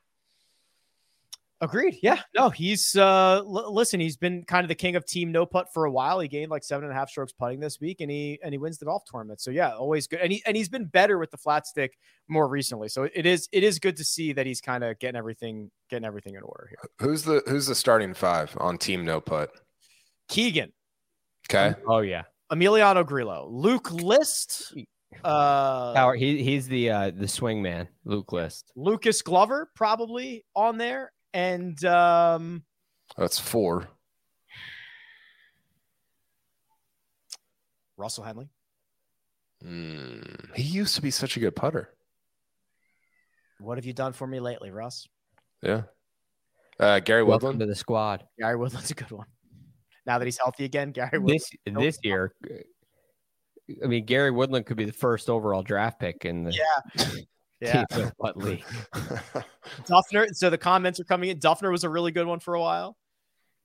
Agreed. 1.61 1.97
Yeah. 2.01 2.21
No, 2.33 2.49
he's 2.49 2.95
uh 2.95 3.39
l- 3.39 3.73
listen, 3.73 3.99
he's 3.99 4.15
been 4.15 4.43
kind 4.45 4.63
of 4.63 4.69
the 4.69 4.75
king 4.75 4.95
of 4.95 5.05
team 5.05 5.29
no 5.31 5.45
putt 5.45 5.73
for 5.73 5.85
a 5.85 5.91
while. 5.91 6.21
He 6.21 6.29
gained 6.29 6.49
like 6.49 6.63
seven 6.63 6.85
and 6.85 6.93
a 6.93 6.95
half 6.95 7.09
strokes 7.09 7.33
putting 7.33 7.59
this 7.59 7.81
week 7.81 7.99
and 7.99 8.09
he 8.09 8.39
and 8.43 8.53
he 8.53 8.57
wins 8.57 8.77
the 8.77 8.85
golf 8.85 9.03
tournament. 9.05 9.41
So 9.41 9.51
yeah, 9.51 9.75
always 9.75 10.07
good. 10.07 10.19
And 10.21 10.31
he 10.31 10.41
and 10.45 10.55
he's 10.55 10.69
been 10.69 10.85
better 10.85 11.17
with 11.17 11.31
the 11.31 11.37
flat 11.37 11.67
stick 11.67 11.97
more 12.29 12.47
recently. 12.47 12.87
So 12.87 13.09
it 13.13 13.25
is 13.25 13.49
it 13.51 13.63
is 13.63 13.77
good 13.77 13.97
to 13.97 14.05
see 14.05 14.31
that 14.33 14.45
he's 14.45 14.61
kind 14.61 14.85
of 14.85 14.97
getting 14.99 15.17
everything 15.17 15.69
getting 15.89 16.05
everything 16.05 16.35
in 16.35 16.43
order 16.43 16.69
here. 16.69 16.89
Who's 16.99 17.23
the 17.23 17.43
who's 17.45 17.67
the 17.67 17.75
starting 17.75 18.13
five 18.13 18.55
on 18.57 18.77
team 18.77 19.03
no 19.03 19.19
putt? 19.19 19.51
Keegan. 20.29 20.71
Okay. 21.49 21.75
Oh 21.85 21.99
yeah. 21.99 22.23
Emiliano 22.49 23.05
Grillo, 23.05 23.47
Luke 23.51 23.91
List, 23.91 24.73
uh 25.25 25.93
Howard, 25.93 26.19
he 26.19 26.41
he's 26.41 26.67
the 26.67 26.89
uh 26.89 27.11
the 27.11 27.27
swing 27.27 27.61
man, 27.61 27.89
Luke 28.05 28.31
List. 28.31 28.71
Lucas 28.77 29.21
Glover 29.21 29.69
probably 29.75 30.45
on 30.55 30.77
there. 30.77 31.11
And 31.33 31.83
um 31.85 32.63
That's 33.17 33.39
four. 33.39 33.87
Russell 37.97 38.23
Henley. 38.23 38.49
Mm, 39.63 40.55
he 40.55 40.63
used 40.63 40.95
to 40.95 41.01
be 41.01 41.11
such 41.11 41.35
a 41.35 41.39
good 41.39 41.55
putter. 41.55 41.89
What 43.59 43.77
have 43.77 43.85
you 43.85 43.91
done 43.91 44.13
for 44.13 44.25
me 44.25 44.39
lately, 44.39 44.71
Russ? 44.71 45.05
Yeah. 45.61 45.83
Uh, 46.79 46.99
Gary 47.01 47.23
Welcome 47.23 47.47
Woodland. 47.47 47.59
to 47.59 47.65
the 47.65 47.75
squad. 47.75 48.23
Gary 48.39 48.55
Woodland's 48.55 48.89
a 48.91 48.93
good 48.93 49.11
one. 49.11 49.27
Now 50.05 50.17
that 50.17 50.23
he's 50.25 50.37
healthy 50.37 50.63
again, 50.63 50.91
Gary 50.91 51.19
Woodland. 51.19 51.41
This 51.65 51.75
this 51.75 51.97
year, 52.03 52.33
I 53.83 53.87
mean, 53.87 54.05
Gary 54.05 54.31
Woodland 54.31 54.65
could 54.65 54.77
be 54.77 54.85
the 54.85 54.93
first 54.93 55.29
overall 55.29 55.61
draft 55.61 55.99
pick 55.99 56.23
in 56.23 56.45
the 56.45 56.53
Yeah. 56.53 57.05
Yeah. 57.61 57.83
Team 57.91 58.11
No 58.25 58.61
Duffner. 59.85 60.27
So 60.33 60.49
the 60.49 60.57
comments 60.57 60.99
are 60.99 61.03
coming 61.03 61.29
in. 61.29 61.39
Duffner 61.39 61.71
was 61.71 61.83
a 61.83 61.89
really 61.89 62.11
good 62.11 62.25
one 62.27 62.39
for 62.39 62.53
a 62.53 62.59
while. 62.61 62.95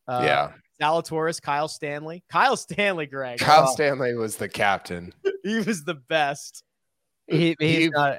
Uh, 0.09 0.23
yeah. 0.25 0.53
Zalatoris, 0.83 1.41
Kyle 1.41 1.69
Stanley. 1.69 2.25
Kyle 2.31 2.57
Stanley, 2.57 3.07
Greg. 3.07 3.39
Kyle 3.39 3.69
Oh, 3.69 3.73
Stanley 3.73 4.15
was 4.15 4.37
the 4.37 4.49
captain. 4.49 5.13
he 5.45 5.61
was 5.61 5.85
the 5.85 5.95
best. 5.95 6.65
He, 7.29 7.55
he's 7.61 7.85
He- 7.85 7.89
not. 7.91 8.19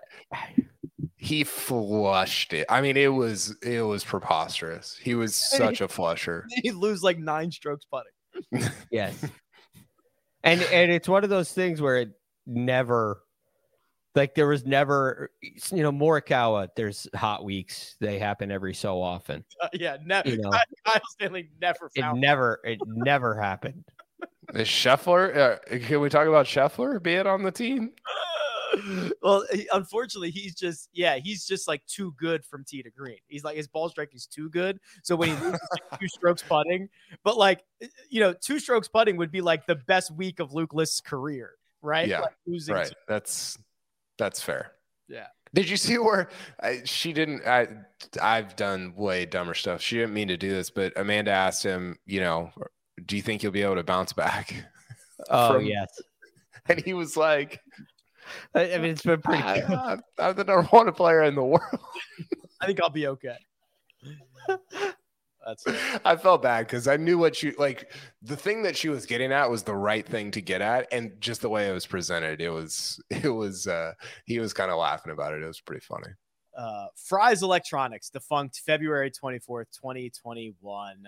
He 1.18 1.44
flushed 1.44 2.54
it. 2.54 2.68
I 2.70 2.82
mean, 2.82 2.98
it 2.98 3.08
was 3.08 3.56
it 3.64 3.82
was 3.82 4.04
preposterous. 4.04 4.96
He 5.02 5.16
was 5.16 5.34
such 5.34 5.82
a 5.82 5.88
flusher. 5.88 6.46
He'd 6.64 6.74
lose 6.76 7.02
like 7.02 7.18
nine 7.18 7.52
strokes 7.52 7.86
putting. 7.92 8.72
Yes. 8.92 9.26
and 10.44 10.62
and 10.62 10.92
it's 10.92 11.10
one 11.10 11.24
of 11.24 11.32
those 11.32 11.52
things 11.52 11.82
where 11.82 11.98
it 11.98 12.10
never 12.46 13.24
like 14.16 14.34
there 14.36 14.48
was 14.48 14.66
never 14.66 15.32
you 15.42 15.84
know 15.84 15.92
Morikawa 15.92 16.70
there's 16.76 17.08
hot 17.14 17.44
weeks 17.44 17.96
they 18.00 18.18
happen 18.20 18.52
every 18.52 18.74
so 18.74 19.02
often 19.02 19.44
Uh, 19.62 19.68
yeah, 19.74 19.98
never. 20.06 20.30
You 20.30 20.38
know. 20.38 20.52
Kyle 20.86 21.02
Stanley 21.10 21.50
never 21.62 21.90
it 21.96 22.02
found. 22.02 22.22
never 22.22 22.60
it 22.64 22.80
never 22.86 23.40
happened 23.40 23.84
Is 24.54 24.68
Scheffler? 24.68 25.36
Uh, 25.36 25.80
can 25.88 26.00
we 26.02 26.10
talk 26.10 26.28
about 26.28 26.46
Scheffler 26.46 27.02
being 27.02 27.28
on 27.28 27.44
the 27.44 27.52
team? 27.52 27.92
well, 29.22 29.44
unfortunately, 29.74 30.32
he's 30.32 30.54
just 30.56 30.90
yeah, 30.94 31.18
he's 31.18 31.46
just 31.46 31.68
like 31.68 31.86
too 31.86 32.14
good 32.18 32.44
from 32.46 32.64
tee 32.64 32.84
to 32.84 32.90
green. 32.92 33.18
He's 33.28 33.44
like 33.44 33.56
his 33.56 33.68
ball 33.68 33.90
strike 33.90 34.14
is 34.14 34.26
too 34.28 34.50
good. 34.50 34.80
So 35.04 35.16
when 35.16 35.30
he 35.30 35.36
loses 35.36 35.60
like 35.72 36.00
two 36.00 36.08
strokes 36.08 36.44
putting, 36.44 36.90
but 37.24 37.38
like 37.38 37.64
you 38.10 38.20
know, 38.20 38.34
two 38.34 38.60
strokes 38.60 38.88
putting 38.88 39.18
would 39.18 39.32
be 39.32 39.42
like 39.42 39.66
the 39.66 39.76
best 39.76 40.12
week 40.12 40.40
of 40.40 40.54
Luke 40.54 40.74
List's 40.74 41.02
career, 41.02 41.52
right? 41.82 42.08
Yeah, 42.08 42.22
Like, 42.22 42.34
losing 42.46 42.76
Right. 42.76 42.88
to- 42.88 42.96
That's 43.08 43.58
that's 44.18 44.42
fair. 44.42 44.72
yeah. 45.08 45.28
Did 45.54 45.70
you 45.70 45.78
see 45.78 45.98
where 45.98 46.28
I, 46.62 46.82
she 46.84 47.14
didn't? 47.14 47.48
I 47.48 47.68
I've 48.22 48.58
done 48.58 48.94
way 48.96 49.26
dumber 49.26 49.54
stuff. 49.54 49.80
She 49.82 49.96
didn't 49.98 50.14
mean 50.14 50.28
to 50.28 50.36
do 50.36 50.50
this, 50.50 50.70
but 50.70 50.92
Amanda 50.98 51.32
asked 51.32 51.64
him, 51.64 51.98
you 52.06 52.20
know, 52.20 52.52
do 53.06 53.16
you 53.16 53.22
think 53.22 53.42
you'll 53.42 53.54
be 53.54 53.62
able 53.62 53.76
to 53.76 53.84
bounce 53.84 54.12
back? 54.12 54.54
oh 55.30 55.54
From- 55.54 55.66
yes 55.66 56.02
And 56.68 56.84
he 56.84 56.94
was 56.94 57.16
like, 57.16 57.62
I, 58.54 58.74
I 58.74 58.78
mean 58.80 58.92
it's 58.92 59.04
been 59.04 59.22
pretty 59.22 59.44
I, 59.44 59.60
good. 59.62 59.78
I'm, 59.78 60.02
I'm 60.20 60.36
the 60.36 60.44
number 60.44 60.64
one 60.64 60.92
player 60.94 61.24
in 61.24 61.36
the 61.36 61.44
world. 61.44 61.80
I 62.62 62.66
think 62.66 62.82
I'll 62.82 62.90
be 62.90 63.08
okay. 63.08 63.38
That's 65.46 65.64
I 66.06 66.16
felt 66.16 66.42
bad 66.42 66.66
because 66.68 66.88
I 66.88 66.98
knew 66.98 67.18
what 67.18 67.36
she 67.36 67.52
like. 67.54 67.92
The 68.24 68.36
thing 68.36 68.64
that 68.64 68.76
she 68.76 68.90
was 68.90 69.06
getting 69.06 69.32
at 69.32 69.50
was 69.50 69.64
the 69.64 69.76
right 69.76 70.06
thing 70.06 70.32
to 70.32 70.42
get 70.42 70.62
at, 70.62 70.88
and 70.92 71.20
just 71.22 71.42
the 71.42 71.50
way 71.50 71.70
it 71.70 71.74
was 71.74 71.86
presented, 71.86 72.42
it 72.42 72.50
was 72.50 73.02
it 73.10 73.30
was. 73.30 73.68
uh 73.68 73.94
He 74.26 74.40
was 74.40 74.54
kind 74.54 74.72
of 74.72 74.78
laughing 74.78 75.12
about 75.14 75.34
it. 75.34 75.44
It 75.44 75.48
was 75.48 75.62
pretty 75.62 75.82
funny. 75.86 76.08
uh, 76.58 76.88
Fry's 76.96 77.44
Electronics, 77.44 78.10
defunct 78.10 78.62
February 78.66 79.12
24th, 79.12 79.68
2021. 79.76 81.08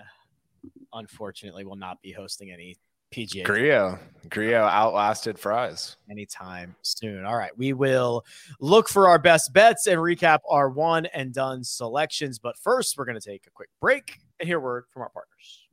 Unfortunately, 0.92 1.64
will 1.64 1.76
not 1.76 2.00
be 2.02 2.12
hosting 2.12 2.50
any 2.50 2.76
PGA 3.12 3.44
Grillo, 3.44 3.98
Grillo 4.28 4.64
outlasted 4.64 5.38
Fry's. 5.38 5.96
anytime 6.10 6.74
soon. 6.82 7.24
All 7.24 7.36
right, 7.36 7.56
we 7.56 7.72
will 7.72 8.24
look 8.60 8.88
for 8.88 9.08
our 9.08 9.18
best 9.18 9.52
bets 9.52 9.86
and 9.86 9.98
recap 9.98 10.40
our 10.48 10.68
one 10.68 11.06
and 11.06 11.32
done 11.32 11.64
selections. 11.64 12.38
But 12.38 12.58
first, 12.58 12.98
we're 12.98 13.06
going 13.06 13.20
to 13.20 13.26
take 13.26 13.46
a 13.46 13.50
quick 13.50 13.70
break 13.80 14.18
and 14.38 14.46
hear 14.46 14.58
a 14.58 14.60
word 14.60 14.84
from 14.92 15.02
our 15.02 15.08
partners. 15.08 15.68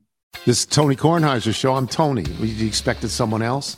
This 0.45 0.59
is 0.59 0.65
Tony 0.65 0.95
Kornheiser 0.95 1.55
Show. 1.55 1.75
I'm 1.75 1.88
Tony. 1.88 2.23
You 2.23 2.67
expected 2.67 3.09
someone 3.09 3.41
else? 3.41 3.77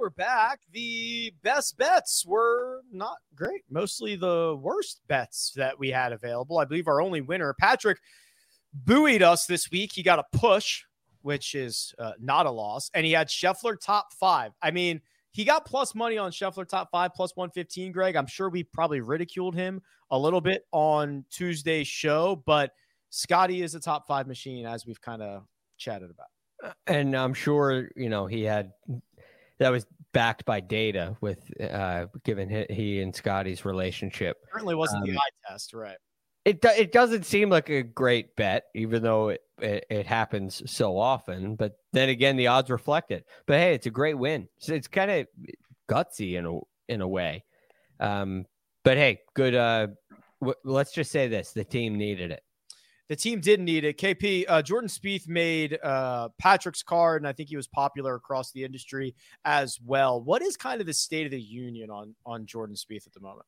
We're 0.00 0.08
back. 0.08 0.60
The 0.72 1.30
best 1.42 1.76
bets 1.76 2.24
were 2.24 2.80
not 2.90 3.18
great. 3.34 3.64
Mostly 3.68 4.16
the 4.16 4.58
worst 4.58 5.02
bets 5.08 5.52
that 5.56 5.78
we 5.78 5.90
had 5.90 6.14
available. 6.14 6.56
I 6.56 6.64
believe 6.64 6.88
our 6.88 7.02
only 7.02 7.20
winner, 7.20 7.54
Patrick, 7.60 7.98
buoyed 8.72 9.20
us 9.20 9.44
this 9.44 9.70
week. 9.70 9.92
He 9.92 10.02
got 10.02 10.18
a 10.18 10.38
push, 10.38 10.84
which 11.20 11.54
is 11.54 11.94
uh, 11.98 12.12
not 12.18 12.46
a 12.46 12.50
loss. 12.50 12.90
And 12.94 13.04
he 13.04 13.12
had 13.12 13.28
Scheffler 13.28 13.76
top 13.78 14.14
five. 14.14 14.52
I 14.62 14.70
mean, 14.70 15.02
he 15.32 15.44
got 15.44 15.66
plus 15.66 15.94
money 15.94 16.16
on 16.16 16.30
Scheffler 16.30 16.66
top 16.66 16.88
five, 16.90 17.12
plus 17.12 17.36
115, 17.36 17.92
Greg. 17.92 18.16
I'm 18.16 18.26
sure 18.26 18.48
we 18.48 18.64
probably 18.64 19.02
ridiculed 19.02 19.54
him 19.54 19.82
a 20.10 20.18
little 20.18 20.40
bit 20.40 20.62
on 20.72 21.26
Tuesday's 21.30 21.88
show, 21.88 22.42
but 22.46 22.70
Scottie 23.10 23.60
is 23.60 23.74
a 23.74 23.80
top 23.80 24.06
five 24.06 24.26
machine, 24.26 24.64
as 24.64 24.86
we've 24.86 25.00
kind 25.02 25.20
of 25.20 25.42
chatted 25.76 26.10
about. 26.10 26.74
and 26.86 27.14
I'm 27.14 27.34
sure 27.34 27.90
you 27.96 28.08
know 28.08 28.26
he 28.26 28.42
had 28.42 28.72
that 29.60 29.70
was 29.70 29.86
backed 30.12 30.44
by 30.44 30.58
data 30.58 31.16
with 31.20 31.38
uh 31.60 32.06
given 32.24 32.48
he, 32.48 32.66
he 32.68 33.00
and 33.00 33.14
Scottie's 33.14 33.64
relationship. 33.64 34.38
Certainly 34.52 34.74
wasn't 34.74 35.04
the 35.04 35.12
Um, 35.12 35.18
eye 35.18 35.50
test, 35.52 35.72
right? 35.72 35.96
It 36.44 36.62
do, 36.62 36.68
it 36.68 36.90
doesn't 36.90 37.26
seem 37.26 37.50
like 37.50 37.68
a 37.68 37.82
great 37.82 38.34
bet, 38.34 38.64
even 38.74 39.02
though 39.02 39.28
it, 39.28 39.42
it, 39.60 39.84
it 39.90 40.06
happens 40.06 40.62
so 40.68 40.98
often. 40.98 41.54
But 41.54 41.74
then 41.92 42.08
again, 42.08 42.36
the 42.36 42.46
odds 42.46 42.70
reflect 42.70 43.12
it. 43.12 43.26
But 43.46 43.58
hey, 43.60 43.74
it's 43.74 43.86
a 43.86 43.90
great 43.90 44.18
win. 44.18 44.48
So 44.58 44.72
it's 44.72 44.88
kind 44.88 45.10
of 45.10 45.26
gutsy 45.88 46.38
in 46.38 46.46
a 46.46 46.58
in 46.92 47.02
a 47.02 47.08
way. 47.08 47.44
Um, 48.00 48.46
but 48.84 48.96
hey, 48.96 49.20
good. 49.34 49.54
Uh, 49.54 49.88
w- 50.40 50.56
let's 50.64 50.92
just 50.92 51.12
say 51.12 51.28
this: 51.28 51.52
the 51.52 51.62
team 51.62 51.96
needed 51.96 52.30
it. 52.32 52.42
The 53.10 53.16
team 53.16 53.40
didn't 53.40 53.64
need 53.64 53.82
it. 53.82 53.98
KP 53.98 54.44
uh, 54.48 54.62
Jordan 54.62 54.88
Spieth 54.88 55.26
made 55.26 55.76
uh, 55.82 56.28
Patrick's 56.38 56.84
card, 56.84 57.20
and 57.20 57.26
I 57.26 57.32
think 57.32 57.48
he 57.48 57.56
was 57.56 57.66
popular 57.66 58.14
across 58.14 58.52
the 58.52 58.62
industry 58.62 59.16
as 59.44 59.80
well. 59.84 60.22
What 60.22 60.42
is 60.42 60.56
kind 60.56 60.80
of 60.80 60.86
the 60.86 60.94
state 60.94 61.24
of 61.24 61.32
the 61.32 61.40
union 61.40 61.90
on 61.90 62.14
on 62.24 62.46
Jordan 62.46 62.76
Spieth 62.76 63.08
at 63.08 63.12
the 63.12 63.18
moment? 63.18 63.46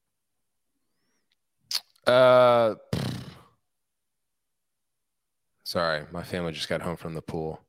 Uh, 2.04 2.74
sorry, 5.62 6.06
my 6.10 6.24
family 6.24 6.50
just 6.50 6.68
got 6.68 6.82
home 6.82 6.96
from 6.96 7.14
the 7.14 7.22
pool. 7.22 7.60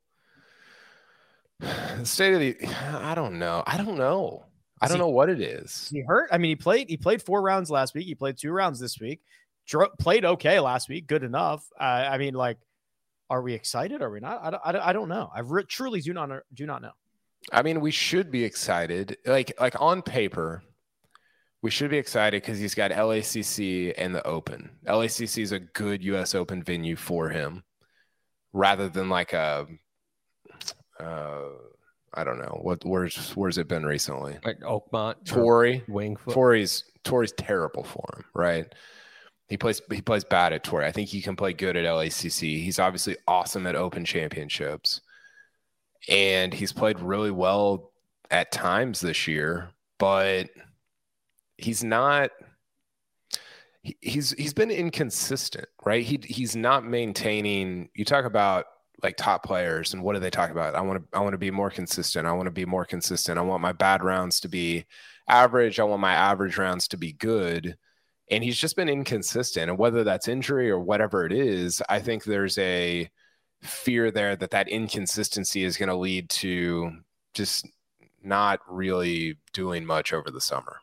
The 2.00 2.06
state 2.06 2.34
of 2.34 2.39
the, 2.39 2.58
I 2.98 3.14
don't 3.14 3.38
know. 3.38 3.64
I 3.68 3.78
don't 3.78 4.00
know. 4.00 4.46
I 4.82 4.88
don't 4.88 4.98
know 4.98 5.10
what 5.10 5.30
it 5.30 5.39
is. 5.39 5.89
He 5.94 6.02
hurt. 6.02 6.28
I 6.32 6.39
mean, 6.39 6.50
he 6.50 6.56
played. 6.56 6.89
He 6.89 6.98
played 6.98 7.22
four 7.22 7.41
rounds 7.41 7.70
last 7.70 7.94
week. 7.94 8.06
He 8.06 8.16
played 8.16 8.38
two 8.38 8.52
rounds 8.52 8.80
this 8.80 9.00
week. 9.00 9.22
Dro- 9.68 9.89
played 9.99 10.26
okay 10.26 10.59
last 10.59 10.89
week. 10.89 11.07
Good 11.07 11.24
enough. 11.24 11.66
Uh, 11.80 11.84
I 11.84 12.18
mean, 12.18 12.34
like, 12.34 12.57
are 13.30 13.41
we 13.41 13.53
excited? 13.53 14.01
Are 14.01 14.09
we 14.09 14.20
not? 14.20 14.41
I 14.43 14.49
don't. 14.49 14.61
I 14.66 14.72
don't, 14.72 14.82
I 14.82 14.93
don't 14.93 15.09
know. 15.09 15.30
I 15.34 15.39
re- 15.39 15.64
truly 15.64 16.01
do 16.01 16.14
not 16.14 16.30
do 16.53 16.66
not 16.66 16.82
know. 16.82 16.91
I 17.51 17.61
mean, 17.61 17.82
we 17.82 17.91
should 17.91 18.32
be 18.32 18.43
excited. 18.43 19.18
Like 19.26 19.53
like 19.59 19.80
on 19.82 20.01
paper, 20.01 20.64
we 21.61 21.72
should 21.72 21.89
be 21.89 21.97
excited 21.97 22.41
because 22.41 22.59
he's 22.59 22.76
got 22.76 22.91
LACC 22.91 23.93
and 23.97 24.14
the 24.14 24.26
Open. 24.28 24.70
LACC 24.86 25.41
is 25.41 25.51
a 25.51 25.59
good 25.59 26.03
U.S. 26.03 26.36
Open 26.36 26.61
venue 26.61 26.95
for 26.95 27.30
him, 27.30 27.64
rather 28.51 28.89
than 28.89 29.09
like 29.09 29.34
a, 29.34 29.66
uh, 30.99 31.41
I 32.14 32.24
don't 32.24 32.39
know 32.39 32.59
what 32.61 32.86
where's 32.86 33.32
where's 33.32 33.57
it 33.57 33.68
been 33.68 33.86
recently? 33.86 34.38
Like 34.43 34.59
Oakmont, 34.59 35.26
Torrey, 35.26 35.84
Wingfoot. 35.89 36.34
Torrey's 36.34 36.84
Torrey's 37.03 37.34
terrible 37.34 37.84
for 37.84 38.05
him, 38.18 38.26
right? 38.34 38.74
He 39.54 39.58
plays 39.58 39.84
he 39.91 40.01
plays 40.01 40.24
bad 40.24 40.51
at 40.51 40.64
Torrey. 40.64 40.88
I 40.88 40.91
think 40.91 41.10
he 41.10 41.22
can 41.22 41.36
play 41.36 41.54
good 41.54 41.78
at 41.78 41.86
LACC. 41.86 42.64
He's 42.64 42.80
obviously 42.80 43.18
awesome 43.28 43.68
at 43.68 43.76
Open 43.76 44.04
Championships, 44.04 45.01
and 46.10 46.51
he's 46.51 46.74
played 46.74 46.99
really 46.99 47.30
well 47.30 47.91
at 48.32 48.51
times 48.51 48.99
this 48.99 49.28
year, 49.28 49.70
but 49.99 50.49
he's 51.56 51.84
not 51.84 52.32
he, 53.84 53.95
he's 54.01 54.32
he's 54.32 54.56
been 54.56 54.72
inconsistent, 54.72 55.68
right? 55.86 56.04
He 56.04 56.20
he's 56.24 56.56
not 56.56 56.84
maintaining. 56.84 57.89
You 57.93 58.06
talk 58.06 58.26
about 58.26 58.66
like 59.04 59.18
top 59.18 59.43
players 59.43 59.93
and 59.93 60.01
what 60.01 60.14
do 60.14 60.20
they 60.20 60.32
talk 60.32 60.49
about? 60.49 60.74
I 60.74 60.82
want 60.82 61.04
to 61.04 61.16
I 61.16 61.22
want 61.22 61.34
to 61.34 61.38
be 61.38 61.51
more 61.51 61.70
consistent. 61.70 62.26
I 62.26 62.32
want 62.32 62.47
to 62.47 62.51
be 62.51 62.66
more 62.66 62.86
consistent. 62.86 63.38
I 63.38 63.43
want 63.43 63.62
my 63.62 63.74
bad 63.74 64.04
rounds 64.04 64.39
to 64.39 64.47
be 64.47 64.86
average. 65.30 65.80
I 65.80 65.84
want 65.84 66.01
my 66.01 66.14
average 66.14 66.58
rounds 66.58 66.88
to 66.88 66.97
be 66.97 67.14
good. 67.14 67.78
And 68.32 68.44
he's 68.44 68.58
just 68.58 68.76
been 68.76 68.90
inconsistent. 68.90 69.70
And 69.70 69.78
whether 69.78 70.04
that's 70.04 70.28
injury 70.28 70.70
or 70.70 70.80
whatever 70.80 71.26
it 71.26 71.34
is, 71.34 71.82
I 71.90 72.00
think 72.00 72.24
there's 72.24 72.58
a 72.58 73.10
fear 73.62 74.12
there 74.12 74.36
that 74.36 74.52
that 74.52 74.68
inconsistency 74.68 75.64
is 75.64 75.78
going 75.78 75.90
to 75.90 75.96
lead 75.96 76.30
to 76.30 76.92
just 77.34 77.68
not 78.24 78.60
really 78.68 79.38
doing 79.52 79.86
much 79.86 80.14
over 80.14 80.32
the 80.32 80.42
summer. 80.42 80.78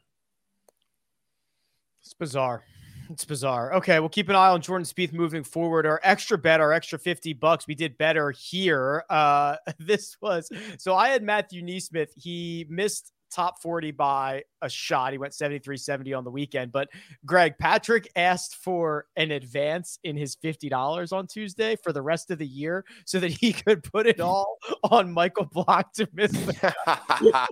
It's 2.02 2.14
bizarre. 2.14 2.64
It's 3.10 3.24
bizarre. 3.24 3.74
Okay, 3.74 3.98
we'll 3.98 4.08
keep 4.08 4.28
an 4.28 4.36
eye 4.36 4.50
on 4.50 4.62
Jordan 4.62 4.84
Spieth 4.84 5.12
moving 5.12 5.42
forward. 5.42 5.84
Our 5.84 6.00
extra 6.04 6.38
bet, 6.38 6.60
our 6.60 6.72
extra 6.72 6.98
50 6.98 7.32
bucks, 7.34 7.66
we 7.66 7.74
did 7.74 7.98
better 7.98 8.30
here. 8.30 9.04
Uh 9.10 9.56
this 9.78 10.16
was 10.20 10.50
so 10.78 10.94
I 10.94 11.08
had 11.08 11.22
Matthew 11.22 11.62
NeSmith. 11.62 12.10
He 12.16 12.66
missed 12.68 13.12
top 13.30 13.60
40 13.62 13.92
by 13.92 14.42
a 14.62 14.68
shot. 14.68 15.12
He 15.12 15.18
went 15.18 15.34
73 15.34 15.76
70 15.76 16.12
on 16.14 16.24
the 16.24 16.30
weekend. 16.30 16.72
But 16.72 16.88
Greg 17.24 17.54
Patrick 17.58 18.10
asked 18.16 18.56
for 18.56 19.06
an 19.16 19.30
advance 19.30 19.98
in 20.04 20.16
his 20.16 20.36
$50 20.36 21.12
on 21.12 21.26
Tuesday 21.26 21.76
for 21.82 21.92
the 21.92 22.02
rest 22.02 22.30
of 22.30 22.38
the 22.38 22.46
year 22.46 22.84
so 23.04 23.20
that 23.20 23.30
he 23.30 23.52
could 23.64 23.82
put 23.82 24.06
it 24.06 24.20
all 24.20 24.58
on 24.90 25.12
Michael 25.12 25.46
Block 25.46 25.92
to 25.94 26.08
miss 26.12 26.32
the 26.32 26.74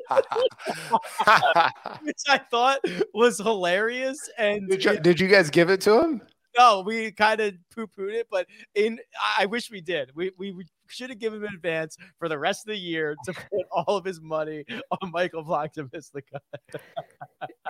which 2.02 2.22
I 2.28 2.38
thought 2.38 2.80
was 3.14 3.38
hilarious. 3.38 4.18
And 4.38 4.68
Did 4.68 4.84
you, 4.84 4.98
did 5.00 5.20
you 5.20 5.28
guys 5.28 5.50
give 5.50 5.70
it 5.70 5.80
to 5.82 6.02
him? 6.02 6.22
no, 6.58 6.80
we 6.80 7.12
kind 7.12 7.40
of 7.40 7.54
poo 7.74 7.86
pooed 7.86 8.14
it, 8.14 8.26
but 8.30 8.46
in 8.74 8.98
I 9.38 9.46
wish 9.46 9.70
we 9.70 9.80
did. 9.80 10.10
We 10.14 10.32
we, 10.36 10.50
we 10.52 10.66
should 10.88 11.10
have 11.10 11.18
given 11.18 11.38
him 11.40 11.48
an 11.48 11.54
advance 11.54 11.96
for 12.18 12.28
the 12.28 12.38
rest 12.38 12.66
of 12.66 12.72
the 12.72 12.78
year 12.78 13.16
to 13.24 13.32
put 13.52 13.66
all 13.70 13.96
of 13.96 14.04
his 14.04 14.20
money 14.20 14.64
on 15.00 15.10
Michael 15.10 15.42
Block 15.42 15.72
to 15.74 15.88
miss 15.92 16.10
the 16.10 16.22
cut. 16.22 16.82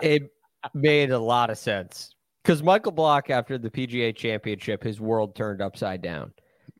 it 0.01 0.23
made 0.73 1.11
a 1.11 1.19
lot 1.19 1.49
of 1.49 1.57
sense 1.57 2.13
because 2.43 2.63
Michael 2.63 2.91
Block, 2.91 3.29
after 3.29 3.57
the 3.57 3.69
PGA 3.69 4.15
Championship, 4.15 4.83
his 4.83 4.99
world 4.99 5.35
turned 5.35 5.61
upside 5.61 6.01
down. 6.01 6.33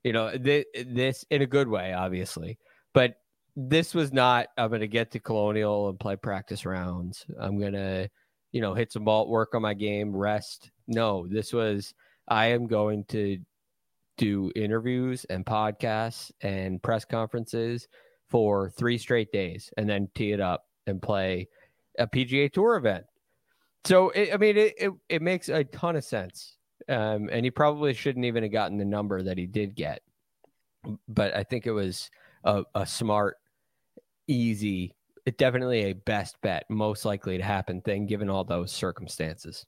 You 0.03 0.13
know, 0.13 0.35
th- 0.37 0.65
this 0.87 1.25
in 1.29 1.41
a 1.41 1.47
good 1.47 1.67
way, 1.67 1.93
obviously, 1.93 2.57
but 2.93 3.15
this 3.55 3.93
was 3.93 4.13
not. 4.13 4.47
I'm 4.57 4.69
going 4.69 4.81
to 4.81 4.87
get 4.87 5.11
to 5.11 5.19
Colonial 5.19 5.89
and 5.89 5.99
play 5.99 6.15
practice 6.15 6.65
rounds. 6.65 7.25
I'm 7.39 7.59
going 7.59 7.73
to, 7.73 8.09
you 8.51 8.61
know, 8.61 8.73
hit 8.73 8.93
some 8.93 9.03
ball, 9.03 9.29
work 9.29 9.53
on 9.53 9.61
my 9.61 9.73
game, 9.73 10.15
rest. 10.15 10.71
No, 10.87 11.27
this 11.27 11.53
was. 11.53 11.93
I 12.27 12.47
am 12.47 12.67
going 12.67 13.05
to 13.05 13.39
do 14.19 14.51
interviews 14.55 15.25
and 15.29 15.45
podcasts 15.45 16.31
and 16.41 16.83
press 16.83 17.05
conferences 17.05 17.87
for 18.29 18.69
three 18.69 18.97
straight 18.99 19.31
days, 19.31 19.71
and 19.77 19.89
then 19.89 20.07
tee 20.13 20.33
it 20.33 20.39
up 20.39 20.65
and 20.85 21.01
play 21.01 21.47
a 21.97 22.05
PGA 22.05 22.51
Tour 22.51 22.75
event. 22.75 23.05
So 23.85 24.09
it, 24.09 24.31
I 24.33 24.37
mean, 24.37 24.57
it, 24.57 24.73
it, 24.77 24.91
it 25.07 25.21
makes 25.21 25.49
a 25.49 25.63
ton 25.63 25.95
of 25.95 26.03
sense, 26.03 26.57
um, 26.87 27.29
and 27.31 27.43
he 27.43 27.49
probably 27.49 27.93
shouldn't 27.93 28.25
even 28.25 28.43
have 28.43 28.51
gotten 28.51 28.77
the 28.77 28.85
number 28.85 29.23
that 29.23 29.37
he 29.37 29.47
did 29.47 29.73
get, 29.73 30.01
but 31.07 31.35
I 31.35 31.43
think 31.43 31.65
it 31.65 31.71
was 31.71 32.11
a, 32.43 32.63
a 32.75 32.85
smart, 32.85 33.37
easy, 34.27 34.93
definitely 35.37 35.85
a 35.85 35.93
best 35.93 36.39
bet, 36.41 36.65
most 36.69 37.05
likely 37.05 37.37
to 37.37 37.43
happen 37.43 37.81
thing 37.81 38.05
given 38.05 38.29
all 38.29 38.43
those 38.43 38.71
circumstances. 38.71 39.65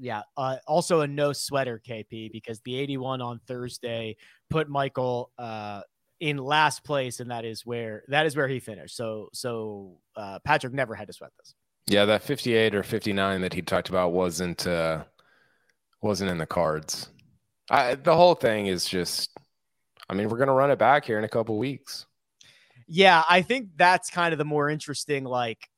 Yeah. 0.00 0.22
Uh, 0.36 0.56
also 0.66 1.02
a 1.02 1.06
no 1.06 1.32
sweater 1.32 1.80
KP 1.86 2.32
because 2.32 2.60
the 2.60 2.76
81 2.76 3.20
on 3.20 3.40
Thursday 3.46 4.16
put 4.48 4.68
Michael 4.68 5.30
uh, 5.38 5.82
in 6.20 6.38
last 6.38 6.84
place, 6.84 7.20
and 7.20 7.30
that 7.30 7.44
is 7.44 7.66
where 7.66 8.04
that 8.08 8.26
is 8.26 8.34
where 8.34 8.48
he 8.48 8.60
finished. 8.60 8.96
So 8.96 9.28
so 9.32 9.98
uh, 10.16 10.38
Patrick 10.44 10.72
never 10.72 10.94
had 10.94 11.06
to 11.08 11.12
sweat 11.12 11.32
this. 11.38 11.54
Yeah, 11.86 12.06
that 12.06 12.22
58 12.22 12.74
or 12.74 12.82
59 12.82 13.40
that 13.42 13.52
he 13.52 13.62
talked 13.62 13.88
about 13.88 14.12
wasn't 14.12 14.66
uh 14.66 15.04
wasn't 16.00 16.30
in 16.30 16.38
the 16.38 16.46
cards. 16.46 17.10
I, 17.70 17.94
the 17.94 18.16
whole 18.16 18.34
thing 18.34 18.66
is 18.66 18.86
just 18.86 19.30
I 20.10 20.14
mean, 20.14 20.28
we're 20.28 20.38
going 20.38 20.48
to 20.48 20.54
run 20.54 20.72
it 20.72 20.78
back 20.78 21.04
here 21.04 21.18
in 21.18 21.24
a 21.24 21.28
couple 21.28 21.56
weeks. 21.56 22.06
Yeah, 22.88 23.22
I 23.28 23.42
think 23.42 23.68
that's 23.76 24.10
kind 24.10 24.32
of 24.32 24.38
the 24.38 24.44
more 24.44 24.68
interesting 24.68 25.22
like 25.22 25.69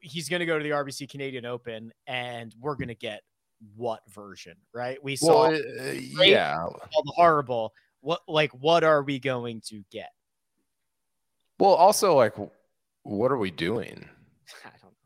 he's 0.00 0.28
going 0.28 0.40
to 0.40 0.46
go 0.46 0.58
to 0.58 0.62
the 0.64 0.70
RBC 0.70 1.08
Canadian 1.08 1.44
Open 1.44 1.92
and 2.06 2.54
we're 2.60 2.74
going 2.76 2.88
to 2.88 2.94
get 2.94 3.22
what 3.76 4.00
version, 4.08 4.56
right? 4.72 5.02
We 5.02 5.16
saw 5.16 5.48
Well, 5.48 5.54
uh, 5.54 5.92
yeah. 5.92 6.66
the 6.80 7.12
horrible. 7.14 7.72
What 8.00 8.22
like 8.26 8.50
what 8.52 8.82
are 8.84 9.02
we 9.02 9.18
going 9.18 9.60
to 9.66 9.84
get? 9.90 10.10
Well, 11.58 11.74
also 11.74 12.14
like 12.14 12.34
what 13.02 13.30
are 13.30 13.36
we 13.38 13.50
doing? 13.50 14.08
I 14.64 14.70
don't 14.70 14.82
know. 14.84 14.96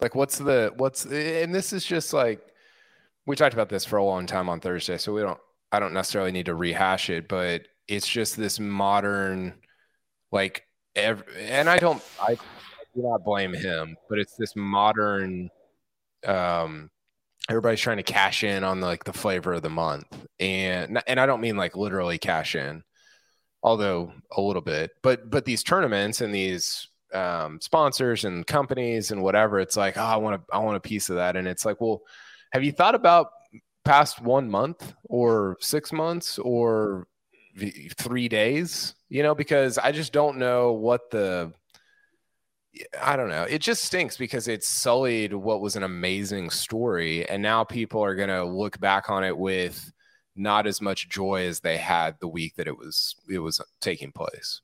Like 0.00 0.14
what's 0.14 0.38
the 0.38 0.72
what's 0.76 1.04
and 1.04 1.54
this 1.54 1.72
is 1.72 1.84
just 1.84 2.12
like 2.12 2.40
we 3.26 3.36
talked 3.36 3.54
about 3.54 3.68
this 3.68 3.84
for 3.84 3.98
a 3.98 4.04
long 4.04 4.26
time 4.26 4.48
on 4.48 4.58
Thursday, 4.58 4.98
so 4.98 5.12
we 5.12 5.20
don't 5.20 5.38
I 5.70 5.78
don't 5.78 5.94
necessarily 5.94 6.32
need 6.32 6.46
to 6.46 6.54
rehash 6.56 7.08
it, 7.08 7.28
but 7.28 7.68
it's 7.86 8.08
just 8.08 8.36
this 8.36 8.58
modern 8.58 9.54
like 10.32 10.66
ev- 10.96 11.24
and 11.38 11.70
I 11.70 11.78
don't 11.78 12.02
I 12.20 12.36
do 12.94 13.02
not 13.02 13.24
blame 13.24 13.52
him, 13.54 13.96
but 14.08 14.18
it's 14.18 14.36
this 14.36 14.54
modern 14.56 15.50
um 16.26 16.90
everybody's 17.48 17.80
trying 17.80 17.96
to 17.96 18.02
cash 18.02 18.44
in 18.44 18.64
on 18.64 18.80
like 18.80 19.04
the 19.04 19.12
flavor 19.12 19.54
of 19.54 19.62
the 19.62 19.70
month. 19.70 20.06
And 20.38 21.02
and 21.06 21.18
I 21.18 21.26
don't 21.26 21.40
mean 21.40 21.56
like 21.56 21.76
literally 21.76 22.18
cash 22.18 22.54
in, 22.54 22.82
although 23.62 24.12
a 24.30 24.40
little 24.40 24.62
bit, 24.62 24.90
but 25.02 25.28
but 25.30 25.44
these 25.44 25.62
tournaments 25.62 26.20
and 26.20 26.34
these 26.34 26.88
um, 27.12 27.60
sponsors 27.60 28.24
and 28.24 28.46
companies 28.46 29.10
and 29.10 29.22
whatever, 29.22 29.60
it's 29.60 29.76
like, 29.76 29.96
oh, 29.96 30.02
I 30.02 30.16
want 30.16 30.40
to 30.40 30.54
I 30.54 30.58
want 30.58 30.76
a 30.76 30.80
piece 30.80 31.10
of 31.10 31.16
that. 31.16 31.36
And 31.36 31.46
it's 31.46 31.64
like, 31.64 31.80
well, 31.80 32.02
have 32.52 32.64
you 32.64 32.72
thought 32.72 32.94
about 32.94 33.30
past 33.84 34.20
one 34.20 34.50
month 34.50 34.94
or 35.04 35.56
six 35.60 35.92
months 35.92 36.38
or 36.38 37.06
three 37.96 38.28
days? 38.28 38.94
You 39.08 39.22
know, 39.22 39.34
because 39.34 39.78
I 39.78 39.92
just 39.92 40.12
don't 40.12 40.38
know 40.38 40.72
what 40.72 41.10
the 41.10 41.52
I 43.00 43.16
don't 43.16 43.28
know. 43.28 43.42
It 43.42 43.60
just 43.60 43.84
stinks 43.84 44.16
because 44.16 44.48
it 44.48 44.64
sullied 44.64 45.34
what 45.34 45.60
was 45.60 45.76
an 45.76 45.82
amazing 45.82 46.50
story. 46.50 47.28
And 47.28 47.42
now 47.42 47.64
people 47.64 48.02
are 48.02 48.14
going 48.14 48.30
to 48.30 48.44
look 48.44 48.80
back 48.80 49.10
on 49.10 49.24
it 49.24 49.36
with 49.36 49.92
not 50.34 50.66
as 50.66 50.80
much 50.80 51.08
joy 51.08 51.46
as 51.46 51.60
they 51.60 51.76
had 51.76 52.16
the 52.20 52.28
week 52.28 52.54
that 52.56 52.66
it 52.66 52.76
was 52.76 53.14
it 53.28 53.38
was 53.38 53.60
taking 53.80 54.12
place. 54.12 54.62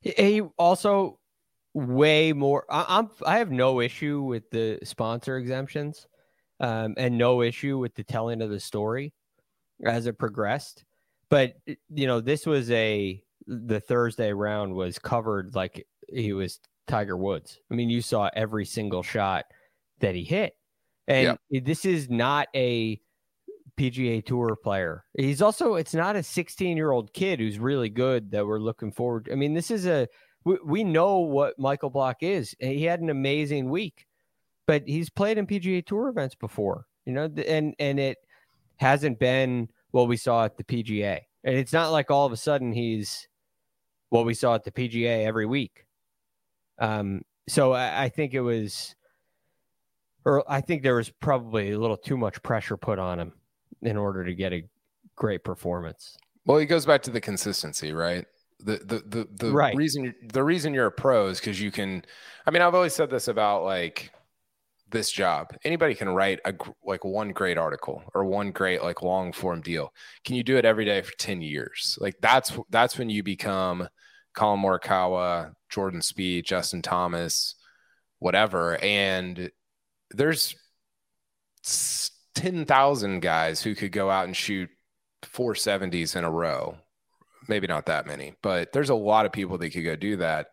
He 0.00 0.40
also 0.56 1.18
way 1.74 2.32
more. 2.32 2.64
I, 2.70 2.86
I'm 2.88 3.10
I 3.24 3.38
have 3.38 3.50
no 3.50 3.80
issue 3.80 4.22
with 4.22 4.48
the 4.50 4.78
sponsor 4.84 5.36
exemptions, 5.36 6.06
um, 6.60 6.94
and 6.96 7.18
no 7.18 7.42
issue 7.42 7.78
with 7.78 7.94
the 7.96 8.04
telling 8.04 8.40
of 8.42 8.50
the 8.50 8.60
story 8.60 9.12
as 9.84 10.06
it 10.06 10.18
progressed. 10.18 10.84
But 11.28 11.54
you 11.66 12.06
know, 12.06 12.20
this 12.20 12.46
was 12.46 12.70
a 12.70 13.20
the 13.48 13.80
Thursday 13.80 14.32
round 14.32 14.74
was 14.74 14.98
covered 14.98 15.54
like 15.54 15.86
he 16.08 16.32
was 16.32 16.60
Tiger 16.86 17.16
Woods. 17.16 17.60
I 17.70 17.74
mean, 17.74 17.90
you 17.90 18.02
saw 18.02 18.30
every 18.34 18.64
single 18.64 19.02
shot 19.02 19.46
that 20.00 20.14
he 20.14 20.24
hit. 20.24 20.56
And 21.08 21.38
yeah. 21.50 21.60
this 21.62 21.84
is 21.84 22.10
not 22.10 22.48
a 22.54 23.00
PGA 23.78 24.24
Tour 24.24 24.56
player. 24.56 25.04
He's 25.16 25.42
also 25.42 25.74
it's 25.74 25.94
not 25.94 26.16
a 26.16 26.20
16-year-old 26.20 27.12
kid 27.12 27.38
who's 27.38 27.58
really 27.58 27.88
good 27.88 28.30
that 28.32 28.46
we're 28.46 28.58
looking 28.58 28.90
forward. 28.90 29.28
I 29.30 29.34
mean, 29.34 29.54
this 29.54 29.70
is 29.70 29.86
a 29.86 30.08
we, 30.44 30.58
we 30.64 30.84
know 30.84 31.18
what 31.18 31.58
Michael 31.58 31.90
Block 31.90 32.18
is. 32.22 32.54
He 32.58 32.84
had 32.84 33.00
an 33.00 33.10
amazing 33.10 33.68
week. 33.68 34.06
But 34.66 34.82
he's 34.86 35.08
played 35.08 35.38
in 35.38 35.46
PGA 35.46 35.84
Tour 35.86 36.08
events 36.08 36.34
before, 36.34 36.86
you 37.04 37.12
know, 37.12 37.30
and 37.46 37.74
and 37.78 38.00
it 38.00 38.18
hasn't 38.78 39.18
been 39.18 39.68
what 39.92 40.08
we 40.08 40.16
saw 40.16 40.44
at 40.44 40.56
the 40.56 40.64
PGA. 40.64 41.20
And 41.44 41.56
it's 41.56 41.72
not 41.72 41.92
like 41.92 42.10
all 42.10 42.26
of 42.26 42.32
a 42.32 42.36
sudden 42.36 42.72
he's 42.72 43.28
what 44.10 44.26
we 44.26 44.34
saw 44.34 44.56
at 44.56 44.64
the 44.64 44.72
PGA 44.72 45.24
every 45.24 45.46
week. 45.46 45.85
Um, 46.78 47.22
so 47.48 47.72
I, 47.72 48.04
I 48.04 48.08
think 48.08 48.34
it 48.34 48.40
was, 48.40 48.94
or 50.24 50.44
I 50.50 50.60
think 50.60 50.82
there 50.82 50.96
was 50.96 51.10
probably 51.10 51.72
a 51.72 51.78
little 51.78 51.96
too 51.96 52.16
much 52.16 52.42
pressure 52.42 52.76
put 52.76 52.98
on 52.98 53.18
him 53.18 53.32
in 53.82 53.96
order 53.96 54.24
to 54.24 54.34
get 54.34 54.52
a 54.52 54.64
great 55.14 55.44
performance. 55.44 56.16
Well, 56.44 56.58
it 56.58 56.66
goes 56.66 56.86
back 56.86 57.02
to 57.02 57.10
the 57.10 57.20
consistency, 57.20 57.92
right? 57.92 58.26
The 58.60 58.78
the 58.78 59.02
the 59.06 59.28
the 59.46 59.52
right. 59.52 59.76
reason 59.76 60.14
the 60.32 60.42
reason 60.42 60.72
you're 60.72 60.86
a 60.86 60.92
pro 60.92 61.26
is 61.26 61.40
because 61.40 61.60
you 61.60 61.70
can. 61.70 62.04
I 62.46 62.50
mean, 62.50 62.62
I've 62.62 62.74
always 62.74 62.94
said 62.94 63.10
this 63.10 63.28
about 63.28 63.64
like 63.64 64.10
this 64.90 65.10
job. 65.10 65.54
Anybody 65.64 65.94
can 65.94 66.08
write 66.08 66.40
a 66.44 66.54
like 66.84 67.04
one 67.04 67.32
great 67.32 67.58
article 67.58 68.02
or 68.14 68.24
one 68.24 68.52
great 68.52 68.82
like 68.82 69.02
long 69.02 69.32
form 69.32 69.60
deal. 69.60 69.92
Can 70.24 70.36
you 70.36 70.42
do 70.42 70.56
it 70.56 70.64
every 70.64 70.84
day 70.84 71.02
for 71.02 71.12
ten 71.18 71.42
years? 71.42 71.98
Like 72.00 72.16
that's 72.22 72.52
that's 72.70 72.96
when 72.96 73.10
you 73.10 73.22
become 73.22 73.88
Collin 74.36 74.60
Morikawa, 74.60 75.54
Jordan 75.68 76.00
Spieth, 76.00 76.44
Justin 76.44 76.82
Thomas, 76.82 77.56
whatever. 78.18 78.76
And 78.76 79.50
there's 80.10 80.54
10,000 82.34 83.20
guys 83.20 83.62
who 83.62 83.74
could 83.74 83.90
go 83.92 84.10
out 84.10 84.26
and 84.26 84.36
shoot 84.36 84.68
470s 85.22 86.14
in 86.14 86.22
a 86.22 86.30
row. 86.30 86.76
Maybe 87.48 87.66
not 87.66 87.86
that 87.86 88.06
many, 88.06 88.34
but 88.42 88.72
there's 88.72 88.90
a 88.90 88.94
lot 88.94 89.24
of 89.24 89.32
people 89.32 89.56
that 89.58 89.70
could 89.70 89.84
go 89.84 89.96
do 89.96 90.16
that. 90.16 90.48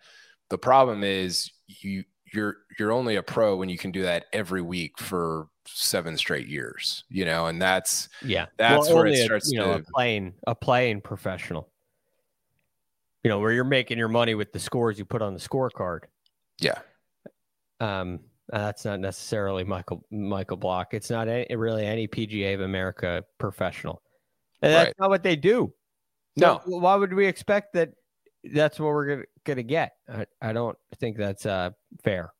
The 0.50 0.58
problem 0.58 1.04
is 1.04 1.52
you 1.68 2.04
you're 2.34 2.58
you're 2.80 2.92
only 2.92 3.16
a 3.16 3.24
pro 3.24 3.56
when 3.56 3.70
you 3.70 3.78
can 3.78 3.92
do 3.92 4.04
that 4.04 4.26
every 4.34 4.62
week 4.62 5.00
for 5.00 5.48
seven 5.66 6.18
straight 6.18 6.48
years, 6.48 7.04
you 7.10 7.26
know, 7.26 7.48
and 7.48 7.62
that's 7.62 8.10
yeah, 8.24 8.48
that's 8.58 8.88
well, 8.88 8.98
where 8.98 9.08
it 9.08 9.18
starts 9.18 9.52
a, 9.52 9.56
you 9.56 9.62
to 9.62 9.68
know, 9.68 9.74
a 9.74 9.82
playing 9.82 10.34
a 10.46 10.54
playing 10.54 11.02
professional 11.02 11.73
you 13.24 13.30
know, 13.30 13.40
where 13.40 13.52
you're 13.52 13.64
making 13.64 13.98
your 13.98 14.10
money 14.10 14.36
with 14.36 14.52
the 14.52 14.60
scores 14.60 15.00
you 15.00 15.06
put 15.06 15.22
on 15.22 15.34
the 15.34 15.40
scorecard. 15.40 16.02
Yeah. 16.60 16.80
Um, 17.80 18.20
that's 18.50 18.86
not 18.86 19.00
necessarily 19.00 19.64
Michael 19.64 20.06
Michael 20.12 20.58
Block. 20.58 20.94
It's 20.94 21.10
not 21.10 21.28
any, 21.28 21.56
really 21.56 21.86
any 21.86 22.08
PGA 22.08 22.54
of 22.54 22.62
America 22.62 23.24
professional. 23.40 24.02
And 24.62 24.74
that's 24.74 24.88
right. 24.88 24.96
not 25.00 25.10
what 25.10 25.24
they 25.24 25.36
do. 25.36 25.74
No. 26.36 26.62
So 26.66 26.78
why 26.78 26.96
would 26.96 27.14
we 27.14 27.26
expect 27.26 27.74
that? 27.74 27.92
That's 28.44 28.80
what 28.80 28.88
we're 28.88 29.08
gonna, 29.08 29.24
gonna 29.46 29.64
get. 29.64 29.94
I, 30.10 30.26
I 30.42 30.54
don't 30.54 30.78
think 31.00 31.18
that's 31.18 31.46
uh, 31.46 31.72
fair. 32.04 32.34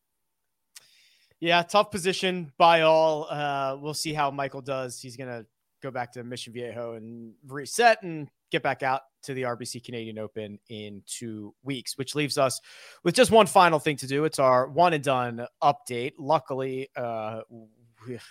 Yeah, 1.40 1.62
tough 1.64 1.92
position 1.92 2.52
by 2.58 2.82
all. 2.82 3.28
Uh, 3.30 3.78
we'll 3.80 3.94
see 3.94 4.14
how 4.14 4.32
Michael 4.32 4.62
does. 4.62 5.00
He's 5.00 5.16
gonna 5.16 5.46
go 5.84 5.92
back 5.92 6.14
to 6.14 6.24
Mission 6.24 6.54
Viejo 6.54 6.94
and 6.94 7.34
reset 7.46 8.02
and 8.02 8.30
get 8.50 8.64
back 8.64 8.82
out 8.82 9.02
to 9.24 9.34
the 9.34 9.44
RBC 9.44 9.84
Canadian 9.84 10.18
Open 10.18 10.58
in 10.70 11.04
two 11.06 11.54
weeks, 11.62 11.98
which 11.98 12.16
leaves 12.16 12.38
us 12.38 12.62
with 13.04 13.14
just 13.14 13.30
one 13.30 13.46
final 13.46 13.80
thing 13.80 13.98
to 13.98 14.08
do. 14.08 14.24
It's 14.24 14.40
our 14.40 14.68
one 14.68 14.94
and 14.94 15.04
done 15.04 15.46
update. 15.62 16.14
Luckily, 16.18 16.90
uh, 16.96 17.42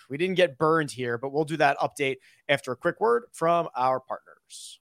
we 0.09 0.17
didn't 0.19 0.37
get 0.37 0.59
burned 0.59 0.91
here, 0.91 1.19
but 1.19 1.33
we'll 1.33 1.45
do 1.45 1.57
that 1.59 1.79
update 1.79 2.17
after 2.49 2.73
a 2.73 2.77
quick 2.77 3.01
word 3.01 3.25
from 3.33 3.69
our 3.77 4.01
partners. 4.01 4.81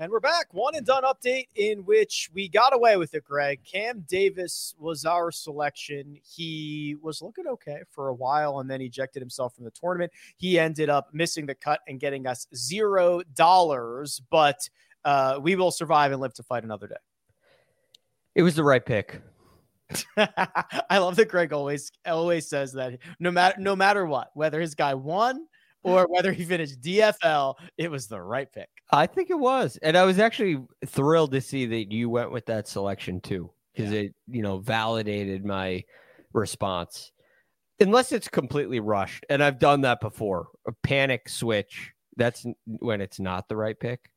And 0.00 0.10
we're 0.10 0.18
back. 0.18 0.46
One 0.52 0.74
and 0.74 0.86
done 0.86 1.02
update 1.02 1.48
in 1.56 1.80
which 1.80 2.30
we 2.32 2.48
got 2.48 2.74
away 2.74 2.96
with 2.96 3.12
it, 3.12 3.22
Greg. 3.22 3.60
Cam 3.70 4.06
Davis 4.08 4.74
was 4.78 5.04
our 5.04 5.30
selection. 5.30 6.16
He 6.22 6.96
was 7.02 7.20
looking 7.20 7.46
okay 7.46 7.82
for 7.90 8.08
a 8.08 8.14
while 8.14 8.60
and 8.60 8.70
then 8.70 8.80
ejected 8.80 9.20
himself 9.20 9.54
from 9.54 9.66
the 9.66 9.70
tournament. 9.70 10.10
He 10.38 10.58
ended 10.58 10.88
up 10.88 11.10
missing 11.12 11.44
the 11.44 11.54
cut 11.54 11.80
and 11.86 12.00
getting 12.00 12.26
us 12.26 12.46
zero 12.54 13.20
dollars, 13.34 14.22
but 14.30 14.70
uh, 15.04 15.38
we 15.42 15.54
will 15.54 15.70
survive 15.70 16.12
and 16.12 16.20
live 16.22 16.32
to 16.32 16.42
fight 16.42 16.64
another 16.64 16.86
day. 16.86 16.94
It 18.34 18.42
was 18.42 18.54
the 18.54 18.64
right 18.64 18.84
pick. 18.84 19.20
I 20.16 20.96
love 20.96 21.16
that 21.16 21.28
Greg 21.28 21.52
always 21.52 21.92
always 22.06 22.48
says 22.48 22.72
that 22.72 23.00
no 23.18 23.30
matter 23.30 23.60
no 23.60 23.76
matter 23.76 24.06
what, 24.06 24.30
whether 24.32 24.62
his 24.62 24.74
guy 24.74 24.94
won 24.94 25.46
or 25.82 26.06
whether 26.08 26.32
he 26.32 26.44
finished 26.44 26.80
DFL, 26.80 27.54
it 27.78 27.90
was 27.90 28.06
the 28.06 28.20
right 28.20 28.50
pick. 28.52 28.68
I 28.90 29.06
think 29.06 29.30
it 29.30 29.38
was. 29.38 29.78
And 29.82 29.96
I 29.96 30.04
was 30.04 30.18
actually 30.18 30.58
thrilled 30.86 31.32
to 31.32 31.40
see 31.40 31.66
that 31.66 31.92
you 31.92 32.08
went 32.08 32.32
with 32.32 32.46
that 32.46 32.68
selection 32.68 33.20
too, 33.20 33.50
because 33.74 33.92
yeah. 33.92 34.00
it, 34.00 34.14
you 34.28 34.42
know, 34.42 34.58
validated 34.58 35.44
my 35.44 35.84
response. 36.32 37.12
Unless 37.78 38.12
it's 38.12 38.28
completely 38.28 38.80
rushed. 38.80 39.24
And 39.30 39.42
I've 39.42 39.58
done 39.58 39.80
that 39.82 40.00
before. 40.00 40.48
A 40.66 40.72
panic 40.82 41.28
switch. 41.28 41.92
That's 42.16 42.44
when 42.66 43.00
it's 43.00 43.18
not 43.18 43.48
the 43.48 43.56
right 43.56 43.78
pick. 43.78 44.10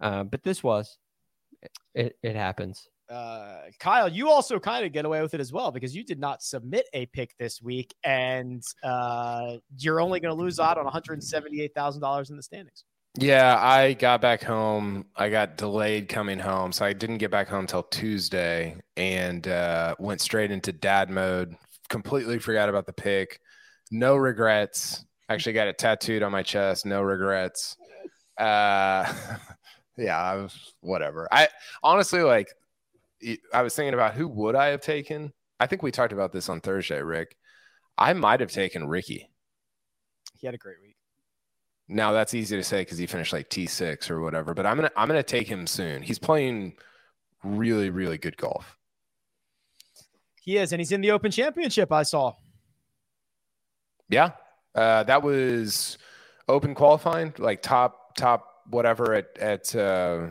Uh, 0.00 0.22
but 0.24 0.44
this 0.44 0.62
was. 0.62 0.98
It, 1.94 2.16
it 2.22 2.36
happens 2.36 2.88
uh, 3.10 3.60
Kyle, 3.78 4.08
you 4.08 4.28
also 4.28 4.58
kind 4.58 4.84
of 4.84 4.92
get 4.92 5.04
away 5.04 5.22
with 5.22 5.34
it 5.34 5.40
as 5.40 5.52
well 5.52 5.70
because 5.70 5.94
you 5.94 6.04
did 6.04 6.18
not 6.18 6.42
submit 6.42 6.86
a 6.92 7.06
pick 7.06 7.34
this 7.38 7.62
week, 7.62 7.94
and 8.04 8.62
uh, 8.82 9.56
you're 9.78 10.00
only 10.00 10.20
going 10.20 10.34
to 10.34 10.40
lose 10.40 10.60
out 10.60 10.76
on 10.76 10.84
one 10.84 10.92
hundred 10.92 11.22
seventy-eight 11.22 11.74
thousand 11.74 12.02
dollars 12.02 12.30
in 12.30 12.36
the 12.36 12.42
standings. 12.42 12.84
Yeah, 13.16 13.58
I 13.58 13.94
got 13.94 14.20
back 14.20 14.42
home. 14.42 15.06
I 15.16 15.30
got 15.30 15.56
delayed 15.56 16.08
coming 16.08 16.38
home, 16.38 16.70
so 16.70 16.84
I 16.84 16.92
didn't 16.92 17.18
get 17.18 17.30
back 17.30 17.48
home 17.48 17.60
until 17.60 17.82
Tuesday, 17.82 18.76
and 18.96 19.46
uh, 19.48 19.94
went 19.98 20.20
straight 20.20 20.50
into 20.50 20.72
dad 20.72 21.10
mode. 21.10 21.56
Completely 21.88 22.38
forgot 22.38 22.68
about 22.68 22.86
the 22.86 22.92
pick. 22.92 23.40
No 23.90 24.16
regrets. 24.16 25.04
Actually, 25.30 25.54
got 25.54 25.68
it 25.68 25.78
tattooed 25.78 26.22
on 26.22 26.30
my 26.30 26.42
chest. 26.42 26.84
No 26.84 27.00
regrets. 27.00 27.76
Uh, 28.36 29.10
yeah, 29.96 30.18
I 30.18 30.36
was 30.36 30.74
whatever. 30.80 31.26
I 31.32 31.48
honestly 31.82 32.22
like 32.22 32.48
I 33.52 33.62
was 33.62 33.74
thinking 33.74 33.94
about 33.94 34.14
who 34.14 34.28
would 34.28 34.54
I 34.54 34.66
have 34.66 34.80
taken 34.80 35.32
I 35.60 35.66
think 35.66 35.82
we 35.82 35.90
talked 35.90 36.12
about 36.12 36.32
this 36.32 36.48
on 36.48 36.60
Thursday, 36.60 37.02
Rick. 37.02 37.36
I 37.96 38.12
might 38.12 38.40
have 38.40 38.52
taken 38.52 38.86
Rickie. 38.86 39.28
He 40.38 40.46
had 40.46 40.54
a 40.54 40.58
great 40.58 40.76
week. 40.80 40.96
Now 41.88 42.12
that's 42.12 42.34
easy 42.34 42.56
to 42.56 42.62
say 42.62 42.82
because 42.82 42.98
he 42.98 43.06
finished 43.06 43.32
like 43.32 43.48
T 43.48 43.66
six 43.66 44.10
or 44.10 44.20
whatever, 44.20 44.54
but 44.54 44.66
I'm 44.66 44.76
gonna 44.76 44.90
I'm 44.96 45.08
gonna 45.08 45.22
take 45.22 45.48
him 45.48 45.66
soon. 45.66 46.02
He's 46.02 46.18
playing 46.18 46.74
really 47.42 47.90
really 47.90 48.18
good 48.18 48.36
golf. 48.36 48.76
He 50.42 50.58
is, 50.58 50.72
and 50.72 50.80
he's 50.80 50.92
in 50.92 51.00
the 51.00 51.10
Open 51.10 51.30
Championship. 51.30 51.90
I 51.90 52.02
saw. 52.02 52.34
Yeah, 54.08 54.32
uh, 54.74 55.02
that 55.04 55.22
was 55.22 55.98
Open 56.46 56.74
qualifying, 56.74 57.34
like 57.38 57.62
top 57.62 58.16
top 58.16 58.64
whatever 58.68 59.14
at 59.14 59.38
at 59.38 59.74
uh, 59.74 60.26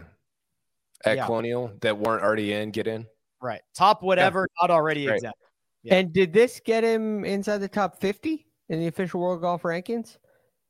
at 1.06 1.18
Yeah. 1.18 1.26
Colonial 1.26 1.72
that 1.82 1.98
weren't 1.98 2.24
already 2.24 2.54
in 2.54 2.72
get 2.72 2.88
in. 2.88 3.06
Right, 3.42 3.62
top 3.76 4.02
whatever, 4.02 4.48
not 4.62 4.72
already 4.72 5.06
Great. 5.06 5.16
exempt. 5.18 5.38
Yeah. 5.84 5.96
And 5.96 6.12
did 6.14 6.34
this 6.34 6.60
get 6.64 6.84
him 6.84 7.24
inside 7.24 7.60
the 7.60 7.68
top 7.68 8.02
50 8.02 8.46
in 8.70 8.80
the 8.80 8.88
official 8.88 9.22
world 9.22 9.42
golf 9.42 9.62
rankings? 9.62 10.18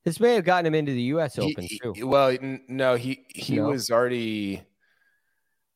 This 0.03 0.19
may 0.19 0.35
have 0.35 0.43
gotten 0.43 0.65
him 0.65 0.75
into 0.75 0.91
the 0.91 1.01
U.S. 1.03 1.35
He- 1.35 1.41
Open 1.41 1.63
he- 1.63 1.79
too. 1.79 2.07
well, 2.07 2.29
n- 2.29 2.63
no, 2.67 2.95
he 2.95 3.25
he 3.29 3.55
No? 3.57 3.69
was 3.69 3.89
already 3.89 4.63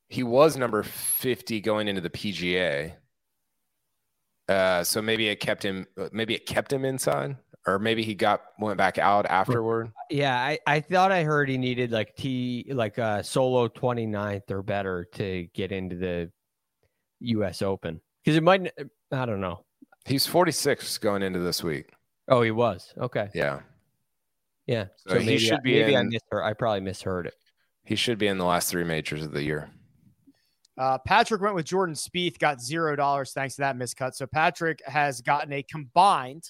he 0.10 0.24
was 0.24 0.58
number 0.58 0.84
fifty 0.84 1.60
going 1.62 1.88
into 1.88 2.02
the 2.02 2.10
PGA. 2.10 2.96
Uh, 4.50 4.84
so 4.84 5.02
maybe 5.02 5.28
it 5.30 5.40
kept 5.40 5.64
him. 5.64 5.86
Maybe 6.12 6.34
it 6.36 6.46
kept 6.46 6.72
him 6.74 6.84
inside, 6.84 7.38
or 7.68 7.78
maybe 7.80 8.04
he 8.04 8.16
got 8.16 8.42
went 8.60 8.78
back 8.78 8.98
out 8.98 9.26
afterward. 9.28 9.92
Yeah, 10.10 10.36
I, 10.36 10.60
I 10.66 10.80
thought 10.80 11.12
I 11.12 11.24
heard 11.24 11.48
he 11.50 11.58
needed 11.58 11.92
like 11.92 12.16
T 12.16 12.66
like 12.74 12.98
a 12.98 13.24
solo 13.24 13.68
29th 13.68 14.50
or 14.52 14.62
better 14.64 15.06
to 15.14 15.48
get 15.54 15.72
into 15.72 15.96
the 15.96 16.32
U.S. 17.22 17.62
Open 17.62 18.02
because 18.24 18.36
it 18.38 18.44
might. 18.44 18.72
I 19.12 19.26
don't 19.26 19.42
know. 19.42 19.64
He's 20.06 20.26
forty 20.26 20.52
six 20.52 20.98
going 20.98 21.22
into 21.22 21.40
this 21.40 21.64
week. 21.64 21.92
Oh, 22.28 22.42
he 22.42 22.52
was 22.52 22.94
okay. 22.98 23.30
Yeah, 23.36 23.60
Yeah, 24.66 24.86
So 25.08 25.20
he 25.20 25.26
maybe 25.26 25.38
should 25.40 25.60
I, 25.60 25.62
be 25.62 25.80
Maybe 25.80 25.96
I 25.96 26.02
in- 26.02 26.10
misheard. 26.10 26.44
I 26.44 26.54
probably 26.54 26.80
misheard 26.82 27.28
it. 27.28 27.34
he 27.84 27.96
should 27.96 28.18
be 28.18 28.28
in 28.28 28.38
the 28.38 28.46
last 28.46 28.70
three 28.72 28.84
majors 28.84 29.24
of 29.24 29.32
the 29.34 29.44
year. 29.44 29.70
Uh, 30.78 30.98
Patrick 31.00 31.42
went 31.42 31.54
with 31.56 31.66
Jordan 31.66 31.94
Spieth, 31.94 32.40
got 32.40 32.62
zero 32.62 32.96
dollars 32.96 33.34
thanks 33.34 33.56
to 33.56 33.62
that 33.62 33.76
miscut. 33.78 34.14
So 34.16 34.26
Patrick 34.26 34.82
has 34.88 35.22
gotten 35.22 35.52
a 35.54 35.62
combined 35.64 36.44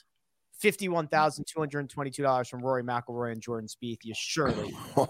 fifty-one 0.62 1.07
thousand 1.07 1.45
two 1.45 1.59
hundred 1.59 1.89
twenty-two 1.89 2.24
dollars 2.24 2.47
from 2.47 2.62
Rory 2.62 2.84
McIlroy 2.84 3.34
and 3.34 3.41
Jordan 3.41 3.68
Spieth. 3.68 3.99
You 4.03 4.14
surely 4.16 4.74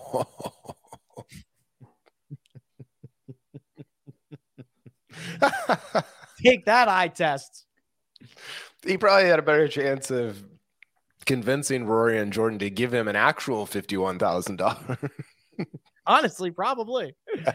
take 6.44 6.66
that 6.66 6.88
eye 6.88 7.10
test. 7.10 7.66
he 8.86 8.98
probably 8.98 9.28
had 9.28 9.40
a 9.40 9.44
better 9.44 9.68
chance 9.68 10.10
of 10.10 10.44
convincing 11.26 11.86
Rory 11.86 12.18
and 12.18 12.34
Jordan 12.34 12.60
to 12.60 12.70
give 12.70 12.94
him 12.94 13.08
an 13.08 13.16
actual 13.16 13.66
fifty 13.66 13.98
one 13.98 14.18
thousand 14.18 14.58
dollars. 14.58 14.98
Honestly, 16.08 16.52
probably. 16.52 17.16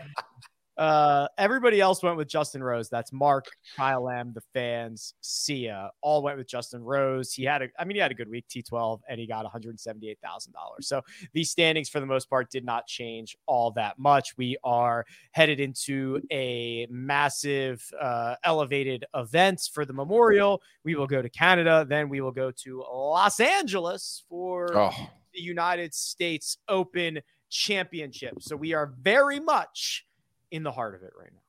Uh, 0.76 1.26
everybody 1.38 1.80
else 1.80 2.02
went 2.02 2.16
with 2.16 2.28
Justin 2.28 2.62
Rose. 2.62 2.88
That's 2.88 3.12
Mark, 3.12 3.46
Kyle 3.76 4.08
M, 4.08 4.32
the 4.34 4.42
fans, 4.52 5.14
Sia, 5.20 5.90
all 6.02 6.22
went 6.22 6.36
with 6.38 6.46
Justin 6.48 6.82
Rose. 6.82 7.32
He 7.32 7.44
had 7.44 7.62
a, 7.62 7.68
I 7.78 7.84
mean, 7.84 7.96
he 7.96 8.00
had 8.00 8.10
a 8.10 8.14
good 8.14 8.28
week, 8.28 8.46
T12, 8.48 9.00
and 9.08 9.18
he 9.20 9.26
got 9.26 9.44
one 9.44 9.50
hundred 9.52 9.78
seventy-eight 9.80 10.18
thousand 10.22 10.52
dollars. 10.52 10.86
So 10.88 11.02
these 11.32 11.50
standings, 11.50 11.88
for 11.88 12.00
the 12.00 12.06
most 12.06 12.28
part, 12.28 12.50
did 12.50 12.64
not 12.64 12.86
change 12.86 13.36
all 13.46 13.70
that 13.72 13.98
much. 13.98 14.36
We 14.36 14.56
are 14.64 15.04
headed 15.32 15.60
into 15.60 16.20
a 16.30 16.86
massive, 16.90 17.82
uh, 18.00 18.36
elevated 18.44 19.04
events 19.14 19.68
for 19.68 19.84
the 19.84 19.92
Memorial. 19.92 20.62
We 20.84 20.94
will 20.94 21.06
go 21.06 21.22
to 21.22 21.28
Canada, 21.28 21.86
then 21.88 22.08
we 22.08 22.20
will 22.20 22.32
go 22.32 22.50
to 22.50 22.84
Los 22.92 23.40
Angeles 23.40 24.24
for 24.28 24.76
Oh. 24.76 25.10
the 25.34 25.40
United 25.40 25.94
States 25.94 26.58
Open 26.68 27.20
Championship. 27.48 28.34
So 28.40 28.56
we 28.56 28.74
are 28.74 28.92
very 29.00 29.38
much 29.40 30.05
in 30.50 30.62
the 30.62 30.72
heart 30.72 30.94
of 30.94 31.02
it 31.02 31.12
right 31.18 31.30
now. 31.32 31.40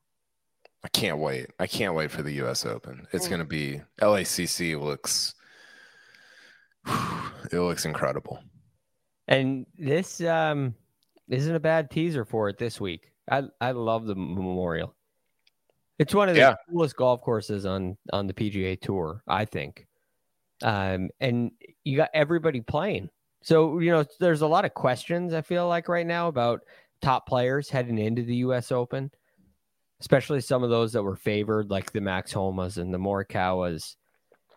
I 0.84 0.90
can't 0.90 1.18
wait. 1.18 1.48
I 1.60 1.68
can't 1.68 1.96
wait 1.96 2.12
for 2.12 2.22
the 2.22 2.32
U.S. 2.34 2.66
Open. 2.66 3.08
It's 3.12 3.28
going 3.28 3.40
to 3.40 3.46
be 3.46 3.82
LACC 4.02 4.80
looks. 4.80 5.34
It 7.52 7.60
looks 7.60 7.86
incredible. 7.86 8.40
And 9.30 9.66
this 9.78 10.20
um 10.22 10.76
isn't 11.30 11.56
a 11.56 11.60
bad 11.60 11.90
teaser 11.90 12.26
for 12.26 12.50
it 12.50 12.58
this 12.58 12.80
week. 12.82 13.12
I 13.30 13.44
I 13.62 13.72
love 13.72 14.06
the 14.06 14.16
Memorial. 14.16 14.94
It's 16.00 16.14
one 16.14 16.28
of 16.30 16.36
the 16.36 16.42
Yeah. 16.42 16.56
coolest 16.70 16.96
golf 16.98 17.22
courses 17.22 17.66
on 17.66 17.98
on 18.12 18.28
the 18.28 18.34
PGA 18.34 18.80
Tour, 18.80 19.24
I 19.28 19.46
think. 19.46 19.88
Um, 20.62 21.10
and 21.22 21.52
you 21.86 21.96
got 21.98 22.10
everybody 22.14 22.60
playing. 22.62 23.10
So 23.42 23.80
you 23.80 23.92
know, 23.92 24.04
there's 24.20 24.42
a 24.42 24.48
lot 24.48 24.66
of 24.66 24.74
questions 24.74 25.34
I 25.34 25.42
feel 25.42 25.68
like 25.70 25.88
right 25.88 26.08
now 26.08 26.28
about 26.28 26.62
top 27.02 27.28
players 27.28 27.70
heading 27.70 27.98
into 27.98 28.24
the 28.24 28.38
U.S. 28.38 28.72
Open, 28.72 29.12
especially 30.00 30.42
some 30.42 30.64
of 30.64 30.70
those 30.70 30.94
that 30.94 31.04
were 31.04 31.16
favored, 31.16 31.70
like 31.70 31.92
the 31.92 32.02
Max 32.02 32.34
Homas 32.34 32.78
and 32.78 32.94
the 32.94 32.98
Morikawas. 32.98 33.96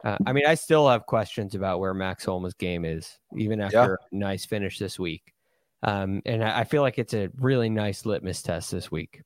Uh, 0.04 0.16
I 0.26 0.32
mean, 0.32 0.46
I 0.46 0.54
still 0.54 0.88
have 0.88 1.06
questions 1.06 1.54
about 1.54 1.80
where 1.80 1.92
Max 1.92 2.24
Homa's 2.24 2.54
game 2.54 2.84
is, 2.84 3.18
even 3.36 3.60
after 3.60 3.94
a 3.94 3.98
nice 4.16 4.46
finish 4.46 4.78
this 4.78 4.98
week. 4.98 5.34
Um, 5.82 6.22
and 6.26 6.44
I 6.44 6.60
I 6.60 6.64
feel 6.64 6.82
like 6.82 6.98
it's 6.98 7.14
a 7.14 7.30
really 7.38 7.70
nice 7.70 8.04
litmus 8.06 8.42
test 8.42 8.70
this 8.70 8.90
week. 8.90 9.22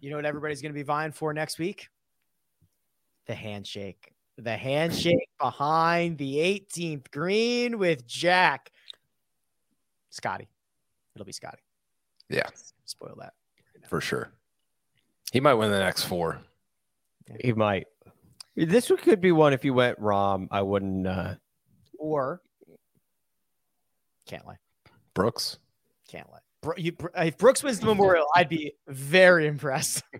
You 0.00 0.10
know 0.10 0.16
what 0.16 0.24
everybody's 0.26 0.62
going 0.62 0.72
to 0.72 0.78
be 0.78 0.82
vying 0.82 1.12
for 1.12 1.32
next 1.32 1.58
week? 1.58 1.88
The 3.26 3.34
handshake. 3.34 4.12
The 4.38 4.56
handshake 4.56 5.28
behind 5.40 6.18
the 6.18 6.36
18th 6.36 7.10
green 7.10 7.78
with 7.78 8.06
Jack. 8.06 8.70
Scottie. 10.10 10.48
It'll 11.16 11.24
be 11.24 11.32
Scottie. 11.32 11.62
Yeah, 12.28 12.46
Spoil 12.84 13.16
that. 13.20 13.32
for 13.88 14.00
sure. 14.00 14.30
He 15.32 15.40
might 15.40 15.54
win 15.54 15.70
the 15.70 15.78
next 15.78 16.04
four. 16.04 16.38
He 17.40 17.52
might. 17.52 17.86
This 18.54 18.90
one 18.90 18.98
could 18.98 19.20
be 19.20 19.32
one 19.32 19.52
if 19.54 19.64
you 19.64 19.72
went 19.74 19.98
Rahm. 20.00 20.46
I 20.50 20.60
wouldn't. 20.62 21.06
Uh, 21.06 21.34
Or 21.98 22.42
Cantlay. 24.28 24.56
Brooks. 25.14 25.58
Cantlay. 26.12 26.38
Bro, 26.62 26.74
you, 26.76 26.92
if 27.16 27.38
Brooks 27.38 27.62
wins 27.62 27.80
the 27.80 27.86
Memorial, 27.86 28.26
I'd 28.36 28.48
be 28.50 28.74
very 28.86 29.46
impressed. 29.46 30.02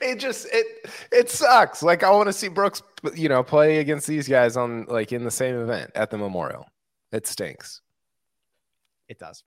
It 0.00 0.20
just 0.20 0.46
it 0.52 0.66
it 1.12 1.28
sucks. 1.28 1.82
Like 1.82 2.02
I 2.04 2.10
want 2.10 2.28
to 2.28 2.32
see 2.32 2.46
Brooks, 2.48 2.82
you 3.14 3.28
know, 3.28 3.42
play 3.42 3.78
against 3.78 4.06
these 4.06 4.28
guys 4.28 4.56
on 4.56 4.84
like 4.86 5.12
in 5.12 5.24
the 5.24 5.30
same 5.30 5.56
event 5.60 5.90
at 5.96 6.08
the 6.10 6.16
Memorial. 6.16 6.66
It 7.12 7.26
stinks. 7.26 7.82
It 9.08 9.18
does. 9.18 9.44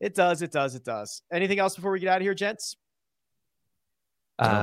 It 0.00 0.14
does. 0.14 0.42
It 0.42 0.50
does. 0.52 0.74
It 0.74 0.84
does. 0.84 1.22
Anything 1.32 1.58
else 1.58 1.76
before 1.76 1.90
we 1.92 2.00
get 2.00 2.08
out 2.08 2.16
of 2.16 2.22
here, 2.22 2.34
gents? 2.34 2.76
uh, 4.38 4.62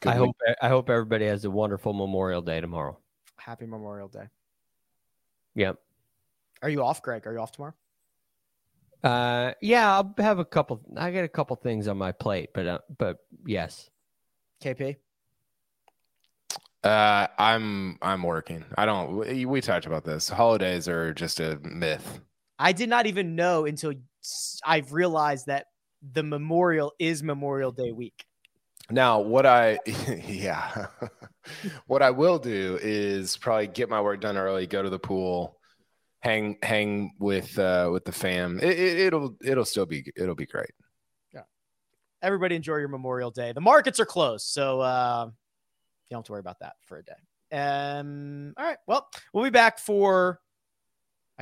Good 0.00 0.08
I 0.14 0.20
week. 0.20 0.26
hope. 0.46 0.56
I 0.62 0.68
hope 0.68 0.90
everybody 0.90 1.26
has 1.26 1.44
a 1.44 1.50
wonderful 1.50 1.92
Memorial 1.92 2.42
Day 2.42 2.60
tomorrow. 2.60 2.98
Happy 3.36 3.66
Memorial 3.66 4.08
Day. 4.08 4.24
Yep. 5.54 5.78
Are 6.62 6.68
you 6.68 6.82
off, 6.82 7.02
Greg? 7.02 7.26
Are 7.26 7.32
you 7.32 7.38
off 7.40 7.52
tomorrow? 7.52 7.74
Uh, 9.04 9.52
yeah, 9.60 9.92
I'll 9.92 10.14
have 10.18 10.38
a 10.38 10.44
couple. 10.44 10.80
I 10.96 11.10
got 11.10 11.24
a 11.24 11.28
couple 11.28 11.54
things 11.56 11.88
on 11.88 11.98
my 11.98 12.12
plate, 12.12 12.50
but 12.54 12.66
uh, 12.66 12.78
but 12.98 13.18
yes. 13.44 13.90
KP? 14.62 14.96
Uh, 16.84 17.26
I'm 17.38 17.98
I'm 18.00 18.22
working. 18.22 18.64
I 18.78 18.86
don't. 18.86 19.16
We, 19.16 19.44
we 19.44 19.60
talked 19.60 19.86
about 19.86 20.04
this. 20.04 20.28
Holidays 20.28 20.88
are 20.88 21.12
just 21.12 21.40
a 21.40 21.58
myth. 21.62 22.20
I 22.62 22.72
did 22.72 22.88
not 22.88 23.06
even 23.06 23.34
know 23.34 23.66
until 23.66 23.92
I've 24.64 24.92
realized 24.92 25.46
that 25.46 25.66
the 26.12 26.22
Memorial 26.22 26.92
is 26.98 27.22
Memorial 27.22 27.72
Day 27.72 27.90
week. 27.90 28.24
Now, 28.88 29.20
what 29.20 29.46
I 29.46 29.80
yeah, 30.26 30.86
what 31.86 32.02
I 32.02 32.10
will 32.10 32.38
do 32.38 32.78
is 32.80 33.36
probably 33.36 33.66
get 33.66 33.88
my 33.88 34.00
work 34.00 34.20
done 34.20 34.36
early, 34.36 34.68
go 34.68 34.80
to 34.80 34.90
the 34.90 34.98
pool, 34.98 35.58
hang 36.20 36.56
hang 36.62 37.14
with 37.18 37.58
uh 37.58 37.88
with 37.92 38.04
the 38.04 38.12
fam. 38.12 38.60
It, 38.60 38.78
it, 38.78 38.98
it'll 39.00 39.36
it'll 39.42 39.64
still 39.64 39.86
be 39.86 40.04
it'll 40.16 40.36
be 40.36 40.46
great. 40.46 40.70
Yeah, 41.34 41.42
everybody 42.22 42.54
enjoy 42.54 42.76
your 42.76 42.88
Memorial 42.88 43.32
Day. 43.32 43.52
The 43.52 43.60
markets 43.60 43.98
are 43.98 44.06
closed, 44.06 44.46
so 44.46 44.80
uh, 44.80 45.24
you 45.26 46.14
don't 46.14 46.18
have 46.18 46.26
to 46.26 46.32
worry 46.32 46.40
about 46.40 46.60
that 46.60 46.74
for 46.86 46.98
a 46.98 47.02
day. 47.02 47.56
Um, 47.56 48.54
all 48.56 48.64
right. 48.64 48.78
Well, 48.86 49.08
we'll 49.32 49.44
be 49.44 49.50
back 49.50 49.80
for. 49.80 50.38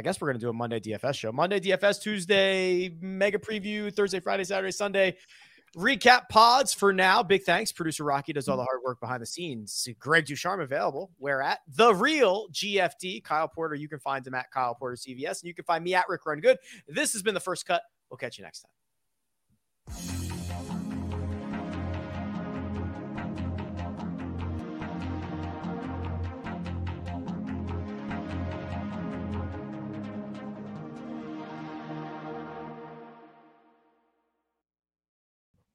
I 0.01 0.03
guess 0.03 0.19
we're 0.19 0.29
going 0.29 0.41
to 0.41 0.47
do 0.47 0.49
a 0.49 0.55
Monday 0.55 0.81
DFS 0.81 1.15
show. 1.15 1.31
Monday 1.31 1.61
DFS, 1.61 2.01
Tuesday 2.01 2.97
mega 3.03 3.37
preview, 3.37 3.95
Thursday, 3.95 4.19
Friday, 4.19 4.45
Saturday, 4.45 4.71
Sunday. 4.71 5.15
Recap 5.77 6.31
pods 6.31 6.73
for 6.73 6.91
now. 6.91 7.23
Big 7.23 7.43
thanks. 7.43 7.71
Producer 7.71 8.03
Rocky 8.03 8.33
does 8.33 8.49
all 8.49 8.57
the 8.57 8.63
hard 8.63 8.81
work 8.83 8.99
behind 8.99 9.21
the 9.21 9.27
scenes. 9.27 9.87
Greg 9.99 10.25
Ducharme 10.25 10.63
available. 10.63 11.11
Where 11.19 11.43
at 11.43 11.59
the 11.69 11.95
real 11.95 12.47
GFD. 12.51 13.23
Kyle 13.25 13.47
Porter. 13.47 13.75
You 13.75 13.91
can 13.91 13.99
find 13.99 14.27
him 14.27 14.33
at 14.33 14.51
Kyle 14.51 14.75
Porter 14.75 14.97
CBS, 14.97 15.43
and 15.43 15.49
you 15.49 15.55
can 15.55 15.67
find 15.67 15.85
me 15.85 15.95
at 15.95 16.09
Rick 16.09 16.25
Run 16.25 16.41
Good. 16.41 16.57
This 16.89 17.13
has 17.13 17.23
been 17.23 17.35
the 17.35 17.41
first 17.41 17.67
cut. 17.67 17.83
We'll 18.11 18.17
catch 18.17 18.39
you 18.39 18.45
next 18.45 18.65
time. 19.93 20.20